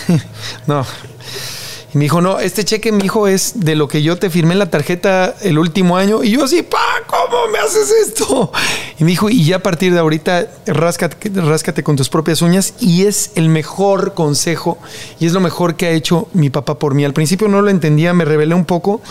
no. 0.68 0.86
Y 1.94 1.98
me 1.98 2.04
dijo, 2.04 2.22
no, 2.22 2.40
este 2.40 2.64
cheque, 2.64 2.92
mi 2.92 3.06
hijo, 3.06 3.28
es 3.28 3.62
de 3.62 3.76
lo 3.76 3.88
que 3.88 4.04
yo 4.04 4.18
te 4.18 4.30
firmé 4.30 4.54
en 4.54 4.60
la 4.60 4.70
tarjeta 4.70 5.36
el 5.42 5.58
último 5.58 5.98
año. 5.98 6.24
Y 6.24 6.32
yo 6.32 6.44
así, 6.44 6.62
pa, 6.62 6.78
¿cómo 7.08 7.48
me 7.52 7.58
haces 7.58 7.90
esto? 7.90 8.52
Y 9.00 9.04
me 9.04 9.10
dijo, 9.10 9.30
y 9.30 9.44
ya 9.44 9.56
a 9.56 9.64
partir 9.64 9.92
de 9.94 10.00
ahorita, 10.00 10.48
ráscate, 10.68 11.30
ráscate 11.42 11.82
con 11.82 11.96
tus 11.96 12.08
propias 12.10 12.44
uñas. 12.44 12.76
Y 12.80 13.08
es 13.08 13.32
el 13.34 13.50
mejor 13.50 14.14
consejo 14.14 14.78
y 15.20 15.26
es 15.26 15.34
lo 15.34 15.40
mejor 15.40 15.76
que 15.78 15.88
ha 15.88 15.92
hecho 15.92 16.28
mi 16.34 16.52
papá 16.52 16.78
por 16.78 16.94
mí. 16.94 17.06
Al 17.06 17.14
principio 17.14 17.48
no 17.48 17.60
lo 17.64 17.72
entendía, 17.72 18.14
me 18.14 18.24
rebelé 18.24 18.54
un 18.54 18.66
poco. 18.66 19.02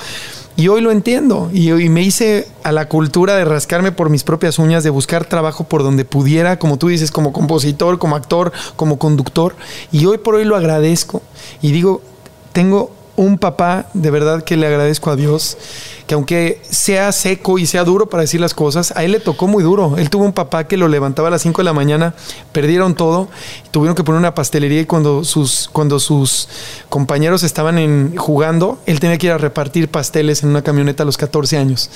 Y 0.58 0.66
hoy 0.66 0.80
lo 0.80 0.90
entiendo. 0.90 1.50
Y, 1.52 1.70
y 1.70 1.88
me 1.88 2.02
hice 2.02 2.48
a 2.64 2.72
la 2.72 2.88
cultura 2.88 3.36
de 3.36 3.44
rascarme 3.44 3.92
por 3.92 4.10
mis 4.10 4.24
propias 4.24 4.58
uñas, 4.58 4.82
de 4.82 4.90
buscar 4.90 5.24
trabajo 5.24 5.62
por 5.62 5.84
donde 5.84 6.04
pudiera, 6.04 6.58
como 6.58 6.78
tú 6.78 6.88
dices, 6.88 7.12
como 7.12 7.32
compositor, 7.32 8.00
como 8.00 8.16
actor, 8.16 8.50
como 8.74 8.98
conductor. 8.98 9.54
Y 9.92 10.06
hoy 10.06 10.18
por 10.18 10.34
hoy 10.34 10.44
lo 10.44 10.56
agradezco. 10.56 11.22
Y 11.62 11.70
digo, 11.70 12.02
tengo 12.52 12.90
un 13.18 13.36
papá 13.36 13.86
de 13.94 14.10
verdad 14.12 14.44
que 14.44 14.56
le 14.56 14.66
agradezco 14.66 15.10
a 15.10 15.16
Dios, 15.16 15.58
que 16.06 16.14
aunque 16.14 16.62
sea 16.70 17.10
seco 17.10 17.58
y 17.58 17.66
sea 17.66 17.82
duro 17.82 18.08
para 18.08 18.22
decir 18.22 18.40
las 18.40 18.54
cosas, 18.54 18.92
a 18.96 19.02
él 19.02 19.12
le 19.12 19.20
tocó 19.20 19.48
muy 19.48 19.64
duro. 19.64 19.96
Él 19.98 20.08
tuvo 20.08 20.24
un 20.24 20.32
papá 20.32 20.68
que 20.68 20.76
lo 20.76 20.86
levantaba 20.86 21.26
a 21.26 21.30
las 21.32 21.42
5 21.42 21.60
de 21.60 21.64
la 21.64 21.72
mañana, 21.72 22.14
perdieron 22.52 22.94
todo, 22.94 23.28
tuvieron 23.72 23.96
que 23.96 24.04
poner 24.04 24.20
una 24.20 24.34
pastelería 24.34 24.80
y 24.80 24.86
cuando 24.86 25.24
sus, 25.24 25.68
cuando 25.72 25.98
sus 25.98 26.48
compañeros 26.88 27.42
estaban 27.42 27.76
en, 27.78 28.16
jugando, 28.16 28.78
él 28.86 29.00
tenía 29.00 29.18
que 29.18 29.26
ir 29.26 29.32
a 29.32 29.38
repartir 29.38 29.88
pasteles 29.88 30.44
en 30.44 30.50
una 30.50 30.62
camioneta 30.62 31.02
a 31.02 31.06
los 31.06 31.16
14 31.16 31.58
años. 31.58 31.90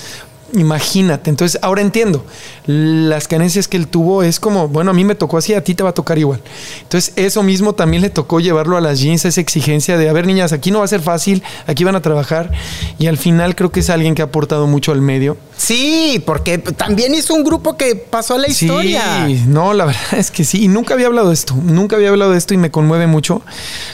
Imagínate, 0.55 1.31
entonces 1.31 1.59
ahora 1.63 1.81
entiendo. 1.81 2.25
Las 2.67 3.27
carencias 3.27 3.69
que 3.69 3.77
él 3.77 3.89
tuvo 3.89 4.23
es 4.23 4.39
como, 4.39 4.69
bueno, 4.69 4.91
a 4.91 4.95
mí 4.95 5.05
me 5.05 5.15
tocó 5.15 5.39
así, 5.39 5.55
a 5.55 5.65
ti 5.65 5.75
te 5.75 5.83
va 5.83 5.91
a 5.91 5.95
tocar 5.95 6.19
igual. 6.19 6.41
Entonces, 6.83 7.13
eso 7.17 7.43
mismo 7.43 7.75
también 7.75 8.03
le 8.03 8.11
tocó 8.11 8.41
llevarlo 8.41 8.77
a 8.77 8.81
las 8.81 9.01
jeans, 9.01 9.25
esa 9.25 9.41
exigencia 9.41 9.97
de, 9.97 10.09
a 10.09 10.13
ver, 10.13 10.27
niñas, 10.27 10.53
aquí 10.53 10.71
no 10.71 10.81
va 10.81 10.85
a 10.85 10.89
ser 10.89 11.01
fácil, 11.01 11.43
aquí 11.67 11.85
van 11.85 11.97
a 11.97 12.03
trabajar. 12.03 12.53
Y 12.99 13.07
al 13.07 13.17
final 13.17 13.57
creo 13.57 13.73
que 13.73 13.81
es 13.81 13.91
alguien 13.91 14.15
que 14.15 14.23
ha 14.23 14.27
aportado 14.27 14.67
mucho 14.67 14.93
al 14.93 15.01
medio. 15.01 15.37
Sí, 15.57 16.23
porque 16.27 16.59
también 16.59 17.15
hizo 17.15 17.35
un 17.35 17.45
grupo 17.45 17.77
que 17.77 17.97
pasó 17.97 18.35
a 18.35 18.39
la 18.39 18.49
historia. 18.49 19.27
Sí, 19.27 19.45
no, 19.47 19.73
la 19.73 19.87
verdad 19.87 20.03
es 20.19 20.31
que 20.31 20.45
sí. 20.45 20.65
Y 20.65 20.69
nunca 20.69 20.95
había 20.95 21.07
hablado 21.07 21.29
de 21.29 21.35
esto, 21.35 21.55
nunca 21.55 21.97
había 21.97 22.11
hablado 22.11 22.33
de 22.33 22.39
esto 22.39 22.53
y 22.53 22.59
me 22.59 22.71
conmueve 22.71 23.07
mucho 23.07 23.43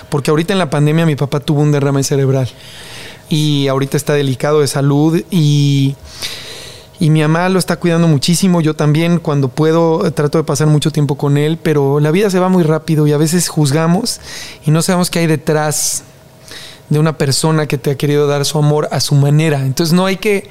porque 0.08 0.30
ahorita 0.30 0.52
en 0.52 0.58
la 0.58 0.70
pandemia 0.70 1.06
mi 1.06 1.16
papá 1.16 1.40
tuvo 1.40 1.60
un 1.60 1.72
derrame 1.72 2.02
cerebral 2.02 2.48
y 3.28 3.68
ahorita 3.68 3.96
está 3.96 4.14
delicado 4.14 4.60
de 4.60 4.66
salud 4.66 5.22
y, 5.30 5.94
y 7.00 7.10
mi 7.10 7.22
mamá 7.22 7.48
lo 7.48 7.58
está 7.58 7.76
cuidando 7.76 8.08
muchísimo. 8.08 8.60
Yo 8.60 8.74
también 8.74 9.18
cuando 9.18 9.48
puedo 9.48 10.06
eh, 10.06 10.10
trato 10.10 10.38
de 10.38 10.44
pasar 10.44 10.66
mucho 10.66 10.90
tiempo 10.90 11.16
con 11.16 11.36
él, 11.36 11.58
pero 11.62 12.00
la 12.00 12.10
vida 12.10 12.30
se 12.30 12.38
va 12.38 12.48
muy 12.48 12.64
rápido 12.64 13.06
y 13.06 13.12
a 13.12 13.18
veces 13.18 13.48
juzgamos 13.48 14.20
y 14.64 14.70
no 14.70 14.82
sabemos 14.82 15.10
qué 15.10 15.20
hay 15.20 15.26
detrás 15.26 16.02
de 16.88 16.98
una 16.98 17.16
persona 17.16 17.66
que 17.66 17.78
te 17.78 17.90
ha 17.90 17.96
querido 17.96 18.26
dar 18.26 18.44
su 18.44 18.58
amor 18.58 18.88
a 18.90 19.00
su 19.00 19.14
manera. 19.14 19.60
Entonces 19.60 19.92
no 19.92 20.06
hay 20.06 20.16
que 20.16 20.50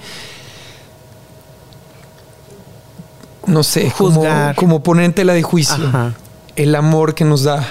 no 3.45 3.63
sé, 3.63 3.91
como, 3.97 4.21
Juzgar. 4.21 4.55
como 4.55 4.83
poner 4.83 5.05
en 5.05 5.13
tela 5.13 5.33
de 5.33 5.41
juicio 5.41 5.87
Ajá. 5.87 6.13
el 6.55 6.75
amor 6.75 7.15
que 7.15 7.23
nos 7.23 7.43
da 7.43 7.65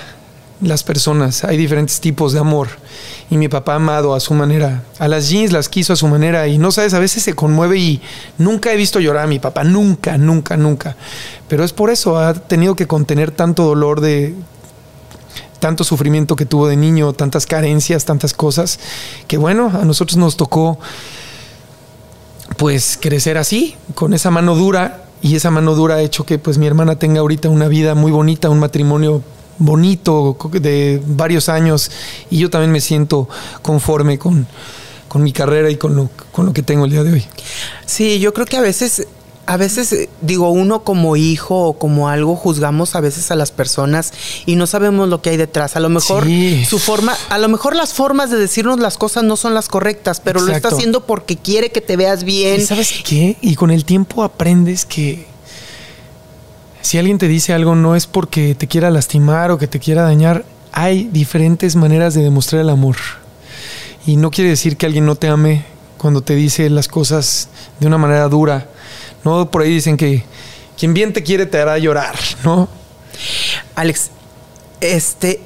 las 0.60 0.82
personas. 0.82 1.44
Hay 1.44 1.56
diferentes 1.56 2.00
tipos 2.00 2.32
de 2.32 2.38
amor. 2.38 2.68
Y 3.30 3.36
mi 3.36 3.48
papá 3.48 3.74
amado 3.74 4.14
a 4.14 4.20
su 4.20 4.34
manera. 4.34 4.82
A 4.98 5.08
las 5.08 5.28
jeans 5.28 5.52
las 5.52 5.68
quiso 5.68 5.92
a 5.92 5.96
su 5.96 6.08
manera. 6.08 6.46
Y 6.48 6.58
no 6.58 6.72
sabes, 6.72 6.94
a 6.94 6.98
veces 6.98 7.22
se 7.22 7.34
conmueve 7.34 7.78
y 7.78 8.00
nunca 8.38 8.72
he 8.72 8.76
visto 8.76 9.00
llorar 9.00 9.24
a 9.24 9.28
mi 9.28 9.38
papá. 9.38 9.64
Nunca, 9.64 10.18
nunca, 10.18 10.56
nunca. 10.56 10.96
Pero 11.48 11.64
es 11.64 11.72
por 11.72 11.90
eso. 11.90 12.18
Ha 12.18 12.34
tenido 12.34 12.76
que 12.76 12.86
contener 12.86 13.30
tanto 13.30 13.64
dolor 13.64 14.00
de 14.00 14.34
tanto 15.58 15.84
sufrimiento 15.84 16.36
que 16.36 16.46
tuvo 16.46 16.68
de 16.68 16.76
niño, 16.76 17.12
tantas 17.12 17.46
carencias, 17.46 18.04
tantas 18.04 18.34
cosas, 18.34 18.78
que 19.26 19.38
bueno, 19.38 19.72
a 19.72 19.84
nosotros 19.84 20.16
nos 20.18 20.36
tocó 20.36 20.78
pues 22.56 22.98
crecer 23.00 23.38
así, 23.38 23.74
con 23.94 24.14
esa 24.14 24.30
mano 24.30 24.54
dura 24.54 25.04
y 25.22 25.34
esa 25.34 25.50
mano 25.50 25.74
dura 25.74 25.96
ha 25.96 26.02
hecho 26.02 26.24
que 26.24 26.38
pues 26.38 26.58
mi 26.58 26.66
hermana 26.66 26.98
tenga 26.98 27.20
ahorita 27.20 27.48
una 27.48 27.68
vida 27.68 27.94
muy 27.94 28.12
bonita, 28.12 28.48
un 28.48 28.58
matrimonio 28.58 29.22
bonito 29.58 30.36
de 30.52 31.02
varios 31.06 31.48
años 31.48 31.90
y 32.30 32.38
yo 32.38 32.50
también 32.50 32.72
me 32.72 32.80
siento 32.80 33.28
conforme 33.62 34.18
con, 34.18 34.46
con 35.08 35.22
mi 35.22 35.32
carrera 35.32 35.70
y 35.70 35.76
con 35.76 35.96
lo, 35.96 36.10
con 36.32 36.46
lo 36.46 36.52
que 36.52 36.62
tengo 36.62 36.84
el 36.84 36.90
día 36.90 37.02
de 37.02 37.12
hoy. 37.12 37.24
Sí, 37.86 38.18
yo 38.18 38.34
creo 38.34 38.46
que 38.46 38.56
a 38.56 38.62
veces 38.62 39.06
a 39.46 39.56
veces, 39.56 39.92
eh, 39.92 40.08
digo, 40.20 40.50
uno 40.50 40.82
como 40.82 41.16
hijo 41.16 41.56
o 41.68 41.78
como 41.78 42.08
algo 42.08 42.36
juzgamos 42.36 42.94
a 42.94 43.00
veces 43.00 43.30
a 43.30 43.36
las 43.36 43.52
personas 43.52 44.12
y 44.44 44.56
no 44.56 44.66
sabemos 44.66 45.08
lo 45.08 45.22
que 45.22 45.30
hay 45.30 45.36
detrás. 45.36 45.76
A 45.76 45.80
lo 45.80 45.88
mejor 45.88 46.26
su 46.68 46.78
forma, 46.78 47.16
a 47.30 47.38
lo 47.38 47.48
mejor 47.48 47.76
las 47.76 47.94
formas 47.94 48.30
de 48.30 48.38
decirnos 48.38 48.80
las 48.80 48.98
cosas 48.98 49.22
no 49.22 49.36
son 49.36 49.54
las 49.54 49.68
correctas, 49.68 50.20
pero 50.20 50.40
lo 50.40 50.52
está 50.52 50.68
haciendo 50.68 51.06
porque 51.06 51.36
quiere 51.36 51.70
que 51.70 51.80
te 51.80 51.96
veas 51.96 52.24
bien. 52.24 52.60
¿Y 52.60 52.64
sabes 52.64 52.92
qué? 53.04 53.36
Y 53.40 53.54
con 53.54 53.70
el 53.70 53.84
tiempo 53.84 54.24
aprendes 54.24 54.84
que 54.84 55.26
si 56.86 56.98
alguien 56.98 57.18
te 57.18 57.26
dice 57.26 57.52
algo 57.52 57.74
no 57.74 57.96
es 57.96 58.06
porque 58.06 58.54
te 58.54 58.68
quiera 58.68 58.90
lastimar 58.90 59.50
o 59.50 59.58
que 59.58 59.66
te 59.66 59.80
quiera 59.80 60.02
dañar, 60.02 60.44
hay 60.70 61.08
diferentes 61.10 61.74
maneras 61.74 62.14
de 62.14 62.22
demostrar 62.22 62.62
el 62.62 62.70
amor. 62.70 62.94
Y 64.06 64.14
no 64.16 64.30
quiere 64.30 64.50
decir 64.50 64.76
que 64.76 64.86
alguien 64.86 65.04
no 65.04 65.16
te 65.16 65.26
ame 65.26 65.64
cuando 65.98 66.20
te 66.20 66.36
dice 66.36 66.70
las 66.70 66.86
cosas 66.86 67.48
de 67.80 67.88
una 67.88 67.98
manera 67.98 68.28
dura. 68.28 68.68
No, 69.24 69.50
por 69.50 69.62
ahí 69.62 69.70
dicen 69.70 69.96
que 69.96 70.22
quien 70.78 70.94
bien 70.94 71.12
te 71.12 71.24
quiere 71.24 71.46
te 71.46 71.58
hará 71.58 71.76
llorar, 71.76 72.14
¿no? 72.44 72.68
Alex, 73.74 74.10
este 74.80 75.40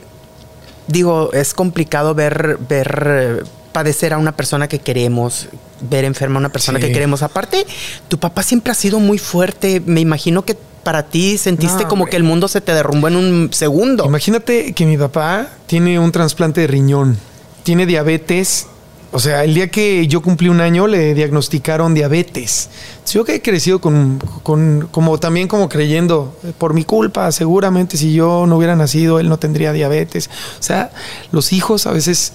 digo, 0.88 1.32
es 1.32 1.54
complicado 1.54 2.14
ver 2.14 2.58
ver 2.68 3.46
padecer 3.72 4.12
a 4.12 4.18
una 4.18 4.32
persona 4.32 4.68
que 4.68 4.80
queremos, 4.80 5.48
ver 5.80 6.04
enferma 6.04 6.36
a 6.36 6.40
una 6.40 6.52
persona 6.52 6.78
que 6.78 6.92
queremos. 6.92 7.22
Aparte, 7.22 7.66
tu 8.08 8.18
papá 8.18 8.42
siempre 8.42 8.72
ha 8.72 8.74
sido 8.74 8.98
muy 8.98 9.16
fuerte. 9.16 9.80
Me 9.86 10.00
imagino 10.00 10.44
que 10.44 10.58
para 10.82 11.04
ti 11.04 11.38
sentiste 11.38 11.84
como 11.84 12.06
que 12.06 12.16
el 12.16 12.22
mundo 12.22 12.48
se 12.48 12.60
te 12.60 12.72
derrumbó 12.72 13.08
en 13.08 13.16
un 13.16 13.50
segundo. 13.52 14.04
Imagínate 14.06 14.72
que 14.72 14.86
mi 14.86 14.96
papá 14.96 15.48
tiene 15.66 15.98
un 15.98 16.12
trasplante 16.12 16.62
de 16.62 16.66
riñón, 16.66 17.18
tiene 17.62 17.86
diabetes. 17.86 18.66
O 19.12 19.18
sea, 19.18 19.42
el 19.42 19.54
día 19.54 19.68
que 19.68 20.06
yo 20.06 20.22
cumplí 20.22 20.48
un 20.48 20.60
año 20.60 20.86
le 20.86 21.14
diagnosticaron 21.14 21.94
diabetes. 21.94 22.70
Yo 23.12 23.24
que 23.24 23.34
he 23.34 23.42
crecido 23.42 23.80
con, 23.80 24.22
con, 24.44 24.88
como 24.92 25.18
también 25.18 25.48
como 25.48 25.68
creyendo, 25.68 26.36
por 26.58 26.74
mi 26.74 26.84
culpa, 26.84 27.32
seguramente 27.32 27.96
si 27.96 28.12
yo 28.12 28.46
no 28.46 28.56
hubiera 28.56 28.76
nacido, 28.76 29.18
él 29.18 29.28
no 29.28 29.36
tendría 29.36 29.72
diabetes. 29.72 30.30
O 30.60 30.62
sea, 30.62 30.92
los 31.32 31.52
hijos 31.52 31.88
a 31.88 31.92
veces 31.92 32.32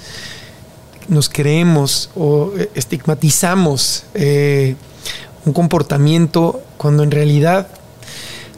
nos 1.07 1.29
creemos 1.29 2.09
o 2.15 2.51
estigmatizamos 2.73 4.03
eh, 4.13 4.75
un 5.45 5.53
comportamiento 5.53 6.61
cuando 6.77 7.03
en 7.03 7.11
realidad 7.11 7.67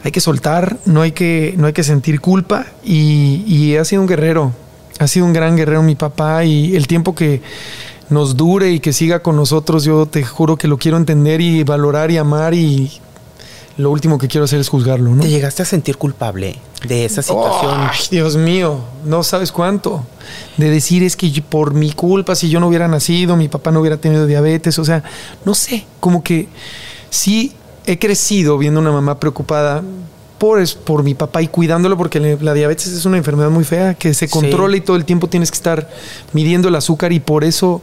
hay 0.04 0.12
que 0.12 0.20
soltar, 0.20 0.78
no 0.84 1.02
hay 1.02 1.12
que, 1.12 1.54
no 1.56 1.66
hay 1.66 1.72
que 1.72 1.82
sentir 1.82 2.20
culpa 2.20 2.66
y, 2.84 3.76
ha 3.76 3.84
sido 3.84 4.02
un 4.02 4.08
guerrero, 4.08 4.52
ha 4.98 5.08
sido 5.08 5.26
un 5.26 5.32
gran 5.32 5.56
guerrero 5.56 5.82
mi 5.82 5.94
papá 5.94 6.44
y 6.44 6.76
el 6.76 6.86
tiempo 6.86 7.14
que 7.14 7.42
nos 8.08 8.36
dure 8.36 8.70
y 8.70 8.80
que 8.80 8.92
siga 8.92 9.20
con 9.20 9.36
nosotros, 9.36 9.84
yo 9.84 10.06
te 10.06 10.24
juro 10.24 10.56
que 10.56 10.68
lo 10.68 10.78
quiero 10.78 10.96
entender 10.96 11.40
y 11.40 11.62
valorar 11.64 12.10
y 12.10 12.16
amar 12.16 12.54
y 12.54 12.90
lo 13.76 13.90
último 13.90 14.18
que 14.18 14.26
quiero 14.26 14.44
hacer 14.44 14.58
es 14.58 14.68
juzgarlo, 14.68 15.14
¿no? 15.14 15.22
¿Te 15.22 15.28
llegaste 15.28 15.62
a 15.62 15.66
sentir 15.66 15.98
culpable 15.98 16.56
de 16.86 17.04
esa 17.04 17.22
situación? 17.22 17.74
Ay, 17.76 17.98
Dios 18.10 18.36
mío, 18.36 18.80
no 19.04 19.22
sabes 19.22 19.52
cuánto. 19.52 20.04
De 20.56 20.68
decir 20.68 21.04
es 21.04 21.16
que 21.16 21.30
por 21.48 21.74
mi 21.74 21.92
culpa, 21.92 22.34
si 22.34 22.48
yo 22.48 22.58
no 22.58 22.66
hubiera 22.66 22.88
nacido, 22.88 23.36
mi 23.36 23.48
papá 23.48 23.70
no 23.70 23.80
hubiera 23.80 23.96
tenido 23.96 24.26
diabetes, 24.26 24.78
o 24.80 24.84
sea, 24.84 25.04
no 25.44 25.54
sé, 25.54 25.86
como 26.00 26.24
que 26.24 26.48
sí 27.08 27.52
he 27.88 27.98
crecido 27.98 28.58
viendo 28.58 28.80
una 28.80 28.92
mamá 28.92 29.18
preocupada 29.18 29.82
por, 30.36 30.62
por 30.84 31.02
mi 31.02 31.14
papá 31.14 31.40
y 31.40 31.48
cuidándolo 31.48 31.96
porque 31.96 32.20
la 32.20 32.52
diabetes 32.52 32.88
es 32.88 33.06
una 33.06 33.16
enfermedad 33.16 33.48
muy 33.48 33.64
fea 33.64 33.94
que 33.94 34.12
se 34.12 34.28
controla 34.28 34.76
y 34.76 34.82
todo 34.82 34.96
el 34.96 35.06
tiempo 35.06 35.28
tienes 35.28 35.50
que 35.50 35.56
estar 35.56 35.88
midiendo 36.34 36.68
el 36.68 36.74
azúcar 36.74 37.12
y 37.12 37.20
por 37.20 37.44
eso 37.44 37.80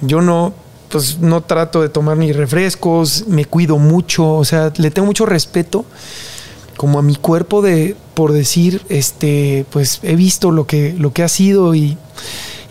yo 0.00 0.20
no 0.20 0.52
pues 0.88 1.18
no 1.18 1.40
trato 1.40 1.82
de 1.82 1.88
tomar 1.88 2.16
ni 2.16 2.30
refrescos, 2.32 3.26
me 3.26 3.46
cuido 3.46 3.78
mucho, 3.78 4.34
o 4.34 4.44
sea, 4.44 4.72
le 4.76 4.90
tengo 4.90 5.06
mucho 5.06 5.24
respeto 5.24 5.84
como 6.76 6.98
a 6.98 7.02
mi 7.02 7.14
cuerpo 7.14 7.62
de 7.62 7.96
por 8.14 8.32
decir 8.32 8.82
este 8.88 9.64
pues 9.70 10.00
he 10.02 10.16
visto 10.16 10.50
lo 10.50 10.66
que 10.66 10.94
lo 10.98 11.12
que 11.12 11.22
ha 11.22 11.28
sido 11.28 11.76
y 11.76 11.96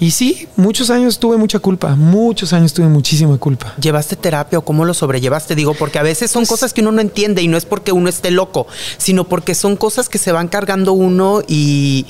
y 0.04 0.12
sí, 0.12 0.50
muchos 0.58 0.90
años 0.90 1.18
tuve 1.18 1.38
mucha 1.38 1.60
culpa, 1.60 1.96
muchos 1.96 2.52
años 2.52 2.74
tuve 2.74 2.88
muchísima 2.88 3.38
culpa. 3.38 3.74
¿Llevaste 3.80 4.18
terapia 4.18 4.60
o 4.60 4.62
cómo 4.66 4.84
lo 4.84 4.94
sobrellevaste? 4.94 5.56
Digo, 5.56 5.74
porque 5.76 5.98
a 5.98 6.04
veces 6.04 6.30
son 6.30 6.42
pues 6.42 6.50
cosas 6.50 6.74
que 6.74 6.82
uno 6.82 6.92
no 6.92 7.00
entiende 7.00 7.42
y 7.42 7.48
no 7.48 7.56
es 7.56 7.64
porque 7.64 7.94
uno 7.94 8.10
esté 8.10 8.30
loco, 8.30 8.68
sino 8.98 9.24
porque 9.24 9.56
son 9.56 9.78
cosas 9.78 10.10
que 10.10 10.18
se 10.18 10.34
van 10.34 10.50
cargando 10.50 10.92
uno 10.92 11.42
y, 11.48 12.06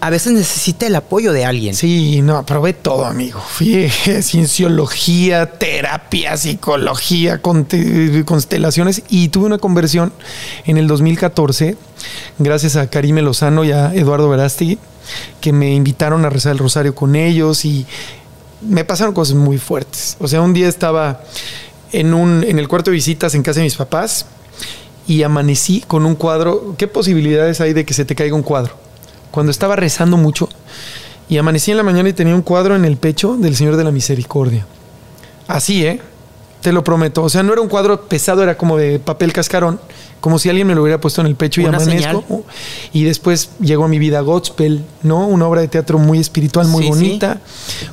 a 0.00 0.10
veces 0.10 0.32
necesita 0.32 0.86
el 0.86 0.94
apoyo 0.94 1.32
de 1.32 1.44
alguien. 1.44 1.74
Sí, 1.74 2.22
no, 2.22 2.44
probé 2.46 2.72
todo, 2.72 3.04
amigo. 3.04 3.40
Fui 3.40 3.88
cienciología, 4.22 5.46
terapia, 5.58 6.36
psicología, 6.36 7.40
constelaciones 7.40 9.02
y 9.08 9.28
tuve 9.28 9.46
una 9.46 9.58
conversión 9.58 10.12
en 10.64 10.76
el 10.76 10.86
2014 10.86 11.76
gracias 12.38 12.76
a 12.76 12.88
Karime 12.88 13.22
Lozano 13.22 13.64
y 13.64 13.72
a 13.72 13.94
Eduardo 13.94 14.28
Verástegui 14.28 14.78
que 15.40 15.52
me 15.52 15.74
invitaron 15.74 16.24
a 16.24 16.30
rezar 16.30 16.52
el 16.52 16.58
rosario 16.58 16.94
con 16.94 17.16
ellos 17.16 17.64
y 17.64 17.86
me 18.62 18.84
pasaron 18.84 19.14
cosas 19.14 19.36
muy 19.36 19.58
fuertes. 19.58 20.16
O 20.20 20.28
sea, 20.28 20.40
un 20.40 20.54
día 20.54 20.68
estaba 20.68 21.22
en, 21.92 22.14
un, 22.14 22.44
en 22.44 22.58
el 22.58 22.68
cuarto 22.68 22.90
de 22.90 22.96
visitas 22.96 23.34
en 23.34 23.42
casa 23.42 23.60
de 23.60 23.64
mis 23.64 23.76
papás 23.76 24.26
y 25.06 25.22
amanecí 25.22 25.84
con 25.86 26.06
un 26.06 26.14
cuadro. 26.14 26.74
¿Qué 26.78 26.88
posibilidades 26.88 27.60
hay 27.60 27.72
de 27.72 27.84
que 27.84 27.94
se 27.94 28.04
te 28.04 28.14
caiga 28.14 28.34
un 28.34 28.42
cuadro? 28.42 28.83
Cuando 29.34 29.50
estaba 29.50 29.74
rezando 29.74 30.16
mucho 30.16 30.48
y 31.28 31.38
amanecí 31.38 31.72
en 31.72 31.76
la 31.76 31.82
mañana 31.82 32.08
y 32.08 32.12
tenía 32.12 32.36
un 32.36 32.42
cuadro 32.42 32.76
en 32.76 32.84
el 32.84 32.96
pecho 32.96 33.36
del 33.36 33.56
Señor 33.56 33.76
de 33.76 33.82
la 33.82 33.90
Misericordia. 33.90 34.64
Así, 35.48 35.84
¿eh? 35.84 36.00
Te 36.60 36.70
lo 36.70 36.84
prometo. 36.84 37.24
O 37.24 37.28
sea, 37.28 37.42
no 37.42 37.52
era 37.52 37.60
un 37.60 37.68
cuadro 37.68 38.02
pesado, 38.02 38.44
era 38.44 38.56
como 38.56 38.76
de 38.76 39.00
papel 39.00 39.32
cascarón, 39.32 39.80
como 40.20 40.38
si 40.38 40.50
alguien 40.50 40.68
me 40.68 40.76
lo 40.76 40.82
hubiera 40.82 41.00
puesto 41.00 41.20
en 41.20 41.26
el 41.26 41.34
pecho 41.34 41.60
y 41.60 41.64
amanezco. 41.64 42.44
Y 42.92 43.02
después 43.02 43.50
llegó 43.60 43.86
a 43.86 43.88
mi 43.88 43.98
vida 43.98 44.20
Godspell, 44.20 44.84
¿no? 45.02 45.26
Una 45.26 45.48
obra 45.48 45.62
de 45.62 45.68
teatro 45.68 45.98
muy 45.98 46.20
espiritual, 46.20 46.68
muy 46.68 46.86
bonita, 46.86 47.40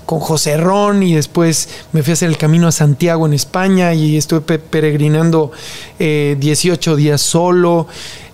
con 0.06 0.20
José 0.20 0.58
Ron. 0.58 1.02
Y 1.02 1.16
después 1.16 1.70
me 1.92 2.04
fui 2.04 2.12
a 2.12 2.14
hacer 2.14 2.30
el 2.30 2.38
camino 2.38 2.68
a 2.68 2.72
Santiago 2.72 3.26
en 3.26 3.34
España 3.34 3.96
y 3.96 4.16
estuve 4.16 4.60
peregrinando 4.60 5.52
18 5.98 6.92
eh, 6.94 6.96
días 6.96 7.20
solo. 7.20 7.88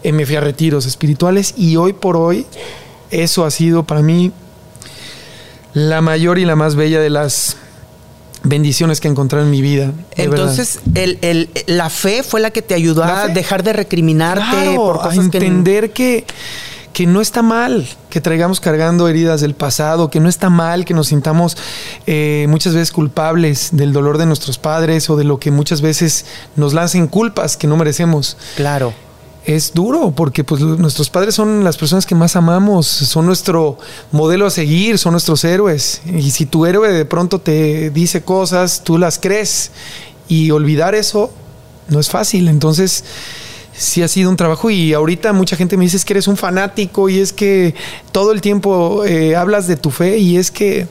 Eh, 0.04 0.12
me 0.12 0.26
fui 0.26 0.36
a 0.36 0.42
retiros 0.42 0.86
espirituales 0.86 1.54
y 1.56 1.78
hoy 1.78 1.94
por 1.94 2.18
hoy 2.18 2.46
eso 3.12 3.46
ha 3.46 3.52
sido 3.52 3.84
para 3.84 4.02
mí 4.02 4.32
la 5.74 6.02
mayor 6.02 6.40
y 6.40 6.46
la 6.46 6.56
más 6.56 6.76
bella 6.76 7.00
de 7.00 7.10
las 7.10 7.58
bendiciones 8.44 9.00
que 9.00 9.08
encontré 9.08 9.42
en 9.42 9.52
mi 9.52 9.62
vida. 9.62 9.92
Entonces, 10.16 10.80
el, 10.96 11.50
la 11.68 11.90
fe 11.90 12.24
fue 12.24 12.40
la 12.40 12.52
que 12.52 12.62
te 12.62 12.74
ayudó 12.74 13.04
a 13.04 13.28
dejar 13.28 13.64
de 13.64 13.74
recriminarte 13.74 14.76
por 14.76 14.98
cosas 14.98 15.18
a 15.18 15.22
entender 15.22 15.92
que, 15.92 16.26
que, 16.94 17.06
no 17.06 17.22
está 17.22 17.42
mal 17.42 17.88
que 18.10 18.22
traigamos 18.22 18.60
cargando 18.60 19.08
heridas 19.08 19.42
del 19.42 19.54
pasado, 19.54 20.10
que 20.10 20.20
no 20.20 20.30
está 20.30 20.50
mal 20.50 20.86
que 20.86 20.94
nos 20.94 21.08
sintamos 21.08 21.58
eh, 22.06 22.46
muchas 22.50 22.74
veces 22.74 22.92
culpables 22.92 23.70
del 23.74 23.94
dolor 23.94 24.18
de 24.18 24.26
nuestros 24.26 24.58
padres 24.58 25.10
o 25.10 25.18
de 25.18 25.26
lo 25.26 25.40
que 25.40 25.52
muchas 25.52 25.82
veces 25.82 26.26
nos 26.56 26.74
lancen 26.74 27.08
culpas 27.08 27.58
que 27.58 27.68
no 27.68 27.78
merecemos. 27.78 28.38
Claro 28.56 28.94
es 29.48 29.74
duro 29.74 30.12
porque 30.12 30.44
pues 30.44 30.62
nuestros 30.62 31.10
padres 31.10 31.34
son 31.34 31.64
las 31.64 31.78
personas 31.78 32.06
que 32.06 32.16
más 32.16 32.36
amamos, 32.36 32.86
son 32.86 33.26
nuestro 33.26 33.78
modelo 34.12 34.46
a 34.46 34.50
seguir, 34.50 34.98
son 34.98 35.14
nuestros 35.14 35.46
héroes. 35.46 36.02
Y 36.06 36.32
si 36.32 36.46
tu 36.46 36.66
héroe 36.66 36.92
de 36.92 37.06
pronto 37.06 37.40
te 37.40 37.90
dice 37.90 38.24
cosas, 38.24 38.84
tú 38.84 38.98
las 38.98 39.18
crees 39.18 39.72
y 40.28 40.52
olvidar 40.52 40.96
eso 40.96 41.32
no 41.88 42.02
es 42.02 42.10
fácil. 42.10 42.50
Entonces, 42.50 43.06
sí 43.72 44.04
ha 44.04 44.10
sido 44.10 44.30
un 44.30 44.36
trabajo 44.36 44.70
y 44.70 44.94
ahorita 44.94 45.32
mucha 45.32 45.56
gente 45.56 45.78
me 45.78 45.86
dice 45.86 46.06
que 46.06 46.12
eres 46.12 46.28
un 46.28 46.36
fanático 46.36 47.08
y 47.08 47.20
es 47.20 47.32
que 47.32 47.74
todo 48.12 48.34
el 48.34 48.42
tiempo 48.42 49.06
eh, 49.06 49.38
hablas 49.38 49.66
de 49.68 49.78
tu 49.78 49.92
fe 49.92 50.18
y 50.18 50.36
es 50.36 50.52
que 50.52 50.90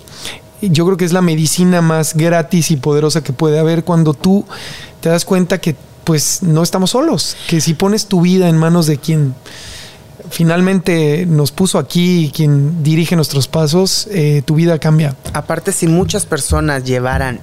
yo 0.62 0.86
creo 0.86 0.96
que 0.96 1.04
es 1.04 1.12
la 1.12 1.20
medicina 1.20 1.82
más 1.82 2.16
gratis 2.16 2.70
y 2.70 2.76
poderosa 2.76 3.22
que 3.22 3.34
puede 3.34 3.58
haber 3.58 3.84
cuando 3.84 4.14
tú 4.14 4.46
te 5.02 5.10
das 5.10 5.26
cuenta 5.26 5.60
que 5.60 5.76
pues 6.06 6.44
no 6.44 6.62
estamos 6.62 6.90
solos. 6.90 7.36
Que 7.48 7.60
si 7.60 7.74
pones 7.74 8.06
tu 8.06 8.20
vida 8.20 8.48
en 8.48 8.56
manos 8.56 8.86
de 8.86 8.96
quien 8.96 9.34
finalmente 10.30 11.26
nos 11.26 11.50
puso 11.50 11.78
aquí, 11.78 12.32
quien 12.34 12.84
dirige 12.84 13.16
nuestros 13.16 13.48
pasos, 13.48 14.08
eh, 14.12 14.42
tu 14.44 14.54
vida 14.54 14.78
cambia. 14.78 15.16
Aparte, 15.32 15.72
si 15.72 15.88
muchas 15.88 16.24
personas 16.24 16.84
llevaran 16.84 17.40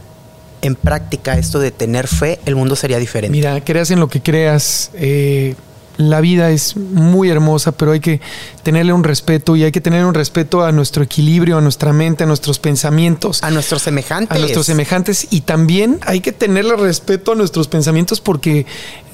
en 0.61 0.75
práctica 0.75 1.37
esto 1.37 1.59
de 1.59 1.71
tener 1.71 2.07
fe, 2.07 2.39
el 2.45 2.55
mundo 2.55 2.77
sería 2.77 2.99
diferente. 2.99 3.35
Mira, 3.35 3.61
creas 3.65 3.91
en 3.91 3.99
lo 3.99 4.07
que 4.07 4.21
creas. 4.21 4.91
Eh, 4.93 5.55
la 5.97 6.21
vida 6.21 6.49
es 6.49 6.75
muy 6.75 7.29
hermosa, 7.29 7.71
pero 7.71 7.91
hay 7.91 7.99
que 7.99 8.21
tenerle 8.63 8.93
un 8.93 9.03
respeto 9.03 9.55
y 9.55 9.63
hay 9.63 9.71
que 9.71 9.81
tener 9.81 10.05
un 10.05 10.13
respeto 10.13 10.63
a 10.63 10.71
nuestro 10.71 11.03
equilibrio, 11.03 11.57
a 11.57 11.61
nuestra 11.61 11.93
mente, 11.93 12.23
a 12.23 12.27
nuestros 12.27 12.59
pensamientos. 12.59 13.43
A 13.43 13.51
nuestros 13.51 13.83
semejantes. 13.83 14.35
A 14.35 14.39
nuestros 14.39 14.65
semejantes. 14.65 15.27
Y 15.29 15.41
también 15.41 15.99
hay 16.05 16.21
que 16.21 16.31
tenerle 16.31 16.75
respeto 16.75 17.33
a 17.33 17.35
nuestros 17.35 17.67
pensamientos 17.67 18.21
porque 18.21 18.65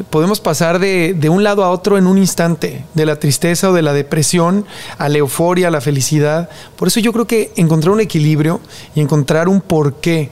podemos 0.09 0.39
pasar 0.39 0.79
de, 0.79 1.13
de 1.13 1.29
un 1.29 1.43
lado 1.43 1.63
a 1.63 1.71
otro 1.71 1.97
en 1.97 2.07
un 2.07 2.17
instante, 2.17 2.85
de 2.93 3.05
la 3.05 3.19
tristeza 3.19 3.69
o 3.69 3.73
de 3.73 3.81
la 3.81 3.93
depresión 3.93 4.65
a 4.97 5.09
la 5.09 5.17
euforia, 5.17 5.67
a 5.67 5.71
la 5.71 5.81
felicidad. 5.81 6.49
Por 6.75 6.87
eso 6.87 6.99
yo 6.99 7.11
creo 7.11 7.27
que 7.27 7.51
encontrar 7.55 7.93
un 7.93 8.01
equilibrio 8.01 8.61
y 8.95 9.01
encontrar 9.01 9.49
un 9.49 9.61
porqué 9.61 10.31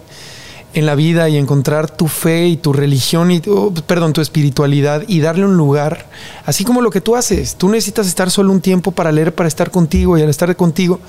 en 0.77 0.85
la 0.85 0.93
vida 0.93 1.27
y 1.27 1.37
encontrar 1.37 1.89
tu 1.89 2.07
fe 2.07 2.45
y 2.45 2.55
tu 2.55 2.71
religión 2.71 3.31
y 3.31 3.41
oh, 3.49 3.73
perdón, 3.87 4.13
tu 4.13 4.21
espiritualidad 4.21 5.01
y 5.07 5.21
darle 5.21 5.43
un 5.43 5.57
lugar, 5.57 6.05
así 6.45 6.63
como 6.63 6.81
lo 6.81 6.91
que 6.91 7.01
tú 7.01 7.15
haces. 7.15 7.55
Tú 7.55 7.67
necesitas 7.67 8.05
estar 8.05 8.29
solo 8.29 8.51
un 8.51 8.61
tiempo 8.61 8.91
para 8.91 9.11
leer, 9.11 9.33
para 9.33 9.47
estar 9.47 9.71
contigo 9.71 10.19
y 10.19 10.21
al 10.21 10.29
estar 10.29 10.55
contigo, 10.55 10.99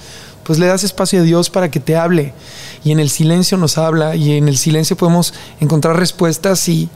pues 0.42 0.58
le 0.58 0.64
das 0.64 0.84
espacio 0.84 1.20
a 1.20 1.22
Dios 1.22 1.50
para 1.50 1.70
que 1.70 1.80
te 1.80 1.96
hable 1.96 2.32
y 2.82 2.92
en 2.92 2.98
el 2.98 3.10
silencio 3.10 3.58
nos 3.58 3.76
habla 3.76 4.16
y 4.16 4.38
en 4.38 4.48
el 4.48 4.56
silencio 4.56 4.96
podemos 4.96 5.34
encontrar 5.60 5.98
respuestas 5.98 6.66
y 6.70 6.88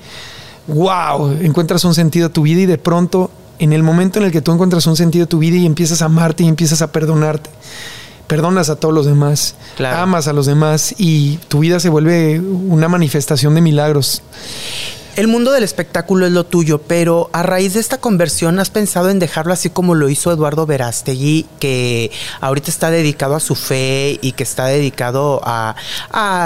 wow, 0.67 1.31
encuentras 1.43 1.85
un 1.85 1.95
sentido 1.95 2.29
a 2.29 2.33
tu 2.33 2.41
vida 2.41 2.63
y 2.63 2.67
de 2.67 2.79
pronto 2.79 3.31
en 3.59 3.75
el 3.75 3.83
momento 3.83 4.19
en 4.19 4.25
el 4.25 4.33
que 4.33 4.41
tú 4.41 4.51
encuentras 4.51 4.87
un 4.87 4.97
sentido 4.97 5.25
a 5.25 5.29
tu 5.29 5.39
vida 5.39 5.59
y 5.59 5.67
empiezas 5.67 6.01
a 6.01 6.07
amarte 6.07 6.43
y 6.43 6.49
empiezas 6.49 6.81
a 6.81 6.91
perdonarte 6.91 7.51
perdonas 8.33 8.71
a 8.71 8.77
todos 8.77 8.95
los 8.95 9.05
demás, 9.05 9.57
amas 9.79 10.27
a 10.27 10.33
los 10.33 10.47
demás 10.47 10.95
y 10.97 11.37
tu 11.49 11.59
vida 11.59 11.81
se 11.81 11.91
vuelve 11.91 12.41
una 12.41 12.89
manifestación 12.89 13.55
de 13.55 13.61
milagros. 13.61 14.23
El 15.17 15.29
mundo 15.29 15.53
del 15.53 15.63
espectáculo 15.63 16.25
es 16.25 16.33
lo 16.33 16.47
tuyo, 16.47 16.81
pero 16.81 17.29
a 17.35 17.43
raíz 17.43 17.75
de 17.75 17.81
esta 17.81 17.99
conversión 17.99 18.59
has 18.59 18.71
pensado 18.71 19.11
en 19.11 19.19
dejarlo 19.19 19.53
así 19.53 19.69
como 19.69 19.95
lo 19.95 20.09
hizo 20.09 20.33
Eduardo 20.33 20.65
Verástegui, 20.65 21.45
que 21.61 22.11
ahorita 22.41 22.71
está 22.71 22.91
dedicado 22.91 23.35
a 23.35 23.41
su 23.41 23.55
fe 23.55 24.19
y 24.23 24.33
que 24.33 24.45
está 24.45 24.65
dedicado 24.65 25.43
a, 25.45 25.75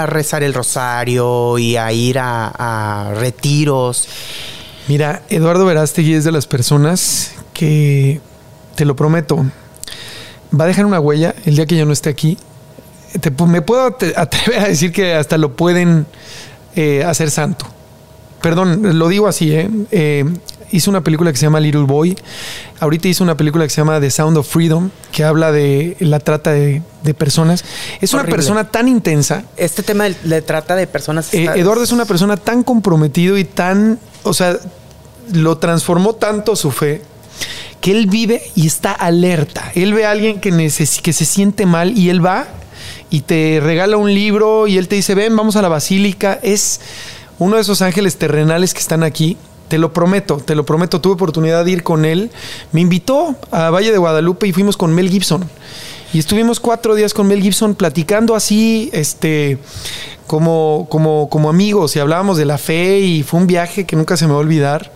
rezar 0.07 0.43
el 0.43 0.53
rosario 0.53 1.57
y 1.57 1.77
a 1.77 1.93
ir 1.93 2.19
a, 2.19 2.47
a 2.49 3.13
retiros. 3.13 4.09
Mira, 4.89 5.21
Eduardo 5.29 5.65
Verástegui 5.65 6.15
es 6.15 6.25
de 6.25 6.33
las 6.33 6.47
personas 6.47 7.31
que, 7.53 8.19
te 8.75 8.83
lo 8.83 8.97
prometo, 8.97 9.45
va 10.57 10.65
a 10.65 10.67
dejar 10.67 10.85
una 10.85 10.99
huella 10.99 11.35
el 11.45 11.55
día 11.55 11.65
que 11.65 11.77
yo 11.77 11.85
no 11.85 11.93
esté 11.93 12.09
aquí. 12.09 12.37
me 13.47 13.61
puedo 13.61 13.97
atrever 14.15 14.59
a 14.59 14.67
decir 14.67 14.91
que 14.91 15.13
hasta 15.13 15.37
lo 15.37 15.55
pueden 15.55 16.05
eh, 16.75 17.03
hacer 17.03 17.31
santo. 17.31 17.65
Perdón, 18.41 18.99
lo 18.99 19.07
digo 19.07 19.27
así, 19.27 19.51
¿eh? 19.51 19.69
¿eh? 19.91 20.25
Hizo 20.71 20.91
una 20.91 21.01
película 21.01 21.31
que 21.31 21.37
se 21.37 21.45
llama 21.45 21.59
Little 21.59 21.83
Boy. 21.83 22.15
Ahorita 22.79 23.07
hizo 23.07 23.23
una 23.23 23.35
película 23.35 23.63
que 23.63 23.69
se 23.69 23.77
llama 23.77 23.99
The 23.99 24.11
Sound 24.11 24.37
of 24.37 24.47
Freedom, 24.47 24.91
que 25.11 25.23
habla 25.23 25.51
de 25.51 25.95
la 25.99 26.19
trata 26.19 26.51
de, 26.51 26.81
personas. 27.17 27.63
Es 28.01 28.13
una 28.13 28.25
persona 28.25 28.69
tan 28.69 28.87
intensa. 28.87 29.43
Este 29.55 29.81
tema 29.81 30.05
de, 30.09 30.41
trata 30.41 30.75
de 30.75 30.87
personas. 30.87 31.33
Eh, 31.33 31.49
Eduardo 31.55 31.83
es 31.83 31.91
una 31.91 32.05
persona 32.05 32.37
tan 32.37 32.63
comprometido 32.63 33.37
y 33.37 33.45
tan. 33.45 33.97
O 34.23 34.33
sea, 34.33 34.57
lo 35.33 35.57
transformó 35.57 36.13
tanto 36.13 36.55
su 36.55 36.71
fe 36.71 37.01
él 37.91 38.07
vive 38.07 38.41
y 38.55 38.67
está 38.67 38.91
alerta. 38.91 39.71
Él 39.75 39.93
ve 39.93 40.05
a 40.05 40.11
alguien 40.11 40.39
que, 40.39 40.51
que 40.51 41.13
se 41.13 41.25
siente 41.25 41.65
mal 41.65 41.97
y 41.97 42.09
él 42.09 42.25
va 42.25 42.47
y 43.09 43.21
te 43.21 43.59
regala 43.61 43.97
un 43.97 44.13
libro 44.13 44.67
y 44.67 44.77
él 44.77 44.87
te 44.87 44.95
dice, 44.95 45.15
ven, 45.15 45.35
vamos 45.35 45.55
a 45.55 45.61
la 45.61 45.69
basílica. 45.69 46.39
Es 46.41 46.81
uno 47.39 47.55
de 47.55 47.61
esos 47.61 47.81
ángeles 47.81 48.17
terrenales 48.17 48.73
que 48.73 48.79
están 48.79 49.03
aquí. 49.03 49.37
Te 49.67 49.77
lo 49.77 49.91
prometo, 49.93 50.37
te 50.37 50.55
lo 50.55 50.65
prometo. 50.65 51.01
Tuve 51.01 51.13
oportunidad 51.13 51.65
de 51.65 51.71
ir 51.71 51.83
con 51.83 52.05
él. 52.05 52.31
Me 52.71 52.81
invitó 52.81 53.35
a 53.51 53.69
Valle 53.69 53.91
de 53.91 53.97
Guadalupe 53.97 54.47
y 54.47 54.53
fuimos 54.53 54.77
con 54.77 54.93
Mel 54.93 55.09
Gibson. 55.09 55.49
Y 56.13 56.19
estuvimos 56.19 56.59
cuatro 56.59 56.95
días 56.95 57.13
con 57.13 57.27
Mel 57.27 57.41
Gibson 57.41 57.75
platicando 57.75 58.33
así, 58.33 58.89
este, 58.93 59.57
como, 60.25 60.87
como, 60.89 61.29
como 61.29 61.49
amigos 61.49 61.95
y 61.97 61.99
hablábamos 61.99 62.37
de 62.37 62.45
la 62.45 62.57
fe 62.57 62.99
y 62.99 63.23
fue 63.23 63.41
un 63.41 63.47
viaje 63.47 63.85
que 63.85 63.97
nunca 63.97 64.15
se 64.15 64.25
me 64.25 64.31
va 64.31 64.37
a 64.37 64.41
olvidar. 64.41 64.91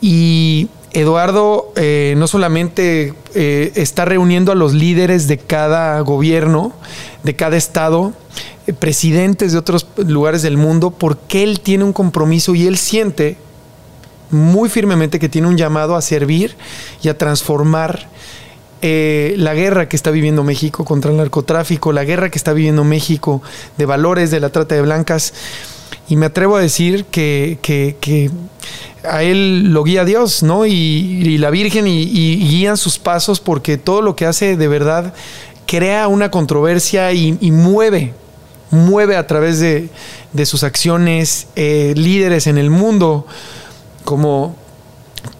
Y 0.00 0.68
Eduardo 0.92 1.72
eh, 1.76 2.14
no 2.16 2.26
solamente 2.26 3.14
eh, 3.34 3.72
está 3.76 4.04
reuniendo 4.04 4.50
a 4.52 4.54
los 4.54 4.74
líderes 4.74 5.28
de 5.28 5.38
cada 5.38 6.00
gobierno, 6.00 6.72
de 7.22 7.36
cada 7.36 7.56
estado, 7.56 8.12
eh, 8.66 8.72
presidentes 8.72 9.52
de 9.52 9.58
otros 9.58 9.86
lugares 9.96 10.42
del 10.42 10.56
mundo, 10.56 10.90
porque 10.90 11.42
él 11.42 11.60
tiene 11.60 11.84
un 11.84 11.92
compromiso 11.92 12.54
y 12.54 12.66
él 12.66 12.76
siente 12.76 13.36
muy 14.30 14.68
firmemente 14.68 15.18
que 15.18 15.28
tiene 15.28 15.48
un 15.48 15.56
llamado 15.56 15.96
a 15.96 16.02
servir 16.02 16.56
y 17.02 17.08
a 17.08 17.18
transformar 17.18 18.08
la 18.82 19.52
guerra 19.52 19.90
que 19.90 19.96
está 19.96 20.10
viviendo 20.10 20.42
México 20.42 20.86
contra 20.86 21.10
el 21.10 21.18
narcotráfico, 21.18 21.92
la 21.92 22.04
guerra 22.04 22.30
que 22.30 22.38
está 22.38 22.54
viviendo 22.54 22.82
México 22.82 23.42
de 23.76 23.84
valores, 23.84 24.30
de 24.30 24.40
la 24.40 24.48
trata 24.48 24.74
de 24.74 24.80
blancas. 24.80 25.34
Y 26.08 26.16
me 26.16 26.26
atrevo 26.26 26.56
a 26.56 26.60
decir 26.60 27.04
que, 27.06 27.58
que 27.62 28.30
a 29.08 29.22
él 29.22 29.72
lo 29.72 29.84
guía 29.84 30.04
Dios, 30.04 30.42
¿no? 30.42 30.66
Y, 30.66 31.38
la 31.38 31.50
Virgen 31.50 31.86
y, 31.86 32.04
guían 32.36 32.76
sus 32.76 32.98
pasos 32.98 33.40
porque 33.40 33.78
todo 33.78 34.02
lo 34.02 34.16
que 34.16 34.26
hace 34.26 34.56
de 34.56 34.68
verdad 34.68 35.14
crea 35.66 36.08
una 36.08 36.30
controversia 36.30 37.12
y, 37.12 37.32
mueve, 37.50 38.12
mueve 38.70 39.16
a 39.16 39.26
través 39.26 39.60
de, 39.60 39.88
sus 40.44 40.62
acciones 40.62 41.46
eh, 41.56 41.94
líderes 41.96 42.46
en 42.46 42.58
el 42.58 42.70
mundo, 42.70 43.26
como 44.04 44.56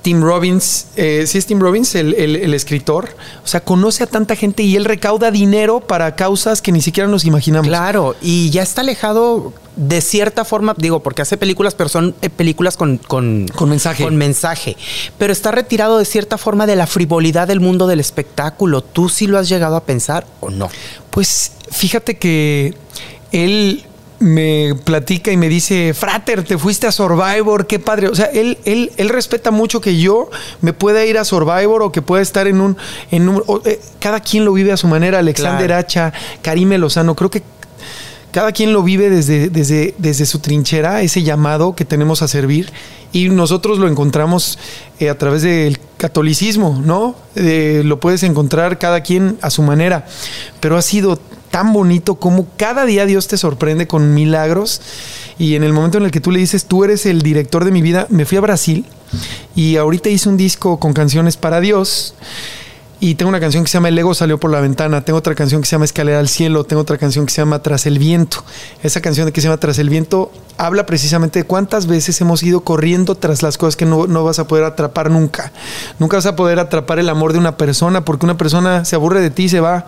Tim 0.02 0.22
Robbins, 0.22 0.86
eh, 0.96 1.24
sí 1.26 1.38
es 1.38 1.46
Tim 1.46 1.60
Robbins, 1.60 1.94
el, 1.94 2.54
escritor, 2.54 3.10
o 3.44 3.46
sea, 3.46 3.60
conoce 3.60 4.04
a 4.04 4.06
tanta 4.06 4.34
gente 4.34 4.62
y 4.62 4.76
él 4.76 4.84
recauda 4.84 5.30
dinero 5.30 5.80
para 5.80 6.16
causas 6.16 6.62
que 6.62 6.72
ni 6.72 6.80
siquiera 6.80 7.08
nos 7.08 7.24
imaginamos. 7.24 7.68
Claro, 7.68 8.16
y 8.22 8.50
ya 8.50 8.62
está 8.62 8.80
alejado 8.80 9.52
de 9.76 10.00
cierta 10.00 10.44
forma, 10.44 10.74
digo, 10.76 11.00
porque 11.00 11.22
hace 11.22 11.36
películas, 11.36 11.74
pero 11.74 11.88
son 11.88 12.14
eh, 12.22 12.30
películas 12.30 12.76
con, 12.76 12.98
con, 12.98 13.46
mensaje. 13.66 14.04
Con 14.04 14.16
mensaje. 14.16 14.76
Pero 15.18 15.32
está 15.32 15.52
retirado 15.52 15.98
de 15.98 16.04
cierta 16.04 16.38
forma 16.38 16.66
de 16.66 16.76
la 16.76 16.86
frivolidad 16.86 17.48
del 17.48 17.60
mundo 17.60 17.86
del 17.86 18.00
espectáculo. 18.00 18.82
¿Tú 18.82 19.08
sí 19.08 19.26
lo 19.26 19.38
has 19.38 19.48
llegado 19.48 19.76
a 19.76 19.84
pensar 19.84 20.26
o 20.40 20.50
no? 20.50 20.70
Pues 21.10 21.52
fíjate 21.70 22.16
que 22.18 22.74
él 23.32 23.84
me 24.20 24.74
platica 24.84 25.32
y 25.32 25.36
me 25.38 25.48
dice, 25.48 25.94
Frater, 25.94 26.44
te 26.44 26.58
fuiste 26.58 26.86
a 26.86 26.92
Survivor, 26.92 27.66
qué 27.66 27.78
padre. 27.78 28.08
O 28.08 28.14
sea, 28.14 28.26
él, 28.26 28.58
él, 28.66 28.92
él 28.98 29.08
respeta 29.08 29.50
mucho 29.50 29.80
que 29.80 29.98
yo 29.98 30.30
me 30.60 30.74
pueda 30.74 31.04
ir 31.06 31.18
a 31.18 31.24
Survivor 31.24 31.82
o 31.82 31.90
que 31.90 32.02
pueda 32.02 32.22
estar 32.22 32.46
en 32.46 32.60
un... 32.60 32.76
En 33.10 33.28
un 33.28 33.42
eh, 33.64 33.80
cada 33.98 34.20
quien 34.20 34.44
lo 34.44 34.52
vive 34.52 34.72
a 34.72 34.76
su 34.76 34.86
manera. 34.86 35.18
Alexander 35.18 35.72
Hacha, 35.72 36.12
Karime 36.42 36.76
Lozano, 36.76 37.16
creo 37.16 37.30
que 37.30 37.42
cada 38.30 38.52
quien 38.52 38.72
lo 38.72 38.82
vive 38.82 39.08
desde, 39.08 39.48
desde, 39.48 39.94
desde 39.98 40.26
su 40.26 40.38
trinchera, 40.38 41.00
ese 41.00 41.22
llamado 41.22 41.74
que 41.74 41.86
tenemos 41.86 42.20
a 42.22 42.28
servir. 42.28 42.70
Y 43.12 43.30
nosotros 43.30 43.78
lo 43.78 43.88
encontramos 43.88 44.58
eh, 45.00 45.08
a 45.08 45.18
través 45.18 45.42
del 45.42 45.80
catolicismo, 45.96 46.80
¿no? 46.84 47.16
lo 47.34 48.00
puedes 48.00 48.22
encontrar 48.22 48.78
cada 48.78 49.00
quien 49.00 49.38
a 49.40 49.50
su 49.50 49.62
manera. 49.62 50.06
Pero 50.60 50.76
ha 50.76 50.82
sido 50.82 51.18
tan 51.50 51.72
bonito 51.72 52.16
como 52.16 52.46
cada 52.56 52.84
día 52.84 53.06
Dios 53.06 53.28
te 53.28 53.36
sorprende 53.36 53.86
con 53.86 54.14
milagros. 54.14 54.80
Y 55.38 55.54
en 55.54 55.64
el 55.64 55.72
momento 55.72 55.98
en 55.98 56.04
el 56.04 56.10
que 56.10 56.20
tú 56.20 56.30
le 56.30 56.38
dices, 56.38 56.66
tú 56.66 56.84
eres 56.84 57.06
el 57.06 57.22
director 57.22 57.64
de 57.64 57.70
mi 57.70 57.82
vida, 57.82 58.06
me 58.10 58.24
fui 58.24 58.38
a 58.38 58.42
Brasil 58.42 58.84
y 59.54 59.76
ahorita 59.76 60.08
hice 60.08 60.28
un 60.28 60.36
disco 60.36 60.78
con 60.78 60.92
canciones 60.92 61.36
para 61.36 61.60
Dios. 61.60 62.14
Y 63.02 63.14
tengo 63.14 63.30
una 63.30 63.40
canción 63.40 63.64
que 63.64 63.70
se 63.70 63.78
llama 63.78 63.88
El 63.88 63.98
ego 63.98 64.12
salió 64.12 64.38
por 64.38 64.50
la 64.50 64.60
ventana, 64.60 65.00
tengo 65.00 65.18
otra 65.18 65.34
canción 65.34 65.62
que 65.62 65.66
se 65.66 65.72
llama 65.72 65.86
Escalera 65.86 66.18
al 66.18 66.28
cielo, 66.28 66.64
tengo 66.64 66.82
otra 66.82 66.98
canción 66.98 67.24
que 67.24 67.32
se 67.32 67.40
llama 67.40 67.62
Tras 67.62 67.86
el 67.86 67.98
viento. 67.98 68.44
Esa 68.82 69.00
canción 69.00 69.32
que 69.32 69.40
se 69.40 69.46
llama 69.46 69.56
Tras 69.56 69.78
el 69.78 69.88
viento 69.88 70.30
habla 70.58 70.84
precisamente 70.84 71.38
de 71.38 71.44
cuántas 71.46 71.86
veces 71.86 72.20
hemos 72.20 72.42
ido 72.42 72.60
corriendo 72.60 73.14
tras 73.14 73.42
las 73.42 73.56
cosas 73.56 73.76
que 73.76 73.86
no, 73.86 74.06
vas 74.22 74.38
a 74.38 74.46
poder 74.46 74.64
atrapar 74.64 75.10
nunca. 75.10 75.50
Nunca 75.98 76.18
vas 76.18 76.26
a 76.26 76.36
poder 76.36 76.58
atrapar 76.58 76.98
el 76.98 77.08
amor 77.08 77.32
de 77.32 77.38
una 77.38 77.56
persona 77.56 78.04
porque 78.04 78.26
una 78.26 78.36
persona 78.36 78.84
se 78.84 78.96
aburre 78.96 79.22
de 79.22 79.30
ti 79.30 79.44
y 79.44 79.48
se 79.48 79.60
va. 79.60 79.86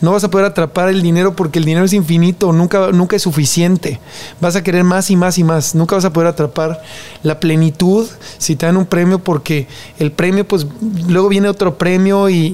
No 0.00 0.12
vas 0.12 0.24
a 0.24 0.30
poder 0.30 0.46
atrapar 0.46 0.88
el 0.88 1.02
dinero 1.02 1.36
porque 1.36 1.58
el 1.58 1.66
dinero 1.66 1.84
es 1.84 1.92
infinito, 1.92 2.54
nunca, 2.54 2.92
nunca 2.92 3.16
es 3.16 3.22
suficiente. 3.22 4.00
Vas 4.40 4.56
a 4.56 4.62
querer 4.62 4.84
más 4.84 5.10
y 5.10 5.16
más 5.16 5.36
y 5.36 5.44
más. 5.44 5.74
Nunca 5.74 5.96
vas 5.96 6.06
a 6.06 6.12
poder 6.14 6.28
atrapar 6.28 6.80
la 7.22 7.38
plenitud 7.38 8.08
si 8.38 8.56
te 8.56 8.64
dan 8.64 8.78
un 8.78 8.86
premio 8.86 9.18
porque 9.18 9.68
el 9.98 10.12
premio 10.12 10.48
pues 10.48 10.66
luego 11.06 11.28
viene 11.28 11.50
otro 11.50 11.76
premio 11.76 12.30
y 12.30 12.45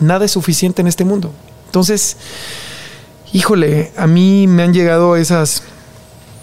nada 0.00 0.24
es 0.24 0.32
suficiente 0.32 0.82
en 0.82 0.88
este 0.88 1.04
mundo. 1.04 1.32
Entonces, 1.66 2.16
híjole, 3.32 3.92
a 3.96 4.06
mí 4.06 4.46
me 4.46 4.62
han 4.62 4.72
llegado 4.72 5.16
esas, 5.16 5.62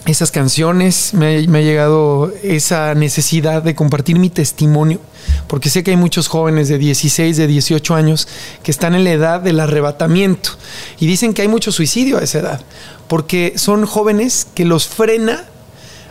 esas 0.06 0.32
canciones, 0.32 1.14
me 1.14 1.38
ha, 1.38 1.62
llegado 1.62 2.32
esa 2.44 2.94
necesidad 2.94 3.64
de 3.64 3.76
compartir 3.76 4.20
mi 4.20 4.30
testimonio, 4.30 5.00
porque 5.48 5.70
sé 5.70 5.84
que 5.84 5.92
hay 5.92 5.98
muchos 5.98 6.28
jóvenes 6.28 6.68
de 6.68 6.78
16, 6.78 7.38
de 7.38 7.48
18 7.48 7.96
años 7.96 8.28
que 8.64 8.72
están 8.72 8.96
en 8.96 9.04
la 9.06 9.12
edad 9.12 9.42
del 9.42 9.60
arrebatamiento 9.60 10.52
y 11.00 11.08
dicen 11.08 11.34
que 11.34 11.42
hay 11.42 11.48
mucho 11.48 11.72
suicidio 11.72 12.18
a 12.18 12.22
esa 12.22 12.40
edad, 12.40 12.62
porque 13.08 13.54
son 13.56 13.86
jóvenes 13.86 14.48
que 14.54 14.66
los 14.66 14.88
frena 14.88 15.46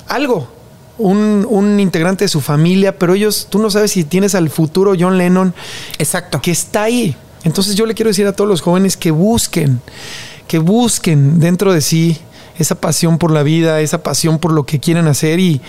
algo, 0.09 0.49
un, 0.99 1.47
un 1.49 1.81
integrante 1.81 2.25
de 2.25 2.29
su 2.29 2.41
familia, 2.41 2.99
pero 2.99 3.15
ellos, 3.15 3.47
tú 3.51 3.59
no 3.59 3.71
sabes 3.71 3.93
si 3.93 4.05
tienes 4.05 4.35
al 4.35 4.51
futuro 4.51 4.95
John 4.99 5.19
Lennon. 5.19 5.55
Exacto. 5.99 6.41
Que 6.41 6.51
está 6.51 6.85
ahí. 6.85 7.17
Entonces 7.45 7.75
yo 7.75 7.87
le 7.87 7.95
quiero 7.95 8.09
decir 8.09 8.27
a 8.27 8.33
todos 8.33 8.49
los 8.49 8.61
jóvenes 8.61 8.97
que 8.97 9.11
busquen, 9.11 9.81
que 10.47 10.59
busquen 10.59 11.41
dentro 11.41 11.73
de 11.73 11.81
sí 11.81 12.19
esa 12.59 12.75
pasión 12.75 13.19
por 13.19 13.31
la 13.31 13.43
vida, 13.43 13.81
esa 13.81 14.03
pasión 14.03 14.39
por 14.39 14.53
lo 14.53 14.65
que 14.65 14.81
quieren 14.81 15.07
hacer 15.09 15.41
y, 15.41 15.61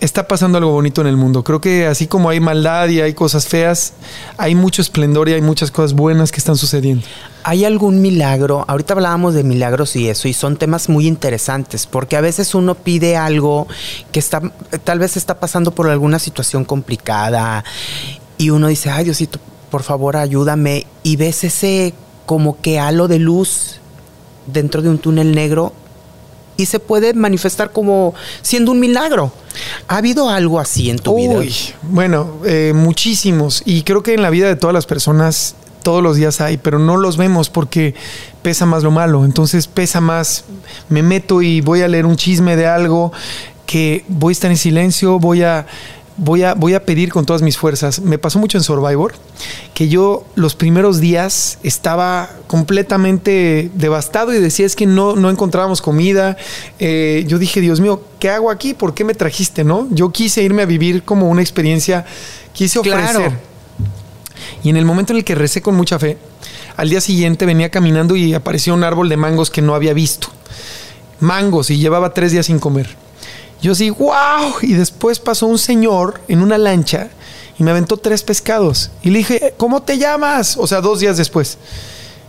está 0.00 0.28
pasando 0.28 0.58
algo 0.58 0.70
bonito 0.70 1.00
en 1.00 1.06
el 1.06 1.16
mundo. 1.16 1.42
Creo 1.44 1.62
que 1.62 1.86
así 1.86 2.06
como 2.06 2.28
hay 2.28 2.38
maldad 2.38 2.88
y 2.88 3.00
hay 3.00 3.14
cosas 3.14 3.46
feas, 3.46 3.94
hay 4.36 4.54
mucho 4.54 4.82
esplendor 4.82 5.30
y 5.30 5.32
hay 5.32 5.40
muchas 5.40 5.70
cosas 5.70 5.94
buenas 5.94 6.30
que 6.30 6.40
están 6.40 6.58
sucediendo. 6.58 7.06
¿Hay 7.42 7.64
algún 7.64 8.02
milagro? 8.02 8.66
Ahorita 8.68 8.92
hablábamos 8.92 9.32
de 9.32 9.44
milagros 9.44 9.96
y 9.96 10.10
eso, 10.10 10.28
y 10.28 10.34
son 10.34 10.58
temas 10.58 10.90
muy 10.90 11.06
interesantes, 11.06 11.86
porque 11.86 12.18
a 12.18 12.20
veces 12.20 12.54
uno 12.54 12.74
pide 12.74 13.16
algo 13.16 13.66
que 14.12 14.18
está, 14.18 14.42
tal 14.84 14.98
vez 14.98 15.16
está 15.16 15.40
pasando 15.40 15.70
por 15.70 15.88
alguna 15.88 16.18
situación 16.18 16.66
complicada, 16.66 17.64
y 18.36 18.50
uno 18.50 18.68
dice, 18.68 18.90
ay 18.90 19.04
Diosito, 19.04 19.40
por 19.74 19.82
favor 19.82 20.16
ayúdame, 20.16 20.86
y 21.02 21.16
ves 21.16 21.42
ese 21.42 21.94
como 22.26 22.60
que 22.60 22.78
halo 22.78 23.08
de 23.08 23.18
luz 23.18 23.80
dentro 24.46 24.82
de 24.82 24.88
un 24.88 24.98
túnel 24.98 25.34
negro 25.34 25.72
y 26.56 26.66
se 26.66 26.78
puede 26.78 27.12
manifestar 27.12 27.72
como 27.72 28.14
siendo 28.40 28.70
un 28.70 28.78
milagro. 28.78 29.32
¿Ha 29.88 29.96
habido 29.96 30.30
algo 30.30 30.60
así 30.60 30.90
en 30.90 31.00
tu 31.00 31.10
Uy? 31.10 31.52
Bueno, 31.82 32.34
eh, 32.46 32.72
muchísimos. 32.72 33.64
Y 33.66 33.82
creo 33.82 34.04
que 34.04 34.14
en 34.14 34.22
la 34.22 34.30
vida 34.30 34.46
de 34.46 34.54
todas 34.54 34.74
las 34.74 34.86
personas 34.86 35.56
todos 35.82 36.04
los 36.04 36.18
días 36.18 36.40
hay, 36.40 36.56
pero 36.56 36.78
no 36.78 36.96
los 36.96 37.16
vemos 37.16 37.50
porque 37.50 37.96
pesa 38.42 38.66
más 38.66 38.84
lo 38.84 38.92
malo. 38.92 39.24
Entonces 39.24 39.66
pesa 39.66 40.00
más, 40.00 40.44
me 40.88 41.02
meto 41.02 41.42
y 41.42 41.62
voy 41.62 41.82
a 41.82 41.88
leer 41.88 42.06
un 42.06 42.14
chisme 42.14 42.54
de 42.54 42.68
algo 42.68 43.10
que 43.66 44.04
voy 44.06 44.30
a 44.30 44.34
estar 44.34 44.52
en 44.52 44.56
silencio, 44.56 45.18
voy 45.18 45.42
a 45.42 45.66
voy 46.16 46.42
a, 46.42 46.54
voy 46.54 46.74
a 46.74 46.84
pedir 46.84 47.12
con 47.12 47.26
todas 47.26 47.42
mis 47.42 47.56
fuerzas. 47.56 48.00
Me 48.00 48.18
pasó 48.18 48.38
mucho 48.38 48.58
en 48.58 48.64
Survivor, 48.64 49.14
que 49.74 49.88
yo 49.88 50.24
los 50.34 50.54
primeros 50.54 51.00
días 51.00 51.58
estaba 51.62 52.30
completamente 52.46 53.70
devastado 53.74 54.32
y 54.32 54.40
decía 54.40 54.66
es 54.66 54.76
que 54.76 54.86
no, 54.86 55.16
no 55.16 55.30
encontrábamos 55.30 55.82
comida. 55.82 56.36
Eh, 56.78 57.24
yo 57.26 57.38
dije, 57.38 57.60
Dios 57.60 57.80
mío, 57.80 58.02
¿qué 58.18 58.30
hago 58.30 58.50
aquí? 58.50 58.74
¿Por 58.74 58.94
qué 58.94 59.04
me 59.04 59.14
trajiste? 59.14 59.64
¿No? 59.64 59.88
Yo 59.90 60.10
quise 60.10 60.42
irme 60.42 60.62
a 60.62 60.66
vivir 60.66 61.02
como 61.02 61.28
una 61.28 61.42
experiencia, 61.42 62.04
quise 62.52 62.78
ofrecer. 62.78 63.00
Claro. 63.00 63.32
Y 64.62 64.70
en 64.70 64.76
el 64.76 64.84
momento 64.84 65.12
en 65.12 65.18
el 65.18 65.24
que 65.24 65.34
recé 65.34 65.62
con 65.62 65.74
mucha 65.74 65.98
fe, 65.98 66.18
al 66.76 66.90
día 66.90 67.00
siguiente 67.00 67.46
venía 67.46 67.70
caminando 67.70 68.16
y 68.16 68.34
apareció 68.34 68.74
un 68.74 68.84
árbol 68.84 69.08
de 69.08 69.16
mangos 69.16 69.50
que 69.50 69.62
no 69.62 69.74
había 69.74 69.92
visto. 69.92 70.28
Mangos 71.20 71.70
y 71.70 71.78
llevaba 71.78 72.12
tres 72.12 72.32
días 72.32 72.46
sin 72.46 72.58
comer. 72.58 73.03
Yo 73.64 73.72
así, 73.72 73.88
wow. 73.88 74.56
Y 74.60 74.74
después 74.74 75.18
pasó 75.18 75.46
un 75.46 75.56
señor 75.56 76.20
en 76.28 76.42
una 76.42 76.58
lancha 76.58 77.08
y 77.58 77.62
me 77.62 77.70
aventó 77.70 77.96
tres 77.96 78.22
pescados. 78.22 78.90
Y 79.02 79.08
le 79.08 79.20
dije, 79.20 79.54
¿cómo 79.56 79.82
te 79.82 79.96
llamas? 79.96 80.58
O 80.58 80.66
sea, 80.66 80.82
dos 80.82 81.00
días 81.00 81.16
después. 81.16 81.56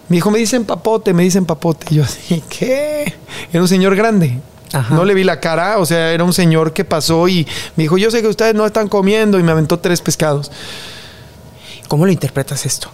Me 0.07 0.15
dijo, 0.15 0.31
me 0.31 0.39
dicen 0.39 0.63
papote, 0.63 1.13
me 1.13 1.23
dicen 1.23 1.45
papote. 1.45 1.87
Y 1.89 1.95
yo 1.95 2.03
así, 2.03 2.41
¿qué? 2.47 3.13
Era 3.51 3.61
un 3.61 3.67
señor 3.67 3.97
grande. 3.97 4.39
Ajá. 4.71 4.95
No 4.95 5.03
le 5.03 5.13
vi 5.13 5.25
la 5.25 5.41
cara, 5.41 5.79
o 5.79 5.85
sea, 5.85 6.13
era 6.13 6.23
un 6.23 6.31
señor 6.31 6.71
que 6.71 6.85
pasó 6.85 7.27
y 7.27 7.45
me 7.75 7.83
dijo, 7.83 7.97
yo 7.97 8.09
sé 8.11 8.21
que 8.21 8.29
ustedes 8.29 8.55
no 8.55 8.65
están 8.65 8.87
comiendo 8.87 9.37
y 9.37 9.43
me 9.43 9.51
aventó 9.51 9.79
tres 9.79 9.99
pescados. 9.99 10.53
¿Cómo 11.89 12.05
lo 12.05 12.13
interpretas 12.13 12.65
esto? 12.65 12.89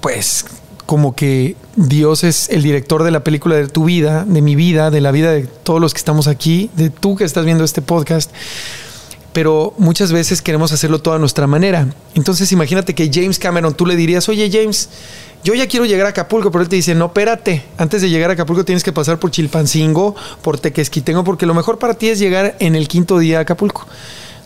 Pues 0.00 0.44
como 0.86 1.14
que 1.14 1.56
Dios 1.76 2.24
es 2.24 2.48
el 2.50 2.62
director 2.62 3.02
de 3.02 3.10
la 3.10 3.24
película 3.24 3.56
de 3.56 3.68
tu 3.68 3.84
vida, 3.84 4.24
de 4.26 4.42
mi 4.42 4.54
vida, 4.54 4.90
de 4.90 5.00
la 5.00 5.10
vida 5.10 5.32
de 5.32 5.42
todos 5.42 5.80
los 5.80 5.94
que 5.94 5.98
estamos 5.98 6.26
aquí, 6.26 6.70
de 6.76 6.90
tú 6.90 7.16
que 7.16 7.24
estás 7.24 7.44
viendo 7.44 7.64
este 7.64 7.82
podcast. 7.82 8.30
Pero 9.32 9.74
muchas 9.78 10.12
veces 10.12 10.42
queremos 10.42 10.70
hacerlo 10.70 11.00
toda 11.00 11.16
a 11.16 11.18
nuestra 11.18 11.46
manera. 11.46 11.88
Entonces 12.14 12.52
imagínate 12.52 12.94
que 12.94 13.10
James 13.12 13.38
Cameron, 13.38 13.74
tú 13.74 13.86
le 13.86 13.96
dirías, 13.96 14.28
oye 14.28 14.48
James, 14.52 14.88
yo 15.42 15.54
ya 15.54 15.66
quiero 15.66 15.86
llegar 15.86 16.06
a 16.06 16.10
Acapulco, 16.10 16.50
pero 16.50 16.62
él 16.62 16.68
te 16.68 16.76
dice, 16.76 16.94
no, 16.94 17.06
espérate, 17.06 17.64
antes 17.76 18.00
de 18.00 18.08
llegar 18.08 18.30
a 18.30 18.34
Acapulco 18.34 18.64
tienes 18.64 18.84
que 18.84 18.92
pasar 18.92 19.18
por 19.18 19.30
Chilpancingo, 19.30 20.14
por 20.40 20.58
Tequesquitengo, 20.58 21.24
porque 21.24 21.46
lo 21.46 21.54
mejor 21.54 21.78
para 21.78 21.94
ti 21.94 22.08
es 22.08 22.18
llegar 22.18 22.56
en 22.60 22.76
el 22.76 22.86
quinto 22.86 23.18
día 23.18 23.38
a 23.38 23.40
Acapulco. 23.42 23.86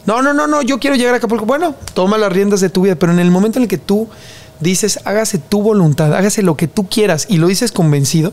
No, 0.07 0.23
no, 0.23 0.33
no, 0.33 0.47
no, 0.47 0.63
yo 0.63 0.79
quiero 0.79 0.97
llegar 0.97 1.13
a 1.13 1.19
Acapulco. 1.19 1.45
Bueno, 1.45 1.75
toma 1.93 2.17
las 2.17 2.33
riendas 2.33 2.61
de 2.61 2.71
tu 2.71 2.83
vida, 2.83 2.95
pero 2.95 3.13
en 3.13 3.19
el 3.19 3.31
momento 3.31 3.59
en 3.59 3.65
el 3.65 3.69
que 3.69 3.77
tú 3.77 4.09
dices, 4.61 5.01
hágase 5.05 5.39
tu 5.39 5.63
voluntad, 5.63 6.15
hágase 6.15 6.43
lo 6.43 6.57
que 6.57 6.69
tú 6.69 6.89
quieras 6.89 7.27
y 7.29 7.37
lo 7.39 7.49
dices 7.49 7.73
convencido, 7.73 8.33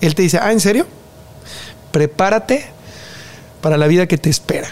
Él 0.00 0.14
te 0.14 0.22
dice, 0.22 0.38
ah, 0.40 0.52
¿en 0.52 0.60
serio? 0.60 0.86
Prepárate 1.90 2.66
para 3.60 3.76
la 3.76 3.86
vida 3.86 4.06
que 4.06 4.18
te 4.18 4.30
espera. 4.30 4.68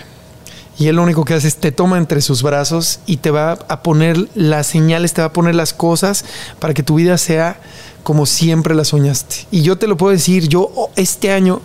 Y 0.79 0.89
Él 0.89 0.97
lo 0.97 1.03
único 1.03 1.25
que 1.25 1.35
hace 1.35 1.49
es 1.49 1.57
te 1.57 1.73
toma 1.73 1.99
entre 1.99 2.23
sus 2.23 2.43
brazos 2.43 3.01
y 3.05 3.19
te 3.19 3.31
va 3.31 3.53
a 3.69 3.83
poner 3.83 4.29
las 4.35 4.67
señales, 4.67 5.13
te 5.13 5.21
va 5.21 5.27
a 5.27 5.33
poner 5.33 5.55
las 5.55 5.75
cosas 5.75 6.25
para 6.59 6.73
que 6.73 6.83
tu 6.83 6.95
vida 6.95 7.19
sea 7.19 7.61
como 8.03 8.25
siempre 8.25 8.75
la 8.75 8.85
soñaste. 8.85 9.47
Y 9.51 9.61
yo 9.61 9.77
te 9.77 9.87
lo 9.87 9.99
puedo 9.99 10.13
decir, 10.13 10.49
yo 10.49 10.73
oh, 10.75 10.91
este 10.97 11.33
año 11.33 11.61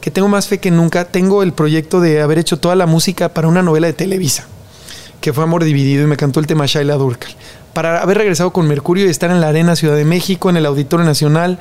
que 0.00 0.12
tengo 0.12 0.28
más 0.28 0.46
fe 0.46 0.58
que 0.58 0.70
nunca, 0.70 1.04
tengo 1.06 1.42
el 1.42 1.52
proyecto 1.52 2.00
de 2.00 2.20
haber 2.20 2.38
hecho 2.38 2.58
toda 2.58 2.76
la 2.76 2.86
música 2.86 3.34
para 3.34 3.48
una 3.48 3.62
novela 3.62 3.88
de 3.88 3.92
Televisa, 3.92 4.46
que 5.20 5.32
fue 5.32 5.42
Amor 5.42 5.64
Dividido 5.64 6.04
y 6.04 6.06
me 6.06 6.16
cantó 6.16 6.38
el 6.38 6.46
tema 6.46 6.66
Shaila 6.66 6.94
Durkal 6.94 7.34
para 7.72 8.02
haber 8.02 8.18
regresado 8.18 8.52
con 8.52 8.66
Mercurio 8.66 9.06
y 9.06 9.10
estar 9.10 9.30
en 9.30 9.40
la 9.40 9.48
Arena 9.48 9.76
Ciudad 9.76 9.96
de 9.96 10.04
México, 10.04 10.50
en 10.50 10.56
el 10.56 10.66
Auditorio 10.66 11.04
Nacional, 11.06 11.58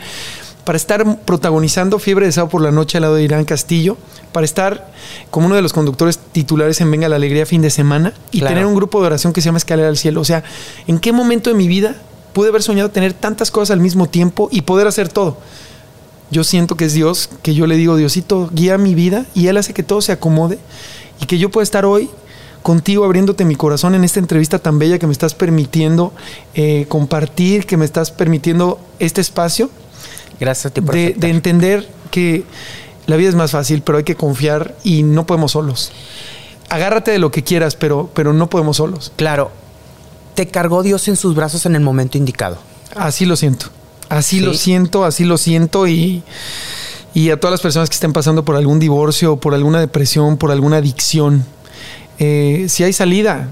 para 0.65 0.75
estar 0.75 1.19
protagonizando 1.21 1.99
Fiebre 1.99 2.25
de 2.25 2.31
Sábado 2.31 2.49
por 2.51 2.61
la 2.61 2.71
Noche 2.71 2.97
al 2.97 3.03
lado 3.03 3.15
de 3.15 3.23
Irán 3.23 3.45
Castillo, 3.45 3.97
para 4.31 4.45
estar 4.45 4.91
como 5.31 5.47
uno 5.47 5.55
de 5.55 5.61
los 5.61 5.73
conductores 5.73 6.19
titulares 6.31 6.79
en 6.81 6.91
Venga 6.91 7.09
la 7.09 7.15
Alegría 7.15 7.45
fin 7.45 7.61
de 7.61 7.69
semana 7.69 8.13
y 8.31 8.39
Claro. 8.39 8.53
tener 8.55 8.65
un 8.67 8.75
grupo 8.75 9.01
de 9.01 9.07
oración 9.07 9.33
que 9.33 9.41
se 9.41 9.45
llama 9.45 9.57
Escalera 9.57 9.87
al 9.87 9.97
Cielo. 9.97 10.21
O 10.21 10.25
sea, 10.25 10.43
¿en 10.87 10.99
qué 10.99 11.11
momento 11.11 11.49
de 11.49 11.55
mi 11.55 11.67
vida 11.67 11.95
pude 12.33 12.49
haber 12.49 12.61
soñado 12.61 12.89
tener 12.91 13.13
tantas 13.13 13.49
cosas 13.49 13.71
al 13.71 13.79
mismo 13.79 14.07
tiempo 14.07 14.47
y 14.51 14.61
poder 14.61 14.85
hacer 14.87 15.09
todo? 15.09 15.37
Yo 16.31 16.43
siento 16.43 16.75
que 16.75 16.85
es 16.85 16.93
Dios, 16.93 17.29
que 17.41 17.55
yo 17.55 17.65
le 17.65 17.75
digo, 17.75 17.95
Diosito, 17.95 18.49
guía 18.53 18.77
mi 18.77 18.93
vida 18.93 19.25
y 19.33 19.47
Él 19.47 19.57
hace 19.57 19.73
que 19.73 19.81
todo 19.81 20.01
se 20.01 20.11
acomode 20.11 20.59
y 21.19 21.25
que 21.25 21.39
yo 21.39 21.49
pueda 21.49 21.63
estar 21.63 21.85
hoy 21.85 22.09
contigo 22.69 23.03
abriéndote 23.03 23.45
mi 23.45 23.55
corazón 23.55 23.95
en 23.95 24.03
esta 24.03 24.19
entrevista 24.19 24.59
tan 24.59 24.77
bella 24.77 24.99
que 24.99 25.07
me 25.07 25.11
estás 25.11 25.33
permitiendo 25.33 26.13
eh, 26.53 26.85
compartir, 26.87 27.65
que 27.65 27.77
me 27.77 27.85
estás 27.85 28.11
permitiendo 28.11 28.79
este 28.99 29.21
espacio 29.21 29.71
Gracias 30.39 30.67
a 30.67 30.69
ti 30.69 30.79
por 30.79 30.93
de, 30.93 31.15
de 31.17 31.29
entender 31.31 31.89
que 32.11 32.43
la 33.07 33.15
vida 33.15 33.29
es 33.29 33.33
más 33.33 33.49
fácil, 33.49 33.81
pero 33.81 33.97
hay 33.97 34.03
que 34.03 34.13
confiar 34.13 34.75
y 34.83 35.01
no 35.01 35.25
podemos 35.25 35.53
solos. 35.53 35.91
Agárrate 36.69 37.09
de 37.09 37.17
lo 37.17 37.31
que 37.31 37.43
quieras, 37.43 37.75
pero, 37.75 38.11
pero 38.13 38.33
no 38.33 38.51
podemos 38.51 38.77
solos. 38.77 39.13
Claro, 39.15 39.49
te 40.35 40.47
cargó 40.47 40.83
Dios 40.83 41.07
en 41.07 41.15
sus 41.15 41.33
brazos 41.33 41.65
en 41.65 41.73
el 41.73 41.81
momento 41.81 42.19
indicado. 42.19 42.59
Así 42.95 43.25
lo 43.25 43.35
siento. 43.35 43.65
Así 44.09 44.37
Sí. 44.37 44.45
lo 44.45 44.53
siento, 44.53 45.05
así 45.05 45.25
lo 45.25 45.39
siento 45.39 45.87
y, 45.87 46.21
y 47.15 47.31
a 47.31 47.39
todas 47.39 47.51
las 47.53 47.61
personas 47.61 47.89
que 47.89 47.95
estén 47.95 48.13
pasando 48.13 48.45
por 48.45 48.55
algún 48.55 48.77
divorcio, 48.77 49.37
por 49.37 49.55
alguna 49.55 49.79
depresión, 49.79 50.37
por 50.37 50.51
alguna 50.51 50.77
adicción, 50.77 51.45
eh, 52.19 52.65
si 52.67 52.83
hay 52.83 52.93
salida, 52.93 53.49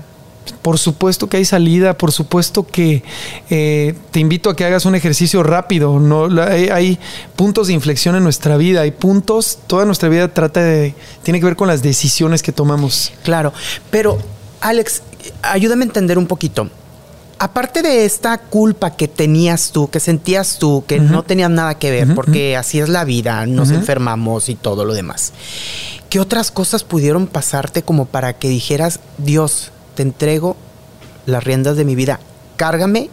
por 0.61 0.77
supuesto 0.77 1.27
que 1.27 1.37
hay 1.37 1.45
salida, 1.45 1.97
por 1.97 2.11
supuesto 2.11 2.65
que 2.65 3.03
eh, 3.49 3.95
te 4.11 4.19
invito 4.19 4.49
a 4.49 4.55
que 4.55 4.65
hagas 4.65 4.85
un 4.85 4.95
ejercicio 4.95 5.43
rápido. 5.43 5.99
No, 5.99 6.27
hay, 6.41 6.69
hay 6.69 6.99
puntos 7.35 7.67
de 7.67 7.73
inflexión 7.73 8.15
en 8.15 8.23
nuestra 8.23 8.57
vida, 8.57 8.81
hay 8.81 8.91
puntos, 8.91 9.59
toda 9.67 9.85
nuestra 9.85 10.09
vida 10.09 10.27
trata 10.27 10.61
de, 10.61 10.93
tiene 11.23 11.39
que 11.39 11.45
ver 11.45 11.55
con 11.55 11.67
las 11.67 11.81
decisiones 11.81 12.43
que 12.43 12.51
tomamos. 12.51 13.11
Claro, 13.23 13.53
pero 13.89 14.17
Alex, 14.61 15.01
ayúdame 15.41 15.83
a 15.83 15.87
entender 15.87 16.17
un 16.17 16.27
poquito. 16.27 16.69
Aparte 17.39 17.83
de 17.83 18.05
esta 18.05 18.37
culpa 18.37 18.95
que 18.95 19.07
tenías 19.07 19.71
tú, 19.71 19.89
que 19.89 19.99
sentías 19.99 20.57
tú, 20.57 20.83
que 20.87 20.99
no 20.99 21.23
tenías 21.23 21.51
nada 21.51 21.77
que 21.77 21.91
ver, 21.91 22.15
porque 22.15 22.57
así 22.57 22.79
es 22.79 22.89
la 22.89 23.03
vida, 23.03 23.45
nos 23.45 23.69
enfermamos 23.69 24.49
y 24.49 24.55
todo 24.55 24.85
lo 24.85 24.93
demás. 24.93 25.33
¿Qué 26.09 26.19
otras 26.19 26.51
cosas 26.51 26.83
pudieron 26.83 27.27
pasarte 27.27 27.83
como 27.83 28.05
para 28.05 28.33
que 28.33 28.49
dijeras, 28.49 28.99
Dios, 29.17 29.71
te 29.93 30.03
entrego 30.03 30.55
las 31.25 31.43
riendas 31.43 31.77
de 31.77 31.85
mi 31.85 31.95
vida, 31.95 32.19
cárgame 32.55 33.09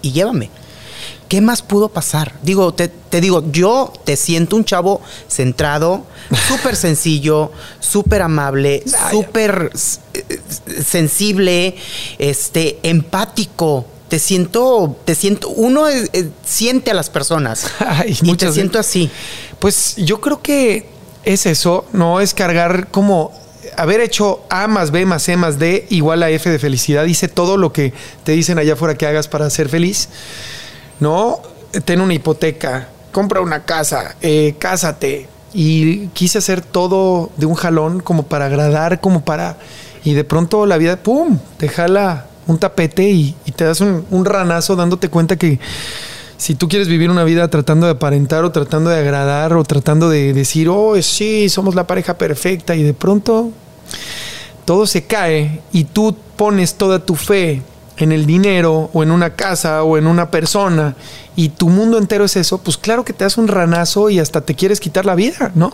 y 0.00 0.12
llévame? 0.12 0.50
¿Qué 1.30 1.40
más 1.40 1.62
pudo 1.62 1.90
pasar? 1.90 2.34
Digo, 2.42 2.74
te, 2.74 2.88
te 2.88 3.20
digo, 3.20 3.44
yo 3.52 3.92
te 4.04 4.16
siento 4.16 4.56
un 4.56 4.64
chavo 4.64 5.00
centrado, 5.28 6.04
súper 6.48 6.74
sencillo, 6.74 7.52
súper 7.78 8.22
amable, 8.22 8.82
súper 9.12 9.70
eh, 10.12 10.40
sensible, 10.84 11.76
este, 12.18 12.80
empático. 12.82 13.86
Te 14.08 14.18
siento, 14.18 14.96
te 15.04 15.14
siento, 15.14 15.50
uno 15.50 15.84
siente 16.44 16.90
a 16.90 16.94
las 16.94 17.10
personas. 17.10 17.64
Ay, 17.78 18.18
y 18.20 18.34
te 18.34 18.50
siento 18.50 18.80
así. 18.80 19.08
Pues 19.60 19.94
yo 19.98 20.20
creo 20.20 20.42
que 20.42 20.88
es 21.22 21.46
eso, 21.46 21.84
no 21.92 22.20
es 22.20 22.34
cargar 22.34 22.88
como 22.90 23.30
haber 23.76 24.00
hecho 24.00 24.42
A 24.50 24.66
más 24.66 24.90
B 24.90 25.06
más 25.06 25.22
C 25.22 25.36
más 25.36 25.60
D 25.60 25.86
igual 25.90 26.24
a 26.24 26.30
F 26.30 26.50
de 26.50 26.58
felicidad. 26.58 27.04
Dice 27.04 27.28
todo 27.28 27.56
lo 27.56 27.72
que 27.72 27.92
te 28.24 28.32
dicen 28.32 28.58
allá 28.58 28.72
afuera 28.72 28.98
que 28.98 29.06
hagas 29.06 29.28
para 29.28 29.48
ser 29.48 29.68
feliz. 29.68 30.08
No, 31.00 31.40
ten 31.84 32.00
una 32.00 32.14
hipoteca, 32.14 32.88
compra 33.12 33.40
una 33.40 33.64
casa, 33.64 34.16
eh, 34.20 34.54
cásate, 34.58 35.28
y 35.52 36.08
quise 36.08 36.38
hacer 36.38 36.60
todo 36.60 37.30
de 37.36 37.46
un 37.46 37.54
jalón 37.54 38.00
como 38.00 38.24
para 38.24 38.46
agradar, 38.46 39.00
como 39.00 39.24
para... 39.24 39.56
Y 40.04 40.14
de 40.14 40.24
pronto 40.24 40.64
la 40.64 40.78
vida, 40.78 40.96
¡pum!, 40.96 41.38
te 41.58 41.68
jala 41.68 42.26
un 42.46 42.58
tapete 42.58 43.08
y, 43.10 43.34
te 43.54 43.64
das 43.64 43.80
un, 43.80 44.06
un, 44.10 44.24
ranazo 44.24 44.74
dándote 44.76 45.08
cuenta 45.08 45.36
que 45.36 45.58
si 46.36 46.54
tú 46.54 46.68
quieres 46.68 46.88
vivir 46.88 47.10
una 47.10 47.24
vida 47.24 47.48
tratando 47.48 47.86
de 47.86 47.92
aparentar 47.92 48.44
o 48.44 48.50
tratando 48.50 48.88
de 48.88 48.98
agradar 48.98 49.52
o 49.52 49.62
tratando 49.64 50.08
de 50.08 50.32
decir, 50.32 50.68
oh, 50.68 51.00
sí, 51.02 51.48
somos 51.50 51.74
la 51.74 51.86
pareja 51.86 52.16
perfecta 52.16 52.74
y 52.74 52.82
de 52.82 52.94
pronto 52.94 53.50
todo 54.64 54.86
se 54.86 55.04
cae 55.04 55.60
y 55.72 55.84
tú 55.84 56.16
pones 56.36 56.74
toda 56.74 57.04
tu 57.04 57.14
fe 57.14 57.62
en 58.00 58.12
el 58.12 58.26
dinero 58.26 58.90
o 58.92 59.02
en 59.02 59.10
una 59.10 59.34
casa 59.34 59.82
o 59.82 59.96
en 59.98 60.06
una 60.06 60.30
persona 60.30 60.96
y 61.36 61.50
tu 61.50 61.68
mundo 61.68 61.98
entero 61.98 62.24
es 62.24 62.36
eso, 62.36 62.58
pues 62.58 62.76
claro 62.76 63.04
que 63.04 63.12
te 63.12 63.24
das 63.24 63.38
un 63.38 63.48
ranazo 63.48 64.10
y 64.10 64.18
hasta 64.18 64.40
te 64.40 64.54
quieres 64.54 64.80
quitar 64.80 65.06
la 65.06 65.14
vida, 65.14 65.52
¿no? 65.54 65.72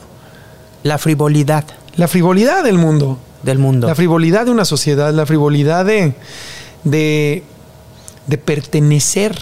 La 0.83 0.99
frivolidad. 0.99 1.64
La 1.97 2.09
frivolidad 2.09 2.62
del 2.62 2.79
mundo. 2.79 3.18
Del 3.43 3.59
mundo. 3.59 3.87
La 3.87 3.95
frivolidad 3.95 4.47
de 4.47 4.51
una 4.51 4.64
sociedad, 4.64 5.12
la 5.12 5.27
frivolidad 5.27 5.85
de, 5.85 6.14
de, 6.85 7.43
de 8.27 8.39
pertenecer 8.39 9.37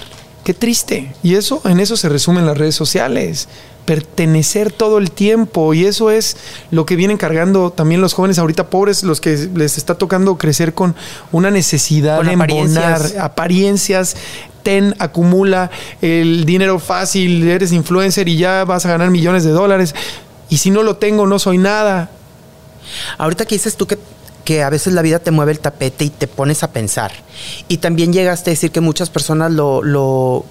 Qué 0.45 0.53
triste. 0.53 1.11
Y 1.23 1.35
eso, 1.37 1.63
en 1.65 1.81
eso 1.81 1.97
se 1.97 2.11
resumen 2.11 2.45
las 2.45 2.59
redes 2.59 2.75
sociales. 2.75 3.49
Pertenecer 3.85 4.73
todo 4.73 4.99
el 4.99 5.11
tiempo. 5.11 5.75
Y 5.75 5.87
eso 5.87 6.11
es 6.11 6.37
lo 6.71 6.87
que 6.87 6.97
vienen 6.97 7.17
cargando 7.17 7.71
también 7.71 8.01
los 8.01 8.15
jóvenes 8.15 8.39
ahorita 8.39 8.71
pobres, 8.71 9.03
los 9.03 9.21
que 9.21 9.49
les 9.55 9.79
está 9.79 9.97
tocando 9.97 10.37
crecer 10.37 10.75
con 10.75 10.95
una 11.33 11.51
necesidad 11.51 12.23
de 12.23 12.33
apariencias. 12.33 13.17
apariencias. 13.17 14.17
Ten, 14.63 14.95
acumula 14.99 15.71
el 16.01 16.47
dinero 16.47 16.79
fácil, 16.79 17.47
eres 17.47 17.71
influencer 17.73 18.29
y 18.29 18.39
ya 18.39 18.65
vas 18.65 18.87
a 18.87 18.89
ganar 18.89 19.11
millones 19.11 19.45
de 19.45 19.51
dólares. 19.51 19.95
Y 20.49 20.57
si 20.57 20.71
no 20.71 20.83
lo 20.83 20.97
tengo, 20.97 21.27
no 21.27 21.39
soy 21.39 21.59
nada. 21.59 22.11
Ahorita 23.19 23.45
que 23.45 23.57
dices 23.57 23.77
tú 23.77 23.87
que 23.87 23.99
que 24.45 24.63
a 24.63 24.71
veces 24.71 24.93
la 24.93 25.03
vida 25.03 25.19
te 25.19 25.31
mueve 25.31 25.53
el 25.53 25.59
tapete 25.59 26.05
y 26.05 26.11
te 26.11 26.29
pones 26.29 26.63
a 26.63 26.71
pensar. 26.71 27.13
Y 27.67 27.79
también 27.79 28.13
llegaste 28.13 28.51
a 28.51 28.53
decir 28.53 28.71
que 28.71 28.81
muchas 28.81 29.11
personas 29.11 29.51
lo, 29.51 29.83
lo, 29.83 30.45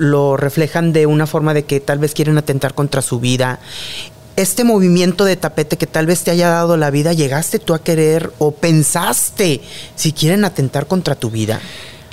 lo 0.00 0.36
reflejan 0.36 0.92
de 0.92 1.06
una 1.06 1.26
forma 1.26 1.54
de 1.54 1.64
que 1.64 1.78
tal 1.78 1.98
vez 1.98 2.14
quieren 2.14 2.38
atentar 2.38 2.74
contra 2.74 3.02
su 3.02 3.20
vida. 3.20 3.60
Este 4.36 4.64
movimiento 4.64 5.24
de 5.24 5.36
tapete 5.36 5.76
que 5.76 5.86
tal 5.86 6.06
vez 6.06 6.24
te 6.24 6.30
haya 6.30 6.48
dado 6.48 6.76
la 6.76 6.90
vida, 6.90 7.12
¿llegaste 7.12 7.58
tú 7.58 7.74
a 7.74 7.82
querer 7.82 8.32
o 8.38 8.52
pensaste 8.52 9.60
si 9.94 10.12
quieren 10.12 10.44
atentar 10.44 10.86
contra 10.86 11.14
tu 11.14 11.30
vida? 11.30 11.60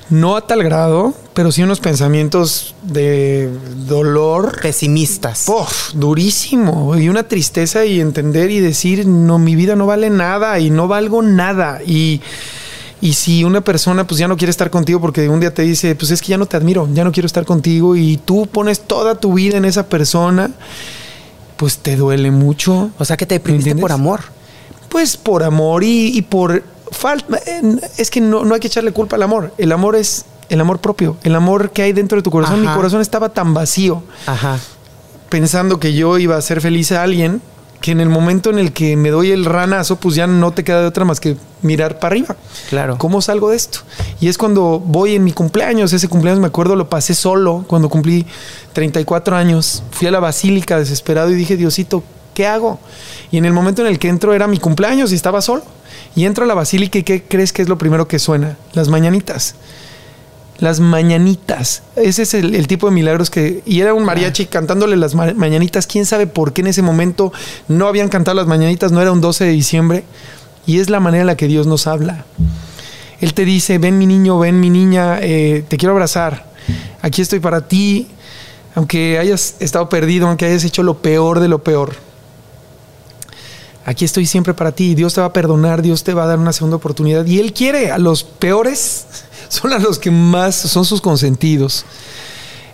No 0.10 0.36
a 0.36 0.48
tal 0.48 0.64
grado, 0.64 1.14
pero 1.34 1.52
sí 1.52 1.64
unos 1.64 1.80
pensamientos 1.80 2.76
de 2.82 3.50
dolor. 3.88 4.60
Pesimistas. 4.62 5.48
Uf, 5.50 5.94
durísimo. 5.94 6.98
Y 6.98 7.10
una 7.10 7.28
tristeza 7.28 7.86
y 7.86 8.00
entender 8.00 8.50
y 8.52 8.60
decir, 8.60 9.06
no, 9.06 9.38
mi 9.38 9.56
vida 9.56 9.76
no 9.76 9.86
vale 9.86 10.10
nada 10.10 10.60
y 10.60 10.70
no 10.70 10.88
valgo 10.88 11.22
nada. 11.22 11.82
Y, 11.86 12.22
y 13.00 13.14
si 13.14 13.44
una 13.44 13.62
persona 13.62 14.08
pues 14.08 14.20
ya 14.20 14.28
no 14.28 14.38
quiere 14.38 14.50
estar 14.50 14.70
contigo 14.70 15.00
porque 15.00 15.30
un 15.30 15.40
día 15.40 15.54
te 15.54 15.62
dice, 15.62 15.96
pues 15.96 16.12
es 16.12 16.22
que 16.22 16.30
ya 16.30 16.38
no 16.38 16.46
te 16.46 16.58
admiro, 16.58 16.90
ya 16.94 17.04
no 17.04 17.12
quiero 17.12 17.28
estar 17.28 17.46
contigo 17.46 17.96
y 17.96 18.18
tú 18.18 18.48
pones 18.48 18.82
toda 18.82 19.16
tu 19.16 19.34
vida 19.34 19.58
en 19.58 19.66
esa 19.66 19.88
persona, 19.88 20.52
pues 21.58 21.78
te 21.78 21.96
duele 21.96 22.32
mucho. 22.32 22.90
O 22.98 23.06
sea 23.06 23.18
que 23.18 23.26
te 23.26 23.36
deprimiste 23.36 23.76
por 23.76 23.92
amor. 23.92 24.22
Pues 24.90 25.18
por 25.18 25.44
amor 25.44 25.84
y, 25.84 26.18
y 26.18 26.22
por 26.24 26.64
falta, 26.92 27.40
es 27.98 28.10
que 28.10 28.22
no, 28.22 28.42
hay 28.54 28.60
que 28.60 28.68
echarle 28.68 28.92
culpa 28.92 29.16
al 29.16 29.24
amor. 29.24 29.54
El 29.58 29.72
amor 29.72 29.96
es 29.96 30.26
el 30.50 30.62
amor 30.62 30.80
propio, 30.80 31.18
el 31.24 31.36
amor 31.36 31.72
que 31.72 31.84
hay 31.84 31.94
dentro 31.94 32.16
de 32.16 32.24
tu 32.24 32.32
corazón. 32.32 32.62
Mi 32.62 32.68
corazón 32.68 33.02
estaba 33.02 33.30
tan 33.30 33.54
vacío, 33.54 34.02
pensando 35.30 35.80
que 35.80 35.94
yo 35.94 36.18
iba 36.18 36.38
a 36.38 36.42
ser 36.42 36.62
feliz 36.62 36.92
a 36.92 37.04
alguien, 37.04 37.42
que 37.82 37.92
en 37.92 38.02
el 38.02 38.10
momento 38.10 38.50
en 38.50 38.60
el 38.60 38.74
que 38.74 38.96
me 38.96 39.10
doy 39.10 39.32
el 39.32 39.46
ranazo, 39.46 39.98
pues 39.98 40.16
ya 40.16 40.28
no 40.28 40.52
te 40.52 40.64
queda 40.64 40.82
de 40.82 40.88
otra 40.88 41.06
más 41.06 41.20
que 41.20 41.38
mirar 41.62 42.00
para 42.00 42.14
arriba. 42.14 42.36
Claro. 42.70 42.98
¿Cómo 42.98 43.22
salgo 43.22 43.52
de 43.52 43.58
esto? 43.58 43.80
Y 44.20 44.28
es 44.28 44.38
cuando 44.38 44.80
voy 44.80 45.16
en 45.16 45.24
mi 45.24 45.32
cumpleaños, 45.32 45.94
ese 45.94 46.08
cumpleaños 46.08 46.42
me 46.42 46.48
acuerdo, 46.48 46.76
lo 46.76 46.90
pasé 46.90 47.14
solo, 47.14 47.66
cuando 47.68 47.90
cumplí 47.90 48.26
34 48.74 49.36
años. 49.36 49.84
Fui 49.92 50.08
a 50.08 50.12
la 50.12 50.20
basílica 50.20 50.80
desesperado 50.80 51.30
y 51.32 51.36
dije, 51.36 51.56
Diosito, 51.56 52.04
¿qué 52.34 52.48
hago? 52.48 52.80
Y 53.32 53.38
en 53.38 53.46
el 53.46 53.54
momento 53.54 53.82
en 53.82 53.88
el 53.88 54.00
que 54.00 54.10
entro 54.10 54.34
era 54.34 54.48
mi 54.48 54.60
cumpleaños 54.60 55.12
y 55.12 55.16
estaba 55.16 55.42
solo. 55.42 55.64
Y 56.16 56.26
entro 56.26 56.46
a 56.46 56.48
la 56.48 56.56
basílica 56.56 56.98
y 56.98 57.04
¿qué 57.04 57.24
crees 57.24 57.54
que 57.54 57.62
es 57.62 57.70
lo 57.70 57.78
primero 57.78 58.08
que 58.08 58.18
suena? 58.20 58.58
Las 58.74 58.90
mañanitas. 58.90 59.56
Las 60.60 60.80
mañanitas. 60.80 61.84
Ese 61.96 62.24
es 62.24 62.34
el, 62.34 62.68
tipo 62.68 62.88
de 62.88 62.94
milagros 62.94 63.30
que... 63.30 63.62
Y 63.66 63.82
era 63.82 63.94
un 63.94 64.04
mariachi 64.04 64.48
cantándole 64.48 64.98
las 64.98 65.14
mañanitas. 65.14 65.86
¿Quién 65.86 66.06
sabe 66.06 66.26
por 66.26 66.54
qué 66.54 66.62
en 66.62 66.68
ese 66.68 66.82
momento 66.82 67.32
no 67.68 67.88
habían 67.88 68.10
cantado 68.10 68.36
las 68.36 68.48
mañanitas? 68.48 68.92
No 68.92 69.02
era 69.02 69.12
un 69.12 69.22
12 69.22 69.46
de 69.46 69.52
diciembre. 69.52 70.04
Y 70.66 70.80
es 70.80 70.90
la 70.90 71.00
manera 71.00 71.22
en 71.22 71.28
la 71.28 71.38
que 71.38 71.48
Dios 71.48 71.68
nos 71.68 71.86
habla. 71.86 72.26
Él 73.22 73.34
te 73.34 73.46
dice, 73.46 73.78
ven 73.78 73.98
mi 73.98 74.06
niño, 74.06 74.40
ven 74.40 74.60
mi 74.60 74.70
niña, 74.70 75.20
eh, 75.22 75.64
te 75.68 75.78
quiero 75.78 75.94
abrazar. 75.94 76.48
Aquí 77.02 77.22
estoy 77.22 77.40
para 77.40 77.68
ti. 77.68 78.08
Aunque 78.74 79.20
hayas 79.20 79.56
estado 79.60 79.90
perdido, 79.90 80.28
aunque 80.28 80.46
hayas 80.46 80.64
hecho 80.64 80.84
lo 80.84 80.98
peor 81.00 81.40
de 81.40 81.48
lo 81.48 81.64
peor 81.64 82.08
aquí 83.88 84.04
estoy 84.04 84.26
siempre 84.26 84.54
para 84.54 84.74
ti, 84.74 84.96
Dios 84.96 85.14
te 85.14 85.22
va 85.22 85.28
a 85.28 85.34
perdonar, 85.34 85.82
Dios 85.82 86.04
te 86.04 86.14
va 86.14 86.26
a 86.26 86.28
dar 86.28 86.38
una 86.38 86.52
segunda 86.52 86.76
oportunidad. 86.76 87.26
Y 87.26 87.40
Él 87.40 87.54
quiere, 87.54 87.90
a 87.90 87.98
los 87.98 88.26
peores 88.26 89.06
son 89.50 89.74
a 89.74 89.80
los 89.80 90.00
que 90.00 90.12
más 90.12 90.56
son 90.56 90.86
sus 90.86 91.02
consentidos. 91.02 91.86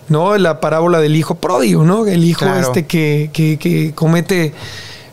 ¿No? 0.08 0.36
La 0.36 0.60
parábola 0.60 1.00
del 1.00 1.16
hijo 1.16 1.36
pródigo, 1.36 1.82
¿no? 1.82 2.06
El 2.06 2.24
hijo 2.24 2.44
este 2.46 2.84
que, 2.84 3.30
que, 3.32 3.92
comete 3.94 4.52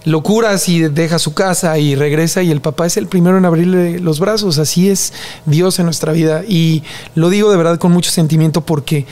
locuras 0.03 0.67
y 0.67 0.81
deja 0.81 1.17
su 1.17 1.33
casa 1.33 1.77
y 1.77 1.95
regresa 1.95 2.43
y 2.43 2.51
el 2.51 2.59
papá 2.59 2.87
es 2.87 2.97
el 2.97 3.07
primero 3.07 3.37
en 3.37 3.45
abrirle 3.45 3.99
los 3.99 4.19
brazos. 4.19 4.57
Así 4.57 4.89
es 4.89 5.13
Dios 5.45 5.79
en 5.79 5.85
nuestra 5.85 6.11
vida. 6.11 6.43
Y 6.45 6.83
lo 7.15 7.29
digo 7.29 7.51
de 7.51 7.57
verdad 7.57 7.79
con 7.79 7.93
mucho 7.93 8.11
sentimiento 8.11 8.61
porque 8.61 9.05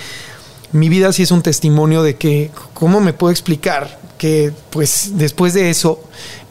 mi 0.72 0.90
vida 0.90 1.12
sí 1.14 1.24
es 1.24 1.32
un 1.32 1.42
testimonio 1.42 2.04
de 2.04 2.16
que, 2.16 2.52
¿cómo 2.74 3.00
me 3.00 3.14
puedo 3.14 3.32
explicar? 3.32 4.00
Que 4.18 4.52
pues 4.70 5.12
después 5.14 5.54
de 5.54 5.70
eso 5.70 6.02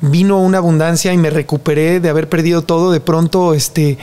vino 0.00 0.40
una 0.40 0.58
abundancia 0.58 1.12
y 1.12 1.18
me 1.18 1.30
recuperé 1.30 2.00
de 2.00 2.08
haber 2.08 2.28
perdido 2.28 2.62
todo. 2.62 2.90
De 2.90 3.00
pronto, 3.00 3.54
este, 3.54 3.98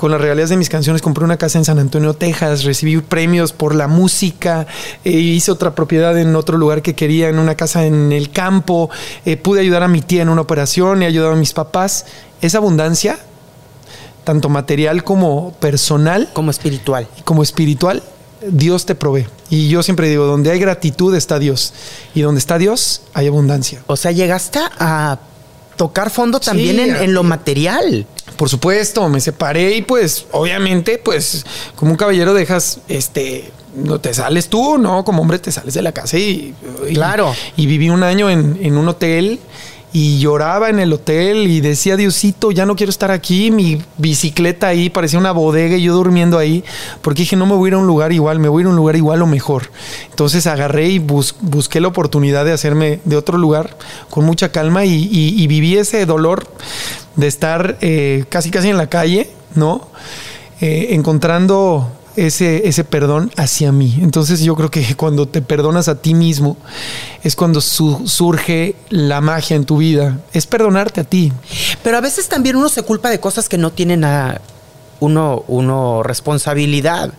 con 0.00 0.10
las 0.10 0.18
regalías 0.18 0.48
de 0.48 0.56
mis 0.56 0.70
canciones 0.70 1.02
compré 1.02 1.24
una 1.24 1.36
casa 1.36 1.58
en 1.58 1.66
San 1.66 1.78
Antonio, 1.78 2.14
Texas, 2.14 2.64
recibí 2.64 2.96
premios 3.02 3.52
por 3.52 3.74
la 3.74 3.86
música, 3.86 4.66
eh, 5.04 5.10
hice 5.10 5.52
otra 5.52 5.74
propiedad 5.74 6.18
en 6.18 6.34
otro 6.36 6.56
lugar 6.56 6.80
que 6.80 6.94
quería, 6.94 7.28
en 7.28 7.38
una 7.38 7.54
casa 7.54 7.84
en 7.84 8.10
el 8.10 8.30
campo, 8.30 8.88
eh, 9.26 9.36
pude 9.36 9.60
ayudar 9.60 9.82
a 9.82 9.88
mi 9.88 10.00
tía 10.00 10.22
en 10.22 10.30
una 10.30 10.40
operación, 10.40 11.02
he 11.02 11.06
ayudado 11.06 11.34
a 11.34 11.36
mis 11.36 11.52
papás. 11.52 12.06
Esa 12.40 12.56
abundancia, 12.56 13.18
tanto 14.24 14.48
material 14.48 15.04
como 15.04 15.52
personal. 15.60 16.30
Como 16.32 16.50
espiritual. 16.50 17.06
Como 17.24 17.42
espiritual, 17.42 18.02
Dios 18.48 18.86
te 18.86 18.94
provee. 18.94 19.26
Y 19.50 19.68
yo 19.68 19.82
siempre 19.82 20.08
digo, 20.08 20.24
donde 20.24 20.50
hay 20.50 20.58
gratitud 20.58 21.14
está 21.14 21.38
Dios. 21.38 21.74
Y 22.14 22.22
donde 22.22 22.38
está 22.38 22.56
Dios 22.56 23.02
hay 23.12 23.26
abundancia. 23.26 23.82
O 23.86 23.98
sea, 23.98 24.12
llegaste 24.12 24.60
a 24.78 25.18
tocar 25.80 26.10
fondo 26.10 26.40
también 26.40 26.78
en, 26.78 27.14
lo 27.14 27.22
material. 27.22 28.06
Por 28.40 28.48
supuesto, 28.48 29.06
me 29.10 29.20
separé 29.20 29.76
y 29.76 29.82
pues 29.82 30.24
obviamente 30.32 30.96
pues 30.96 31.44
como 31.76 31.90
un 31.90 31.98
caballero 31.98 32.32
dejas 32.32 32.78
este 32.88 33.52
no 33.74 34.00
te 34.00 34.14
sales 34.14 34.48
tú, 34.48 34.78
¿no? 34.78 35.04
Como 35.04 35.20
hombre 35.20 35.38
te 35.38 35.52
sales 35.52 35.74
de 35.74 35.82
la 35.82 35.92
casa 35.92 36.16
y, 36.16 36.54
claro. 36.94 37.34
Y, 37.58 37.66
viví 37.66 37.90
un 37.90 38.02
año 38.02 38.30
en, 38.30 38.58
en 38.62 38.78
un 38.78 38.88
hotel 38.88 39.40
y 39.92 40.18
lloraba 40.20 40.70
en 40.70 40.78
el 40.78 40.92
hotel 40.92 41.48
y 41.48 41.60
decía, 41.60 41.96
Diosito, 41.96 42.52
ya 42.52 42.64
no 42.64 42.76
quiero 42.76 42.90
estar 42.90 43.10
aquí, 43.10 43.50
mi 43.50 43.82
bicicleta 43.98 44.68
ahí 44.68 44.88
parecía 44.88 45.18
una 45.18 45.32
bodega 45.32 45.76
y 45.76 45.82
yo 45.82 45.94
durmiendo 45.94 46.38
ahí, 46.38 46.64
porque 47.02 47.22
dije, 47.22 47.36
no 47.36 47.46
me 47.46 47.54
voy 47.54 47.68
a 47.68 47.70
ir 47.70 47.74
a 47.74 47.78
un 47.78 47.86
lugar 47.86 48.12
igual, 48.12 48.38
me 48.38 48.48
voy 48.48 48.60
a 48.60 48.62
ir 48.62 48.66
a 48.66 48.70
un 48.70 48.76
lugar 48.76 48.96
igual 48.96 49.22
o 49.22 49.26
mejor. 49.26 49.70
Entonces 50.10 50.46
agarré 50.46 50.88
y 50.88 50.98
busqué 50.98 51.80
la 51.80 51.88
oportunidad 51.88 52.44
de 52.44 52.52
hacerme 52.52 53.00
de 53.04 53.16
otro 53.16 53.36
lugar 53.36 53.76
con 54.10 54.24
mucha 54.24 54.52
calma 54.52 54.84
y, 54.84 55.46
viví 55.50 55.76
ese 55.76 56.06
dolor 56.06 56.46
de 57.16 57.26
estar 57.26 57.76
eh, 57.80 58.24
casi 58.28 58.50
casi 58.50 58.68
en 58.68 58.76
la 58.76 58.88
calle, 58.88 59.30
¿no? 59.56 59.88
Eh, 60.60 60.88
encontrando 60.90 61.90
ese, 62.16 62.68
ese 62.68 62.84
perdón 62.84 63.30
hacia 63.36 63.72
mí. 63.72 63.98
Entonces 64.00 64.40
yo 64.40 64.56
creo 64.56 64.70
que 64.70 64.94
cuando 64.96 65.26
te 65.26 65.42
perdonas 65.42 65.88
a 65.88 65.96
ti 65.96 66.14
mismo 66.14 66.56
es 67.22 67.36
cuando 67.36 67.60
surge 67.60 68.76
la 68.88 69.20
magia 69.20 69.56
en 69.56 69.64
tu 69.64 69.78
vida. 69.78 70.18
Es 70.32 70.46
perdonarte 70.46 71.00
a 71.00 71.04
ti. 71.04 71.32
Pero 71.82 71.96
a 71.96 72.00
veces 72.00 72.28
también 72.28 72.56
uno 72.56 72.68
se 72.68 72.82
culpa 72.82 73.10
de 73.10 73.20
cosas 73.20 73.48
que 73.48 73.58
no 73.58 73.70
tienen 73.70 74.04
a 74.04 74.40
uno, 75.00 75.44
uno 75.48 76.02
responsabilidad. 76.02 77.12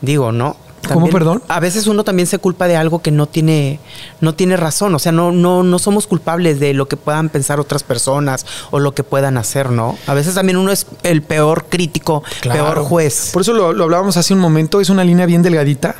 Digo, 0.00 0.32
¿no? 0.32 0.56
¿Cómo, 0.88 1.08
perdón? 1.08 1.42
A 1.48 1.60
veces 1.60 1.86
uno 1.86 2.04
también 2.04 2.26
se 2.26 2.38
culpa 2.38 2.68
de 2.68 2.76
algo 2.76 3.02
que 3.02 3.10
no 3.10 3.26
tiene, 3.26 3.78
no 4.20 4.34
tiene 4.34 4.56
razón. 4.56 4.94
O 4.94 4.98
sea, 4.98 5.12
no, 5.12 5.32
no, 5.32 5.62
no 5.62 5.78
somos 5.78 6.06
culpables 6.06 6.60
de 6.60 6.74
lo 6.74 6.88
que 6.88 6.96
puedan 6.96 7.28
pensar 7.28 7.60
otras 7.60 7.82
personas 7.82 8.46
o 8.70 8.80
lo 8.80 8.92
que 8.94 9.04
puedan 9.04 9.38
hacer, 9.38 9.70
¿no? 9.70 9.96
A 10.06 10.14
veces 10.14 10.34
también 10.34 10.56
uno 10.56 10.72
es 10.72 10.86
el 11.02 11.22
peor 11.22 11.66
crítico, 11.68 12.22
peor 12.42 12.78
juez. 12.80 13.30
Por 13.32 13.42
eso 13.42 13.52
lo, 13.52 13.72
lo 13.72 13.84
hablábamos 13.84 14.16
hace 14.16 14.34
un 14.34 14.40
momento, 14.40 14.80
es 14.80 14.90
una 14.90 15.04
línea 15.04 15.26
bien 15.26 15.42
delgadita 15.42 15.94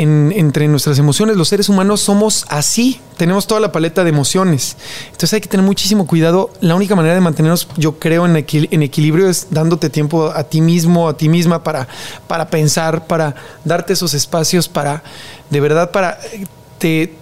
entre 0.00 0.68
nuestras 0.68 0.98
emociones. 0.98 1.36
Los 1.36 1.48
seres 1.48 1.68
humanos 1.68 2.00
somos 2.00 2.44
así, 2.48 3.00
tenemos 3.16 3.46
toda 3.46 3.60
la 3.60 3.72
paleta 3.72 4.02
de 4.02 4.10
emociones. 4.10 4.76
Entonces 5.06 5.34
hay 5.34 5.40
que 5.40 5.48
tener 5.48 5.64
muchísimo 5.64 6.06
cuidado. 6.06 6.50
La 6.60 6.74
única 6.74 6.96
manera 6.96 7.14
de 7.14 7.20
mantenernos, 7.20 7.68
yo 7.76 7.98
creo, 7.98 8.26
en, 8.26 8.36
en 8.36 8.82
equilibrio 8.82 9.28
es 9.28 9.48
dándote 9.50 9.90
tiempo 9.90 10.32
a 10.34 10.44
ti 10.44 10.60
mismo, 10.60 11.08
a 11.08 11.16
ti 11.16 11.28
misma, 11.28 11.62
para, 11.62 11.86
para 12.26 12.48
pensar, 12.48 13.06
para 13.06 13.34
darte 13.64 13.92
esos 13.92 14.14
espacios, 14.14 14.68
para, 14.68 15.02
de 15.50 15.60
verdad, 15.60 15.90
para... 15.90 16.18
Te, 16.78 17.14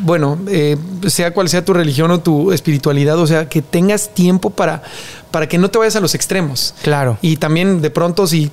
bueno, 0.00 0.38
eh, 0.48 0.76
sea 1.06 1.32
cual 1.32 1.48
sea 1.48 1.64
tu 1.64 1.72
religión 1.72 2.10
o 2.10 2.20
tu 2.20 2.52
espiritualidad, 2.52 3.18
o 3.18 3.26
sea, 3.26 3.48
que 3.48 3.62
tengas 3.62 4.12
tiempo 4.14 4.50
para, 4.50 4.82
para 5.30 5.48
que 5.48 5.58
no 5.58 5.70
te 5.70 5.78
vayas 5.78 5.96
a 5.96 6.00
los 6.00 6.14
extremos. 6.14 6.74
Claro. 6.82 7.18
Y 7.22 7.36
también 7.36 7.80
de 7.80 7.90
pronto 7.90 8.26
si 8.26 8.50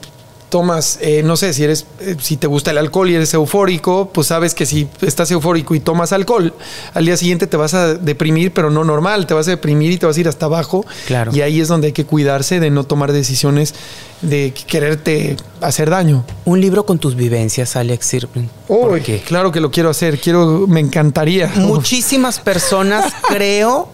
tomas, 0.53 0.99
eh, 1.01 1.23
no 1.23 1.35
sé, 1.35 1.51
si 1.51 1.63
eres, 1.63 1.87
eh, 1.99 2.15
si 2.21 2.37
te 2.37 2.45
gusta 2.45 2.69
el 2.69 2.77
alcohol 2.77 3.09
y 3.09 3.15
eres 3.15 3.33
eufórico, 3.33 4.11
pues 4.13 4.27
sabes 4.27 4.53
que 4.53 4.67
si 4.67 4.87
estás 5.01 5.31
eufórico 5.31 5.73
y 5.73 5.79
tomas 5.79 6.13
alcohol, 6.13 6.53
al 6.93 7.05
día 7.07 7.17
siguiente 7.17 7.47
te 7.47 7.57
vas 7.57 7.73
a 7.73 7.95
deprimir, 7.95 8.53
pero 8.53 8.69
no 8.69 8.83
normal, 8.83 9.25
te 9.25 9.33
vas 9.33 9.47
a 9.47 9.49
deprimir 9.49 9.91
y 9.91 9.97
te 9.97 10.05
vas 10.05 10.15
a 10.15 10.19
ir 10.19 10.27
hasta 10.27 10.45
abajo. 10.45 10.85
Claro. 11.07 11.31
Y 11.33 11.41
ahí 11.41 11.59
es 11.59 11.69
donde 11.69 11.87
hay 11.87 11.93
que 11.93 12.05
cuidarse 12.05 12.59
de 12.59 12.69
no 12.69 12.83
tomar 12.83 13.13
decisiones 13.13 13.73
de 14.21 14.53
quererte 14.67 15.37
hacer 15.59 15.89
daño. 15.89 16.23
Un 16.45 16.61
libro 16.61 16.85
con 16.85 16.99
tus 16.99 17.15
vivencias, 17.15 17.75
Alex 17.75 18.05
Sirpin. 18.05 18.47
Uy, 18.67 19.01
claro 19.25 19.51
que 19.51 19.59
lo 19.59 19.71
quiero 19.71 19.89
hacer, 19.89 20.19
quiero, 20.19 20.67
me 20.67 20.81
encantaría. 20.81 21.47
Muchísimas 21.55 22.39
personas 22.39 23.11
creo 23.27 23.89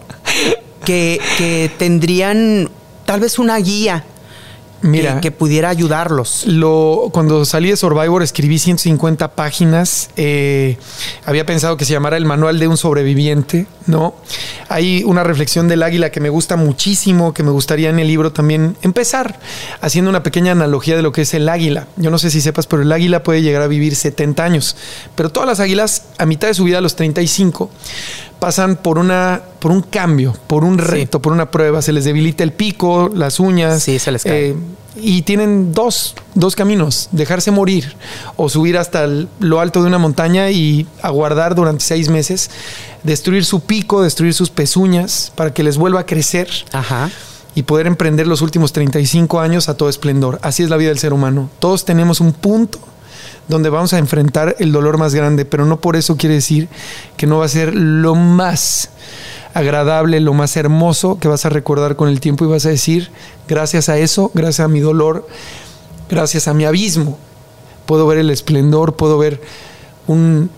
que, 0.84 1.22
que 1.38 1.72
tendrían 1.78 2.70
tal 3.06 3.22
vez 3.22 3.40
una 3.40 3.58
guía 3.60 4.04
Mira, 4.82 5.20
que, 5.20 5.32
pudiera 5.32 5.70
ayudarlos. 5.70 6.46
Lo, 6.46 7.10
cuando 7.12 7.44
salí 7.46 7.70
de 7.70 7.78
Survivor 7.78 8.24
escribí 8.24 8.60
150 8.60 9.36
páginas. 9.36 10.10
Eh, 10.16 10.78
había 11.26 11.46
pensado 11.46 11.76
que 11.78 11.86
se 11.86 11.94
llamara 11.94 12.18
el 12.18 12.26
manual 12.26 12.60
de 12.60 12.68
un 12.68 12.78
sobreviviente, 12.78 13.68
¿no? 13.88 14.16
Hay 14.70 15.04
una 15.06 15.24
reflexión 15.24 15.68
del 15.68 15.84
águila 15.84 16.12
que 16.12 16.20
me 16.20 16.30
gusta 16.30 16.56
muchísimo, 16.56 17.34
que 17.34 17.44
me 17.44 17.52
gustaría 17.52 17.90
en 17.90 18.00
el 18.00 18.08
libro 18.08 18.32
también 18.32 18.78
empezar 18.82 19.40
haciendo 19.82 20.10
una 20.10 20.24
pequeña 20.24 20.54
analogía 20.54 20.96
de 20.96 21.02
lo 21.02 21.12
que 21.12 21.24
es 21.24 21.34
el 21.34 21.50
águila. 21.50 21.88
Yo 21.98 22.10
no 22.10 22.18
sé 22.18 22.32
si 22.32 22.40
sepas, 22.40 22.68
pero 22.68 22.82
el 22.82 22.92
águila 22.92 23.24
puede 23.24 23.42
llegar 23.42 23.62
a 23.62 23.68
vivir 23.68 23.96
70 23.96 24.44
años. 24.44 24.76
Pero 25.16 25.30
todas 25.30 25.48
las 25.48 25.60
águilas, 25.60 26.04
a 26.18 26.26
mitad 26.26 26.48
de 26.48 26.54
su 26.54 26.64
vida, 26.64 26.78
a 26.78 26.82
los 26.82 26.96
35, 26.96 27.70
pasan 28.40 28.78
por 28.78 28.98
una 28.98 29.42
por 29.60 29.72
un 29.72 29.82
cambio, 29.82 30.34
por 30.48 30.64
un 30.64 30.78
reto, 30.78 31.22
por 31.22 31.34
una 31.34 31.52
prueba. 31.52 31.82
Se 31.82 31.92
les 31.92 32.06
debilita 32.06 32.44
el 32.44 32.52
pico, 32.52 33.10
las 33.14 33.40
uñas. 33.40 33.84
Sí, 33.84 34.00
se 34.00 34.12
les 34.12 34.24
cae. 34.24 34.50
Eh, 34.50 34.56
y 35.02 35.22
tienen 35.22 35.72
dos, 35.74 36.16
dos 36.34 36.56
caminos, 36.56 37.10
dejarse 37.12 37.52
morir 37.52 37.96
o 38.36 38.50
subir 38.50 38.78
hasta 38.78 39.08
lo 39.40 39.60
alto 39.60 39.82
de 39.82 39.88
una 39.88 39.98
montaña 39.98 40.50
y 40.50 40.88
aguardar 41.02 41.56
durante 41.56 41.84
seis 41.86 42.10
meses, 42.10 42.50
destruir 43.04 43.46
su 43.46 43.62
pico, 43.62 44.02
destruir 44.02 44.34
sus 44.34 44.50
pezuñas 44.50 45.32
para 45.36 45.54
que 45.54 45.64
les 45.64 45.78
vuelva 45.78 46.02
a 46.02 46.06
crecer. 46.06 46.50
Ajá 46.72 47.10
y 47.56 47.64
poder 47.64 47.88
emprender 47.88 48.28
los 48.28 48.42
últimos 48.42 48.72
35 48.74 49.40
años 49.40 49.70
a 49.70 49.76
todo 49.76 49.90
esplendor. 49.90 50.40
Así 50.44 50.64
es 50.64 50.70
la 50.70 50.78
vida 50.78 50.90
del 50.90 51.00
ser 51.00 51.14
humano. 51.14 51.50
Todos 51.60 51.84
tenemos 51.84 52.22
un 52.22 52.32
punto 52.32 52.80
donde 53.50 53.70
vamos 53.70 53.92
a 53.94 53.98
enfrentar 53.98 54.56
el 54.60 54.72
dolor 54.72 54.98
más 54.98 55.16
grande, 55.16 55.44
pero 55.44 55.66
no 55.66 55.82
por 55.82 55.96
eso 55.96 56.16
quiere 56.16 56.36
decir 56.36 56.70
que 57.18 57.28
no 57.28 57.40
va 57.40 57.46
a 57.46 57.50
ser 57.50 57.74
lo 57.74 58.16
más 58.16 58.92
agradable, 59.60 60.20
lo 60.20 60.34
más 60.34 60.58
hermoso 60.58 61.20
que 61.20 61.28
vas 61.28 61.46
a 61.46 61.50
recordar 61.50 61.96
con 61.96 62.10
el 62.10 62.20
tiempo 62.20 62.46
y 62.46 62.48
vas 62.48 62.66
a 62.66 62.70
decir, 62.70 63.12
gracias 63.48 63.90
a 63.90 63.98
eso, 63.98 64.32
gracias 64.34 64.66
a 64.66 64.68
mi 64.68 64.80
dolor, 64.80 65.28
gracias 66.10 66.48
a 66.48 66.54
mi 66.54 66.66
abismo, 66.66 67.18
puedo 67.86 68.08
ver 68.08 68.18
el 68.18 68.32
esplendor, 68.32 68.96
puedo 68.96 69.18
ver 69.18 69.42
un, 70.08 70.50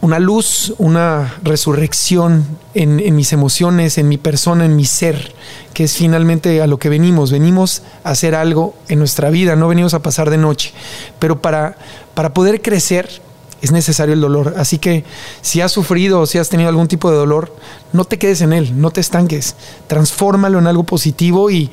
una 0.00 0.18
luz, 0.18 0.74
una 0.78 1.34
resurrección 1.42 2.46
en, 2.74 3.14
mis 3.16 3.32
emociones, 3.32 3.98
en 3.98 4.08
mi 4.08 4.16
persona, 4.16 4.64
en 4.64 4.76
mi 4.76 4.84
ser, 4.84 5.34
que 5.74 5.84
es 5.84 5.96
finalmente 5.96 6.62
a 6.62 6.66
lo 6.66 6.78
que 6.78 6.88
venimos. 6.88 7.32
Venimos 7.32 7.82
a 8.04 8.10
hacer 8.10 8.34
algo 8.34 8.74
en 8.88 9.00
nuestra 9.00 9.30
vida, 9.30 9.56
no 9.56 9.68
venimos 9.68 9.94
a 9.94 10.02
pasar 10.02 10.30
de 10.30 10.38
noche. 10.38 10.72
Pero 11.18 11.42
para, 11.42 11.76
para 12.14 12.32
poder 12.32 12.62
crecer 12.62 13.20
es 13.60 13.72
necesario 13.72 14.14
el 14.14 14.20
dolor. 14.20 14.54
Así 14.56 14.78
que 14.78 15.04
si 15.40 15.60
has 15.60 15.72
sufrido 15.72 16.20
o 16.20 16.26
si 16.26 16.38
has 16.38 16.48
tenido 16.48 16.68
algún 16.68 16.88
tipo 16.88 17.10
de 17.10 17.16
dolor, 17.16 17.54
no 17.92 18.04
te 18.04 18.18
quedes 18.18 18.40
en 18.40 18.52
él, 18.52 18.80
no 18.80 18.90
te 18.90 19.00
estanques. 19.00 19.56
Transfórmalo 19.86 20.58
en 20.58 20.66
algo 20.66 20.84
positivo 20.84 21.50
y, 21.50 21.70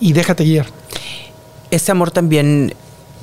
y 0.00 0.12
déjate 0.12 0.44
guiar. 0.44 0.66
Este 1.70 1.92
amor 1.92 2.10
también 2.10 2.74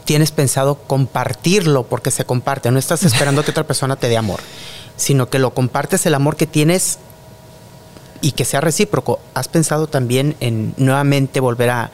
tienes 0.05 0.31
pensado 0.31 0.75
compartirlo 0.75 1.83
porque 1.83 2.09
se 2.09 2.25
comparte. 2.25 2.71
No 2.71 2.79
estás 2.79 3.03
esperando 3.03 3.43
que 3.43 3.51
otra 3.51 3.67
persona 3.67 3.95
te 3.95 4.09
dé 4.09 4.17
amor, 4.17 4.39
sino 4.95 5.29
que 5.29 5.37
lo 5.37 5.53
compartes 5.53 6.05
el 6.07 6.15
amor 6.15 6.35
que 6.35 6.47
tienes 6.47 6.97
y 8.21 8.31
que 8.31 8.45
sea 8.45 8.61
recíproco. 8.61 9.19
¿Has 9.33 9.47
pensado 9.47 9.87
también 9.87 10.35
en 10.39 10.73
nuevamente 10.77 11.39
volver 11.39 11.69
a, 11.69 11.91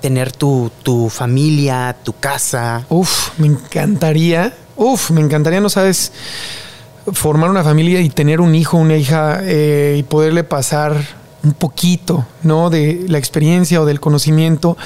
tener 0.00 0.32
tu, 0.32 0.70
familia, 1.10 1.96
tu 2.02 2.14
casa? 2.18 2.86
Uf, 2.88 3.38
me 3.38 3.46
encantaría. 3.46 4.54
Uf, 4.76 5.10
me 5.10 5.20
encantaría, 5.20 5.60
no 5.60 5.68
sabes, 5.68 6.12
formar 7.12 7.50
una 7.50 7.62
familia 7.62 8.00
y 8.00 8.08
tener 8.08 8.40
un 8.40 8.54
hijo, 8.54 8.76
una 8.76 8.96
hija 8.96 9.40
eh, 9.42 9.96
y 9.98 10.02
poderle 10.02 10.44
pasar 10.44 10.96
un 11.44 11.52
poquito, 11.52 12.26
¿no? 12.42 12.70
De 12.70 13.04
la 13.08 13.18
experiencia 13.18 13.80
o 13.80 13.84
del 13.84 14.00
conocimiento 14.00 14.76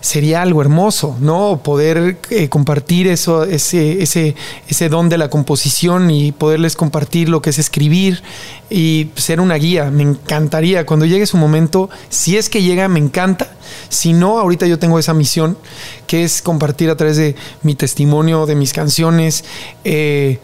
sería 0.00 0.40
algo 0.40 0.62
hermoso, 0.62 1.16
¿no? 1.20 1.60
Poder 1.62 2.18
eh, 2.30 2.48
compartir 2.48 3.06
eso, 3.06 3.44
ese, 3.44 4.02
ese, 4.02 4.34
ese 4.68 4.88
don 4.88 5.08
de 5.08 5.18
la 5.18 5.28
composición 5.28 6.10
y 6.10 6.32
poderles 6.32 6.74
compartir 6.74 7.28
lo 7.28 7.42
que 7.42 7.50
es 7.50 7.58
escribir 7.58 8.22
y 8.70 9.10
ser 9.16 9.40
una 9.40 9.56
guía. 9.56 9.90
Me 9.90 10.02
encantaría. 10.02 10.86
Cuando 10.86 11.04
llegue 11.04 11.26
su 11.26 11.36
momento, 11.36 11.90
si 12.08 12.38
es 12.38 12.48
que 12.48 12.62
llega, 12.62 12.88
me 12.88 12.98
encanta. 12.98 13.52
Si 13.88 14.12
no, 14.12 14.38
ahorita 14.38 14.66
yo 14.66 14.78
tengo 14.78 14.98
esa 14.98 15.12
misión 15.12 15.58
que 16.06 16.24
es 16.24 16.40
compartir 16.40 16.88
a 16.90 16.96
través 16.96 17.16
de 17.16 17.36
mi 17.62 17.74
testimonio, 17.74 18.46
de 18.46 18.54
mis 18.54 18.72
canciones. 18.72 19.44
Eh, 19.84 20.38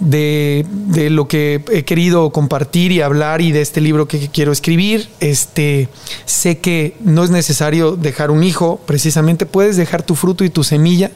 de, 0.00 0.66
lo 1.10 1.28
que 1.28 1.62
he 1.70 1.84
querido 1.84 2.30
compartir 2.30 2.92
y 2.92 3.00
hablar 3.02 3.40
y 3.40 3.52
de 3.52 3.60
este 3.60 3.80
libro 3.80 4.08
que 4.08 4.28
quiero 4.28 4.52
escribir. 4.52 5.08
Este, 5.20 5.88
sé 6.24 6.58
que 6.58 6.96
no 7.00 7.22
es 7.22 7.30
necesario 7.30 7.92
dejar 7.92 8.30
un 8.30 8.42
hijo, 8.42 8.80
precisamente 8.86 9.46
puedes 9.46 9.76
dejar 9.76 10.02
tu 10.02 10.14
fruto 10.14 10.44
y 10.44 10.50
tu 10.50 10.64
semilla 10.64 11.10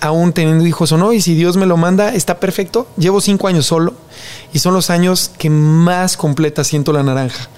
aún 0.00 0.32
teniendo 0.32 0.66
hijos 0.66 0.90
o 0.90 0.98
no, 0.98 1.12
y 1.12 1.20
si 1.20 1.36
Dios 1.36 1.56
me 1.56 1.64
lo 1.64 1.76
manda, 1.76 2.12
está 2.12 2.40
perfecto. 2.40 2.88
Llevo 2.96 3.20
cinco 3.20 3.46
años 3.46 3.66
solo 3.66 3.94
y 4.52 4.58
son 4.58 4.74
los 4.74 4.90
años 4.90 5.30
que 5.38 5.48
más 5.48 6.16
completa 6.16 6.64
siento 6.64 6.92
la 6.92 7.04
naranja. 7.04 7.48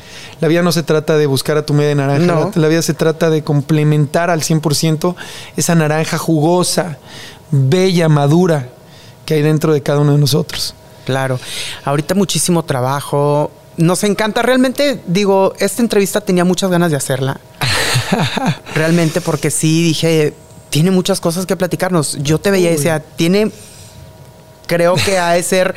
La 0.43 0.49
vida 0.49 0.62
no 0.62 0.71
se 0.71 0.83
trata 0.83 1.17
de 1.17 1.25
buscar 1.25 1.57
a 1.57 1.65
tu 1.65 1.73
media 1.73 1.95
naranja, 1.95 2.51
la 2.55 2.69
vida 2.69 2.83
se 2.83 2.93
trata 2.93 3.31
de 3.31 3.43
complementar 3.43 4.29
al 4.29 4.43
100% 4.43 5.15
esa 5.57 5.75
naranja 5.75 6.19
jugosa, 6.19 6.99
bella, 7.51 8.11
madura, 8.11 8.69
que 9.25 9.35
hay 9.35 9.43
dentro 9.43 9.72
de 9.72 9.83
cada 9.83 10.01
uno 10.01 10.12
de 10.12 10.18
nosotros. 10.18 10.75
Claro. 11.05 11.39
Ahorita 11.85 12.14
muchísimo 12.14 12.64
trabajo. 12.64 13.51
Nos 13.77 14.05
encanta. 14.05 14.43
Realmente, 14.43 15.01
digo, 15.07 15.55
esta 15.59 15.83
entrevista 15.83 16.20
tenía 16.20 16.45
muchas 16.45 16.70
ganas 16.70 16.91
de 16.91 16.97
hacerla. 16.97 17.41
Realmente, 18.75 19.20
porque 19.20 19.51
sí 19.51 19.83
dije, 19.83 20.35
tiene 20.70 20.91
muchas 20.91 21.20
cosas 21.20 21.47
que 21.47 21.57
platicarnos. 21.57 22.18
Yo 22.22 22.39
te 22.39 22.51
veía 22.51 22.70
y 22.70 22.77
decía, 22.77 23.01
tiene. 23.01 23.51
Creo 24.66 24.95
que 24.95 25.18
ha 25.18 25.33
de 25.33 25.43
ser 25.43 25.75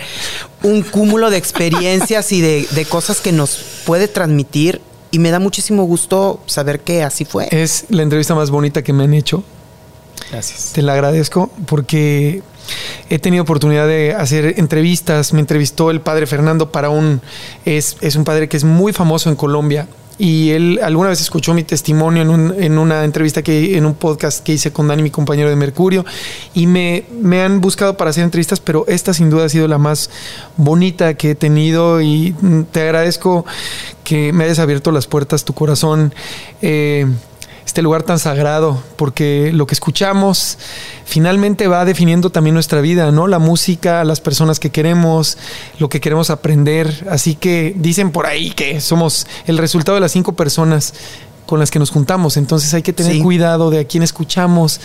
un 0.64 0.82
cúmulo 0.82 1.30
de 1.30 1.36
experiencias 1.36 2.32
y 2.32 2.40
de, 2.40 2.66
de 2.72 2.86
cosas 2.86 3.20
que 3.20 3.34
nos 3.34 3.58
puede 3.86 4.08
transmitir. 4.08 4.82
Y 5.12 5.20
me 5.20 5.30
da 5.30 5.40
muchísimo 5.40 5.84
gusto 5.84 6.42
saber 6.46 6.80
que 6.80 7.04
así 7.04 7.26
fue. 7.26 7.50
Es 7.52 7.86
la 7.90 8.04
entrevista 8.04 8.34
más 8.34 8.50
bonita 8.50 8.84
que 8.84 8.94
me 8.94 9.04
han 9.04 9.14
hecho. 9.14 9.44
Gracias. 10.32 10.72
Te 10.74 10.82
la 10.82 10.94
agradezco 10.94 11.50
porque 11.66 12.42
He 13.10 13.20
tenido 13.20 13.44
oportunidad 13.44 13.88
de 13.88 14.14
hacer 14.14 14.56
entrevistas. 14.58 15.34
Me 15.34 15.40
entrevistó 15.40 15.92
el 15.92 16.02
padre 16.02 16.28
Fernando 16.28 16.72
para 16.72 16.90
un. 16.90 17.22
Es, 17.66 17.98
es 18.02 18.16
un 18.16 18.24
padre 18.24 18.48
que 18.50 18.58
es 18.58 18.64
muy 18.64 18.94
famoso 18.94 19.30
en 19.30 19.36
Colombia. 19.36 19.88
Y 20.20 20.50
él 20.50 20.80
alguna 20.82 21.10
vez 21.10 21.22
escuchó 21.22 21.54
mi 21.54 21.64
testimonio 21.64 22.24
en, 22.24 22.30
un, 22.32 22.64
en, 22.64 22.80
una 22.80 23.04
entrevista 23.04 23.44
que 23.44 23.78
en 23.78 23.86
un 23.86 23.94
podcast 23.94 24.44
que 24.44 24.54
hice 24.54 24.72
con 24.74 24.88
Dani, 24.88 25.04
mi 25.04 25.12
compañero 25.12 25.50
de 25.50 25.56
Mercurio, 25.56 26.06
y 26.56 26.66
me, 26.66 27.06
me, 27.22 27.44
han 27.44 27.62
buscado 27.62 27.98
para 27.98 28.10
hacer 28.10 28.24
entrevistas, 28.24 28.60
pero 28.60 28.84
esta 28.88 29.14
sin 29.14 29.30
duda 29.30 29.46
ha 29.46 29.50
sido 29.50 29.68
la 29.68 29.78
más 29.78 30.10
bonita 30.56 31.14
que 31.14 31.32
he 31.32 31.36
tenido 31.36 32.02
y 32.02 32.34
te 32.72 32.82
agradezco 32.82 33.46
que 34.04 34.34
me 34.34 34.46
hayas 34.46 34.58
abierto 34.58 34.92
las 34.92 35.06
puertas, 35.06 35.46
tu 35.46 35.54
corazón. 35.54 36.12
Eh, 36.64 37.06
este 37.68 37.82
lugar 37.82 38.04
tan 38.04 38.18
sagrado, 38.18 38.82
porque 38.96 39.52
lo 39.54 39.68
que 39.68 39.76
escuchamos 39.76 40.58
finalmente 41.04 41.68
va 41.68 41.84
definiendo 41.84 42.30
también 42.30 42.54
nuestra 42.54 42.80
vida, 42.80 43.12
¿no? 43.12 43.28
La 43.28 43.40
música, 43.40 44.06
las 44.06 44.22
personas 44.22 44.58
que 44.62 44.70
queremos, 44.70 45.38
lo 45.78 45.90
que 45.90 46.00
queremos 46.00 46.30
aprender. 46.30 47.06
Así 47.12 47.36
que 47.36 47.76
dicen 47.76 48.12
por 48.12 48.26
ahí 48.26 48.52
que 48.52 48.80
somos 48.80 49.28
el 49.48 49.58
resultado 49.58 49.96
de 49.96 50.02
las 50.02 50.14
cinco 50.14 50.32
personas 50.32 50.94
con 51.46 51.60
las 51.60 51.70
que 51.70 51.78
nos 51.78 51.92
juntamos. 51.92 52.38
Entonces 52.38 52.74
hay 52.74 52.84
que 52.84 52.94
tener 52.94 53.22
cuidado 53.22 53.70
de 53.70 53.80
a 53.82 53.84
quién 53.84 54.02
escuchamos, 54.02 54.80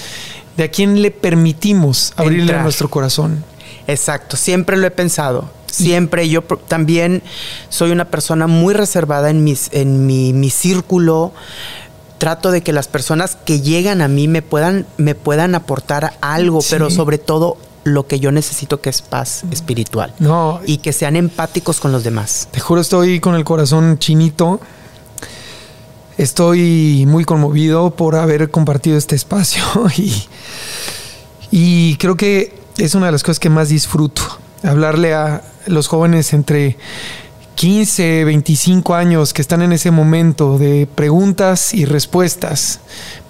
de 0.57 0.65
a 0.65 0.71
quién 0.71 1.03
le 1.03 1.13
permitimos 1.13 2.13
abrirle 2.17 2.43
Entrar. 2.43 2.63
nuestro 2.65 2.91
corazón. 2.91 3.45
Exacto, 3.87 4.37
siempre 4.37 4.77
lo 4.77 4.89
he 4.89 4.91
pensado. 4.91 5.49
Siempre 5.71 6.29
yo 6.29 6.43
también 6.43 7.23
soy 7.71 7.93
una 7.93 8.07
persona 8.07 8.47
muy 8.49 8.75
reservada 8.75 9.31
en, 9.31 9.45
mis, 9.45 9.71
en 9.73 10.05
mi, 10.05 10.33
mi 10.33 10.51
círculo. 10.51 11.33
Trato 12.23 12.53
de 12.53 12.63
que 12.63 12.73
las 12.73 12.87
personas 12.87 13.35
que 13.45 13.61
llegan 13.63 14.01
a 14.01 14.07
mí 14.07 14.29
me 14.29 14.43
puedan, 14.43 14.87
me 14.97 15.17
puedan 15.17 15.57
aportar 15.57 16.13
algo, 16.21 16.61
Sí. 16.61 16.69
pero 16.71 16.89
sobre 16.89 17.19
todo 17.19 17.57
lo 17.83 18.07
que 18.07 18.21
yo 18.21 18.31
necesito 18.31 18.81
que 18.81 18.91
es 18.91 19.03
paz 19.03 19.43
espiritual. 19.51 20.15
No, 20.21 20.61
Y 20.65 20.77
que 20.79 20.93
sean 20.93 21.17
empáticos 21.17 21.81
con 21.81 21.91
los 21.91 22.05
demás. 22.05 22.47
Te 22.53 22.61
juro, 22.61 22.81
estoy 22.81 23.19
con 23.19 23.35
el 23.35 23.43
corazón 23.43 23.99
chinito. 23.99 24.61
Estoy 26.17 27.07
muy 27.09 27.25
conmovido 27.25 27.91
por 27.97 28.15
haber 28.15 28.53
compartido 28.53 28.97
este 28.97 29.17
espacio 29.17 29.65
y, 29.97 30.15
y 31.51 31.97
creo 31.97 32.17
que 32.17 32.55
es 32.77 32.95
una 32.95 33.07
de 33.07 33.13
las 33.13 33.25
cosas 33.25 33.41
que 33.41 33.51
más 33.51 33.69
disfruto. 33.71 34.23
Hablarle 34.63 35.13
a 35.15 35.43
los 35.67 35.89
jóvenes 35.89 36.33
entre 36.35 36.77
15, 37.55 38.25
25 38.25 38.95
años 38.95 39.33
que 39.33 39.43
están 39.43 39.63
en 39.63 39.73
ese 39.73 39.91
momento 39.91 40.59
de 40.59 40.89
preguntas 40.93 41.75
y 41.75 41.85
respuestas. 41.85 42.81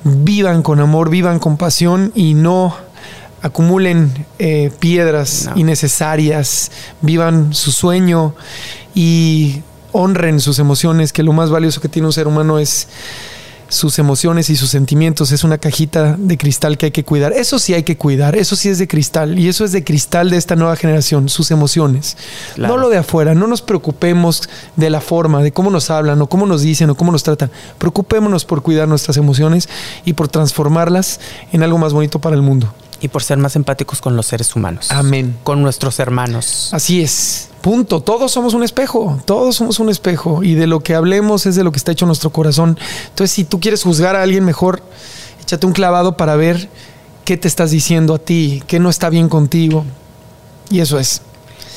Vivan 0.04 0.62
con 0.62 0.80
amor, 0.80 1.10
vivan 1.10 1.38
con 1.38 1.56
pasión 1.56 2.12
y 2.14 2.34
no 2.34 2.74
acumulen 3.42 4.26
eh, 4.38 4.70
piedras 4.78 5.46
No. 5.50 5.58
innecesarias, 5.60 6.70
vivan 7.00 7.52
su 7.52 7.72
sueño 7.72 8.34
y 8.94 9.62
honren 9.90 10.40
sus 10.40 10.58
emociones, 10.58 11.12
que 11.12 11.22
lo 11.22 11.32
más 11.32 11.50
valioso 11.50 11.80
que 11.80 11.88
tiene 11.88 12.06
un 12.06 12.12
ser 12.12 12.26
humano 12.28 12.58
es 12.58 12.88
sus 13.72 13.98
emociones 13.98 14.50
y 14.50 14.56
sus 14.56 14.70
sentimientos. 14.70 15.32
Es 15.32 15.44
una 15.44 15.58
cajita 15.58 16.16
de 16.18 16.36
cristal 16.36 16.76
que 16.76 16.86
hay 16.86 16.92
que 16.92 17.04
cuidar. 17.04 17.32
Eso 17.32 17.58
sí 17.58 17.72
hay 17.72 17.82
que 17.82 17.96
cuidar, 17.96 18.36
eso 18.36 18.54
sí 18.54 18.68
es 18.68 18.78
de 18.78 18.86
cristal 18.86 19.38
y 19.38 19.48
eso 19.48 19.64
es 19.64 19.72
de 19.72 19.82
cristal 19.82 20.30
de 20.30 20.36
esta 20.36 20.56
nueva 20.56 20.76
generación, 20.76 21.28
sus 21.28 21.50
emociones. 21.50 22.16
Claro. 22.54 22.74
No 22.74 22.80
lo 22.80 22.90
de 22.90 22.98
afuera, 22.98 23.34
no 23.34 23.46
nos 23.46 23.62
preocupemos 23.62 24.48
de 24.76 24.90
la 24.90 25.00
forma, 25.00 25.42
de 25.42 25.52
cómo 25.52 25.70
nos 25.70 25.90
hablan 25.90 26.20
o 26.20 26.28
cómo 26.28 26.46
nos 26.46 26.62
dicen 26.62 26.90
o 26.90 26.94
cómo 26.94 27.12
nos 27.12 27.22
tratan. 27.22 27.50
Preocupémonos 27.78 28.44
por 28.44 28.62
cuidar 28.62 28.88
nuestras 28.88 29.16
emociones 29.16 29.68
y 30.04 30.12
por 30.12 30.28
transformarlas 30.28 31.20
en 31.52 31.62
algo 31.62 31.78
más 31.78 31.92
bonito 31.92 32.20
para 32.20 32.36
el 32.36 32.42
mundo. 32.42 32.72
Y 33.02 33.08
por 33.08 33.24
ser 33.24 33.36
más 33.36 33.56
empáticos 33.56 34.00
con 34.00 34.14
los 34.14 34.26
seres 34.26 34.54
humanos. 34.54 34.92
Amén. 34.92 35.36
Con 35.42 35.60
nuestros 35.60 35.98
hermanos. 35.98 36.70
Así 36.72 37.02
es. 37.02 37.48
Punto. 37.60 38.00
Todos 38.00 38.30
somos 38.30 38.54
un 38.54 38.62
espejo. 38.62 39.20
Todos 39.24 39.56
somos 39.56 39.80
un 39.80 39.88
espejo. 39.88 40.44
Y 40.44 40.54
de 40.54 40.68
lo 40.68 40.80
que 40.80 40.94
hablemos 40.94 41.44
es 41.44 41.56
de 41.56 41.64
lo 41.64 41.72
que 41.72 41.78
está 41.78 41.90
hecho 41.90 42.06
nuestro 42.06 42.30
corazón. 42.30 42.78
Entonces, 43.08 43.32
si 43.32 43.42
tú 43.42 43.58
quieres 43.58 43.82
juzgar 43.82 44.14
a 44.14 44.22
alguien, 44.22 44.44
mejor 44.44 44.84
échate 45.40 45.66
un 45.66 45.72
clavado 45.72 46.16
para 46.16 46.36
ver 46.36 46.68
qué 47.24 47.36
te 47.36 47.48
estás 47.48 47.72
diciendo 47.72 48.14
a 48.14 48.18
ti, 48.18 48.62
qué 48.68 48.78
no 48.78 48.88
está 48.88 49.10
bien 49.10 49.28
contigo. 49.28 49.84
Y 50.70 50.78
eso 50.78 51.00
es. 51.00 51.22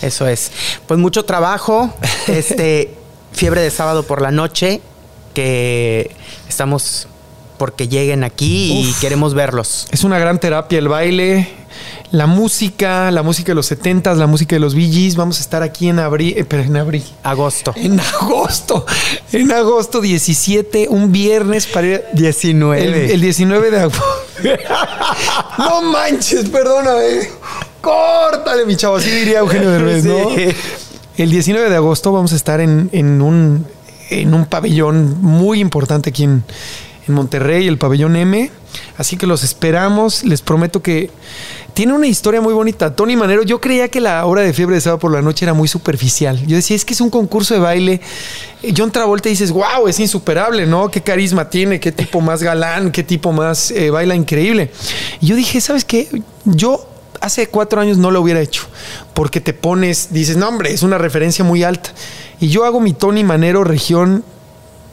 Eso 0.03 0.27
es. 0.27 0.51
Pues 0.87 0.99
mucho 0.99 1.25
trabajo. 1.25 1.91
Este, 2.27 2.93
fiebre 3.31 3.61
de 3.61 3.71
sábado 3.71 4.03
por 4.03 4.21
la 4.21 4.29
noche. 4.29 4.79
Que 5.33 6.15
estamos 6.47 7.07
porque 7.57 7.87
lleguen 7.87 8.23
aquí 8.23 8.71
y 8.73 8.93
queremos 9.01 9.33
verlos. 9.33 9.87
Es 9.91 10.03
una 10.03 10.19
gran 10.19 10.39
terapia 10.39 10.79
el 10.79 10.87
baile, 10.87 11.49
la 12.11 12.27
música, 12.27 13.11
la 13.11 13.23
música 13.23 13.51
de 13.51 13.55
los 13.55 13.65
70 13.67 14.13
la 14.15 14.27
música 14.27 14.55
de 14.55 14.59
los 14.59 14.73
Gees. 14.73 15.15
Vamos 15.15 15.39
a 15.39 15.41
estar 15.41 15.63
aquí 15.63 15.89
en 15.89 15.99
abril, 15.99 16.33
eh, 16.37 16.45
pero 16.45 16.63
en 16.63 16.77
abril. 16.77 17.03
Agosto. 17.23 17.73
En 17.75 17.99
agosto, 17.99 18.85
en 19.31 19.51
agosto 19.51 20.01
17, 20.01 20.87
un 20.89 21.11
viernes 21.11 21.67
para 21.67 21.87
ir. 21.87 22.03
19. 22.13 22.83
El, 22.83 23.11
el 23.11 23.21
19 23.21 23.71
de 23.71 23.79
agosto. 23.79 24.03
no 25.57 25.81
manches, 25.81 26.49
perdóname. 26.49 27.29
Córtale, 27.81 28.65
mi 28.65 28.75
chavo. 28.75 28.95
Así 28.95 29.09
diría 29.09 29.39
Eugenio 29.39 29.69
Derbez, 29.71 30.03
¿no? 30.03 30.15
Sí. 30.35 30.47
El 31.17 31.29
19 31.29 31.69
de 31.69 31.75
agosto 31.77 32.11
vamos 32.11 32.33
a 32.33 32.35
estar 32.35 32.59
en, 32.59 32.89
en 32.91 33.21
un, 33.21 33.65
en 34.09 34.33
un 34.33 34.45
pabellón 34.47 35.21
muy 35.21 35.61
importante 35.61 36.09
aquí 36.09 36.25
en, 36.25 36.43
en 37.07 37.13
Monterrey, 37.13 37.67
el 37.67 37.77
pabellón 37.77 38.15
M. 38.15 38.51
Así 38.97 39.17
que 39.17 39.27
los 39.27 39.43
esperamos. 39.43 40.23
Les 40.23 40.41
prometo 40.41 40.81
que 40.81 41.09
tiene 41.73 41.93
una 41.93 42.07
historia 42.07 42.41
muy 42.41 42.53
bonita. 42.53 42.95
Tony 42.95 43.15
Manero, 43.15 43.43
yo 43.43 43.59
creía 43.59 43.89
que 43.89 43.99
la 43.99 44.25
hora 44.25 44.41
de 44.41 44.53
fiebre 44.53 44.75
de 44.75 44.81
sábado 44.81 44.99
por 44.99 45.11
la 45.11 45.21
noche 45.21 45.45
era 45.45 45.53
muy 45.53 45.67
superficial. 45.67 46.45
Yo 46.47 46.55
decía, 46.55 46.75
es 46.75 46.85
que 46.85 46.93
es 46.93 47.01
un 47.01 47.09
concurso 47.09 47.53
de 47.53 47.59
baile. 47.59 48.01
John 48.75 48.91
Travolta 48.91 49.29
dices, 49.29 49.51
wow, 49.51 49.87
es 49.87 49.99
insuperable, 49.99 50.65
¿no? 50.65 50.89
Qué 50.89 51.01
carisma 51.01 51.49
tiene, 51.49 51.79
qué 51.79 51.91
tipo 51.91 52.21
más 52.21 52.41
galán, 52.41 52.91
qué 52.91 53.03
tipo 53.03 53.31
más 53.31 53.71
eh, 53.71 53.89
baila 53.89 54.15
increíble. 54.15 54.71
Y 55.19 55.27
yo 55.27 55.35
dije, 55.35 55.59
¿sabes 55.61 55.85
qué? 55.85 56.07
Yo 56.45 56.87
hace 57.21 57.47
cuatro 57.47 57.81
años 57.81 57.97
no 57.97 58.11
lo 58.11 58.21
hubiera 58.21 58.39
hecho. 58.39 58.63
Porque 59.13 59.41
te 59.41 59.53
pones, 59.53 60.09
dices, 60.11 60.37
no, 60.37 60.47
hombre, 60.47 60.71
es 60.71 60.81
una 60.81 60.97
referencia 60.97 61.43
muy 61.43 61.63
alta. 61.63 61.91
Y 62.39 62.47
yo 62.47 62.63
hago 62.63 62.79
mi 62.79 62.93
Tony 62.93 63.23
Manero 63.23 63.63
región, 63.63 64.23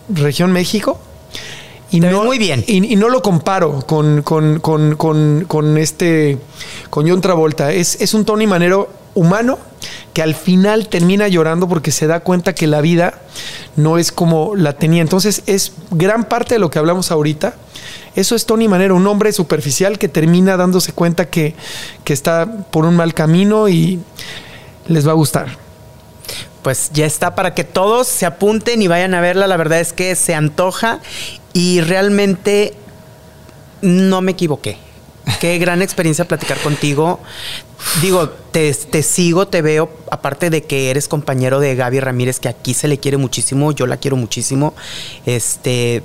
región 0.09 0.53
México. 0.53 0.99
Y 1.93 2.01
Te 2.01 2.09
ves 2.09 2.25
muy 2.25 2.39
bien. 2.39 2.65
Y, 2.67 2.93
y 2.93 2.97
no 2.97 3.09
lo 3.11 3.23
comparo 3.23 3.85
con, 3.87 4.23
con, 4.23 4.61
con, 4.61 4.97
con, 4.97 5.45
con 5.47 5.79
este, 5.79 6.39
con 6.91 7.09
John 7.09 7.21
Travolta. 7.21 7.71
Es, 7.71 8.01
es 8.01 8.15
un 8.15 8.25
Tony 8.25 8.47
Manero 8.47 8.89
humano 9.15 9.59
que 10.15 10.23
al 10.23 10.35
final 10.35 10.89
termina 10.89 11.29
llorando 11.29 11.69
porque 11.69 11.93
se 11.93 12.07
da 12.07 12.21
cuenta 12.21 12.55
que 12.55 12.67
la 12.67 12.81
vida 12.81 13.21
no 13.77 13.99
es 13.99 14.11
como 14.11 14.57
la 14.57 14.73
tenía. 14.73 15.03
Entonces 15.03 15.43
es 15.47 15.73
gran 15.91 16.25
parte 16.25 16.55
de 16.55 16.59
lo 16.59 16.71
que 16.71 16.79
hablamos 16.79 17.11
ahorita. 17.11 17.55
Eso 18.15 18.35
es 18.37 18.47
Tony 18.47 18.69
Manero, 18.69 18.97
un 18.97 19.07
hombre 19.07 19.33
superficial 19.33 19.99
que 19.99 20.09
termina 20.09 20.57
dándose 20.57 20.93
cuenta 20.93 21.29
que, 21.29 21.55
que 22.05 22.13
está 22.13 22.67
por 22.71 22.87
un 22.87 22.97
mal 22.97 23.13
camino 23.15 23.69
y 23.69 24.01
les 24.87 25.07
va 25.07 25.13
a 25.13 25.15
gustar. 25.15 25.59
Pues 26.63 26.91
ya 26.93 27.07
está 27.07 27.35
para 27.35 27.55
que 27.55 27.65
todos 27.65 28.07
se 28.07 28.25
apunten 28.25 28.81
y 28.83 28.87
vayan 28.87 29.15
a 29.15 29.21
verla. 29.21 29.47
La 29.47 29.57
verdad 29.57 29.81
es 29.81 29.93
que 29.93 30.15
se 30.15 30.35
antoja 30.35 31.01
y 31.53 31.81
realmente 31.81 32.75
no 33.81 34.21
me 34.21 34.33
equivoqué. 34.33 34.79
Qué 35.41 35.59
gran 35.61 35.83
experiencia 35.83 36.27
platicar 36.27 36.59
contigo. 36.59 37.21
Digo, 38.01 38.29
te, 38.29 38.73
te 38.73 39.03
sigo, 39.03 39.49
te 39.49 39.61
veo, 39.61 39.91
aparte 40.11 40.51
de 40.51 40.63
que 40.63 40.91
eres 40.91 41.09
compañero 41.09 41.59
de 41.59 41.75
Gaby 41.75 42.01
Ramírez, 42.01 42.39
que 42.39 42.49
aquí 42.49 42.75
se 42.75 42.89
le 42.89 42.99
quiere 42.99 43.17
muchísimo, 43.17 43.73
yo 43.73 43.87
la 43.87 43.97
quiero 43.97 44.17
muchísimo. 44.17 44.75
Este, 45.27 46.03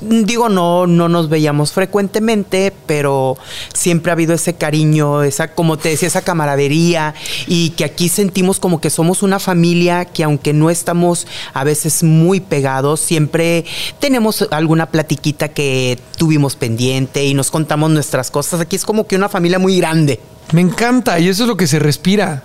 digo, 0.00 0.48
no, 0.48 0.86
no 0.86 1.08
nos 1.08 1.28
veíamos 1.28 1.72
frecuentemente, 1.72 2.72
pero 2.86 3.36
siempre 3.72 4.10
ha 4.10 4.14
habido 4.14 4.34
ese 4.34 4.54
cariño, 4.54 5.22
esa, 5.22 5.52
como 5.54 5.76
te 5.76 5.90
decía, 5.90 6.08
esa 6.08 6.22
camaradería, 6.22 7.14
y 7.46 7.70
que 7.70 7.84
aquí 7.84 8.08
sentimos 8.08 8.60
como 8.60 8.80
que 8.80 8.90
somos 8.90 9.22
una 9.22 9.38
familia 9.38 10.04
que 10.04 10.24
aunque 10.24 10.52
no 10.52 10.70
estamos 10.70 11.26
a 11.52 11.64
veces 11.64 12.02
muy 12.02 12.40
pegados, 12.40 13.00
siempre 13.00 13.64
tenemos 13.98 14.46
alguna 14.50 14.86
platiquita 14.86 15.48
que 15.48 15.98
tuvimos 16.16 16.56
pendiente 16.56 17.24
y 17.24 17.34
nos 17.34 17.50
contamos 17.50 17.90
nuestras 17.90 18.30
cosas. 18.30 18.60
Aquí 18.60 18.76
es 18.76 18.84
como 18.84 19.06
que 19.06 19.16
una 19.16 19.28
familia 19.28 19.58
muy 19.58 19.76
grande. 19.76 20.20
Me 20.52 20.60
encanta 20.62 21.18
y 21.18 21.28
eso 21.28 21.42
es 21.44 21.48
lo 21.48 21.56
que 21.56 21.66
se 21.66 21.78
respira. 21.78 22.42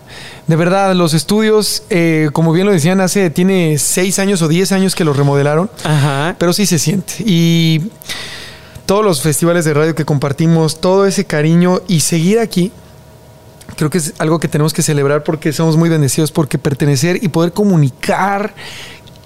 De 0.47 0.55
verdad, 0.57 0.93
los 0.93 1.13
estudios, 1.13 1.83
eh, 1.89 2.29
como 2.33 2.51
bien 2.51 2.65
lo 2.65 2.73
decían, 2.73 2.99
hace, 2.99 3.29
tiene 3.29 3.77
seis 3.77 4.19
años 4.19 4.41
o 4.41 4.49
diez 4.49 4.73
años 4.73 4.93
que 4.93 5.05
los 5.05 5.15
remodelaron, 5.15 5.69
Ajá. 5.85 6.35
pero 6.37 6.51
sí 6.51 6.65
se 6.65 6.79
siente. 6.79 7.13
Y 7.25 7.81
todos 8.85 9.05
los 9.05 9.21
festivales 9.21 9.63
de 9.63 9.73
radio 9.73 9.95
que 9.95 10.03
compartimos, 10.03 10.81
todo 10.81 11.05
ese 11.05 11.23
cariño 11.23 11.81
y 11.87 12.01
seguir 12.01 12.39
aquí, 12.39 12.73
creo 13.77 13.89
que 13.89 13.99
es 13.99 14.13
algo 14.17 14.39
que 14.39 14.49
tenemos 14.49 14.73
que 14.73 14.81
celebrar 14.81 15.23
porque 15.23 15.53
somos 15.53 15.77
muy 15.77 15.87
bendecidos, 15.87 16.31
porque 16.31 16.57
pertenecer 16.57 17.23
y 17.23 17.29
poder 17.29 17.53
comunicar 17.53 18.53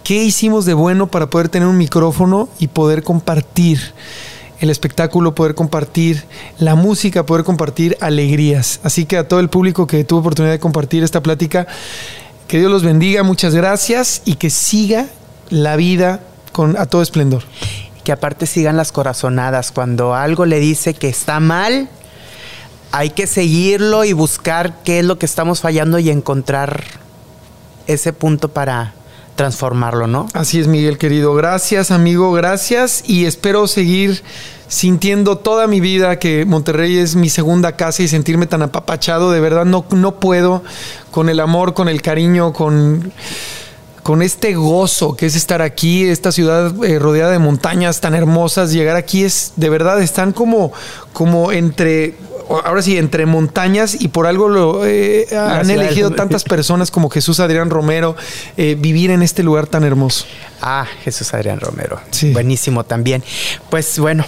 qué 0.03 0.23
hicimos 0.23 0.65
de 0.65 0.75
bueno 0.75 1.07
para 1.07 1.29
poder 1.31 1.49
tener 1.49 1.67
un 1.67 1.77
micrófono 1.77 2.47
y 2.59 2.67
poder 2.67 3.01
compartir 3.01 3.79
el 4.59 4.69
espectáculo, 4.69 5.35
poder 5.35 5.55
compartir 5.55 6.23
la 6.57 6.75
música, 6.75 7.25
poder 7.25 7.43
compartir 7.43 7.97
alegrías. 8.01 8.79
Así 8.83 9.05
que 9.05 9.17
a 9.17 9.27
todo 9.27 9.39
el 9.39 9.49
público 9.49 9.87
que 9.87 10.03
tuvo 10.03 10.19
oportunidad 10.19 10.53
de 10.53 10.59
compartir 10.59 11.03
esta 11.03 11.21
plática, 11.21 11.67
que 12.47 12.59
Dios 12.59 12.71
los 12.71 12.83
bendiga, 12.83 13.23
muchas 13.23 13.53
gracias 13.53 14.21
y 14.25 14.35
que 14.35 14.49
siga 14.49 15.07
la 15.49 15.75
vida 15.75 16.21
con, 16.51 16.77
a 16.77 16.85
todo 16.85 17.01
esplendor. 17.01 17.43
que 18.03 18.11
aparte 18.13 18.45
sigan 18.45 18.77
las 18.77 18.91
corazonadas. 18.91 19.71
Cuando 19.71 20.15
algo 20.15 20.45
le 20.45 20.59
dice 20.59 20.93
que 20.93 21.09
está 21.09 21.39
mal, 21.41 21.89
hay 22.91 23.09
que 23.09 23.27
seguirlo 23.27 24.05
y 24.05 24.13
buscar 24.13 24.81
qué 24.83 24.99
es 24.99 25.05
lo 25.05 25.19
que 25.19 25.25
estamos 25.25 25.59
fallando 25.59 25.99
y 25.99 26.09
encontrar 26.09 26.83
ese 27.85 28.13
punto 28.13 28.49
para 28.49 28.93
transformarlo, 29.37 30.07
¿no? 30.07 30.27
Así 30.33 30.59
es, 30.59 30.67
Miguel 30.67 30.97
querido. 30.97 31.33
Gracias, 31.35 31.91
amigo, 31.91 32.33
gracias. 32.33 33.03
Y 33.07 33.25
espero 33.25 33.67
seguir 33.67 34.23
sintiendo 34.67 35.37
toda 35.37 35.67
mi 35.67 35.79
vida 35.79 36.19
que 36.19 36.43
Monterrey 36.43 36.97
es 36.97 37.15
mi 37.15 37.29
segunda 37.29 37.77
casa 37.77 38.03
y 38.03 38.09
sentirme 38.09 38.47
tan 38.47 38.63
apapachado. 38.63 39.31
De 39.31 39.39
verdad, 39.39 39.63
no, 39.63 39.85
no 39.91 40.19
puedo 40.19 40.63
con 41.11 41.29
el 41.29 41.39
amor, 41.39 41.73
con 41.73 41.87
el 41.87 42.01
cariño, 42.01 42.51
con, 42.51 43.13
con 44.03 44.21
este 44.21 44.55
gozo 44.55 45.15
que 45.15 45.27
es 45.27 45.35
estar 45.35 45.61
aquí, 45.61 46.03
esta 46.03 46.31
ciudad 46.31 46.73
eh, 46.83 46.97
rodeada 46.97 47.31
de 47.31 47.39
montañas 47.39 48.01
tan 48.01 48.15
hermosas, 48.15 48.73
llegar 48.73 48.95
aquí 48.95 49.23
es, 49.23 49.53
de 49.55 49.69
verdad, 49.69 50.01
están 50.01 50.33
como, 50.33 50.73
como 51.13 51.51
entre 51.51 52.15
ahora 52.49 52.81
sí, 52.81 52.97
entre 52.97 53.25
montañas 53.25 53.97
y 53.99 54.07
por 54.09 54.27
algo 54.27 54.49
lo 54.49 54.85
eh, 54.85 55.27
han 55.35 55.69
elegido 55.69 56.11
tantas 56.11 56.43
personas 56.45 56.91
como 56.91 57.09
Jesús 57.09 57.39
Adrián 57.39 57.69
Romero 57.69 58.15
eh, 58.57 58.75
vivir 58.77 59.11
en 59.11 59.21
este 59.21 59.43
lugar 59.43 59.67
tan 59.67 59.83
hermoso. 59.83 60.25
Ah, 60.61 60.87
Jesús 61.03 61.33
Adrián 61.33 61.59
Romero. 61.59 61.99
Sí. 62.11 62.31
Buenísimo 62.31 62.83
también. 62.83 63.23
Pues 63.69 63.99
bueno, 63.99 64.25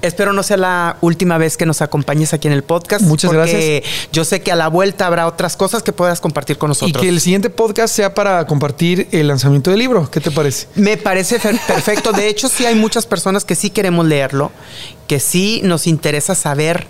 Espero 0.00 0.32
no 0.32 0.44
sea 0.44 0.56
la 0.56 0.96
última 1.00 1.38
vez 1.38 1.56
que 1.56 1.66
nos 1.66 1.82
acompañes 1.82 2.32
aquí 2.32 2.46
en 2.46 2.54
el 2.54 2.62
podcast. 2.62 3.04
Muchas 3.04 3.30
porque 3.30 3.82
gracias. 3.82 4.08
Yo 4.12 4.24
sé 4.24 4.40
que 4.42 4.52
a 4.52 4.56
la 4.56 4.68
vuelta 4.68 5.06
habrá 5.06 5.26
otras 5.26 5.56
cosas 5.56 5.82
que 5.82 5.92
puedas 5.92 6.20
compartir 6.20 6.56
con 6.56 6.68
nosotros. 6.68 7.02
Y 7.02 7.06
que 7.06 7.08
el 7.08 7.20
siguiente 7.20 7.50
podcast 7.50 7.94
sea 7.94 8.14
para 8.14 8.46
compartir 8.46 9.08
el 9.10 9.26
lanzamiento 9.26 9.70
del 9.70 9.80
libro. 9.80 10.08
¿Qué 10.08 10.20
te 10.20 10.30
parece? 10.30 10.68
Me 10.76 10.96
parece 10.96 11.40
perfecto. 11.40 12.12
De 12.12 12.28
hecho, 12.28 12.48
sí 12.48 12.64
hay 12.64 12.76
muchas 12.76 13.06
personas 13.06 13.44
que 13.44 13.56
sí 13.56 13.70
queremos 13.70 14.06
leerlo, 14.06 14.52
que 15.08 15.18
sí 15.18 15.62
nos 15.64 15.88
interesa 15.88 16.36
saber 16.36 16.86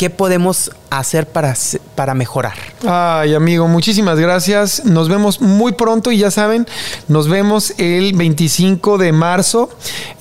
¿Qué 0.00 0.08
podemos 0.08 0.70
hacer 0.88 1.26
para, 1.26 1.54
para 1.94 2.14
mejorar? 2.14 2.54
Ay, 2.88 3.34
amigo, 3.34 3.68
muchísimas 3.68 4.18
gracias. 4.18 4.86
Nos 4.86 5.10
vemos 5.10 5.42
muy 5.42 5.72
pronto 5.72 6.10
y 6.10 6.16
ya 6.16 6.30
saben, 6.30 6.66
nos 7.06 7.28
vemos 7.28 7.74
el 7.76 8.14
25 8.14 8.96
de 8.96 9.12
marzo 9.12 9.68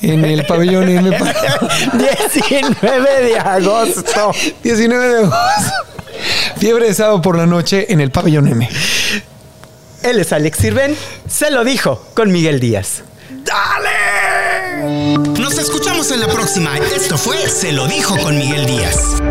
en 0.01 0.25
el 0.25 0.45
pabellón 0.45 0.89
M. 0.89 1.09
19 1.93 3.23
de 3.23 3.39
agosto. 3.39 4.33
19 4.61 5.07
de 5.07 5.17
agosto. 5.19 5.71
Fiebre 6.57 6.87
de 6.87 6.93
sábado 6.93 7.21
por 7.21 7.37
la 7.37 7.45
noche 7.45 7.93
en 7.93 8.01
el 8.01 8.11
pabellón 8.11 8.49
M. 8.49 8.67
Él 10.03 10.19
es 10.19 10.33
Alex 10.33 10.57
Sirven, 10.57 10.93
se 11.25 11.51
lo 11.51 11.63
dijo 11.63 12.05
con 12.15 12.33
Miguel 12.33 12.59
Díaz. 12.59 13.03
¡Dale! 13.45 15.17
Nos 15.39 15.57
escuchamos 15.57 16.11
en 16.11 16.19
la 16.19 16.27
próxima. 16.27 16.77
Esto 16.77 17.17
fue 17.17 17.47
Se 17.47 17.71
lo 17.71 17.87
dijo 17.87 18.17
con 18.17 18.37
Miguel 18.37 18.65
Díaz. 18.65 19.21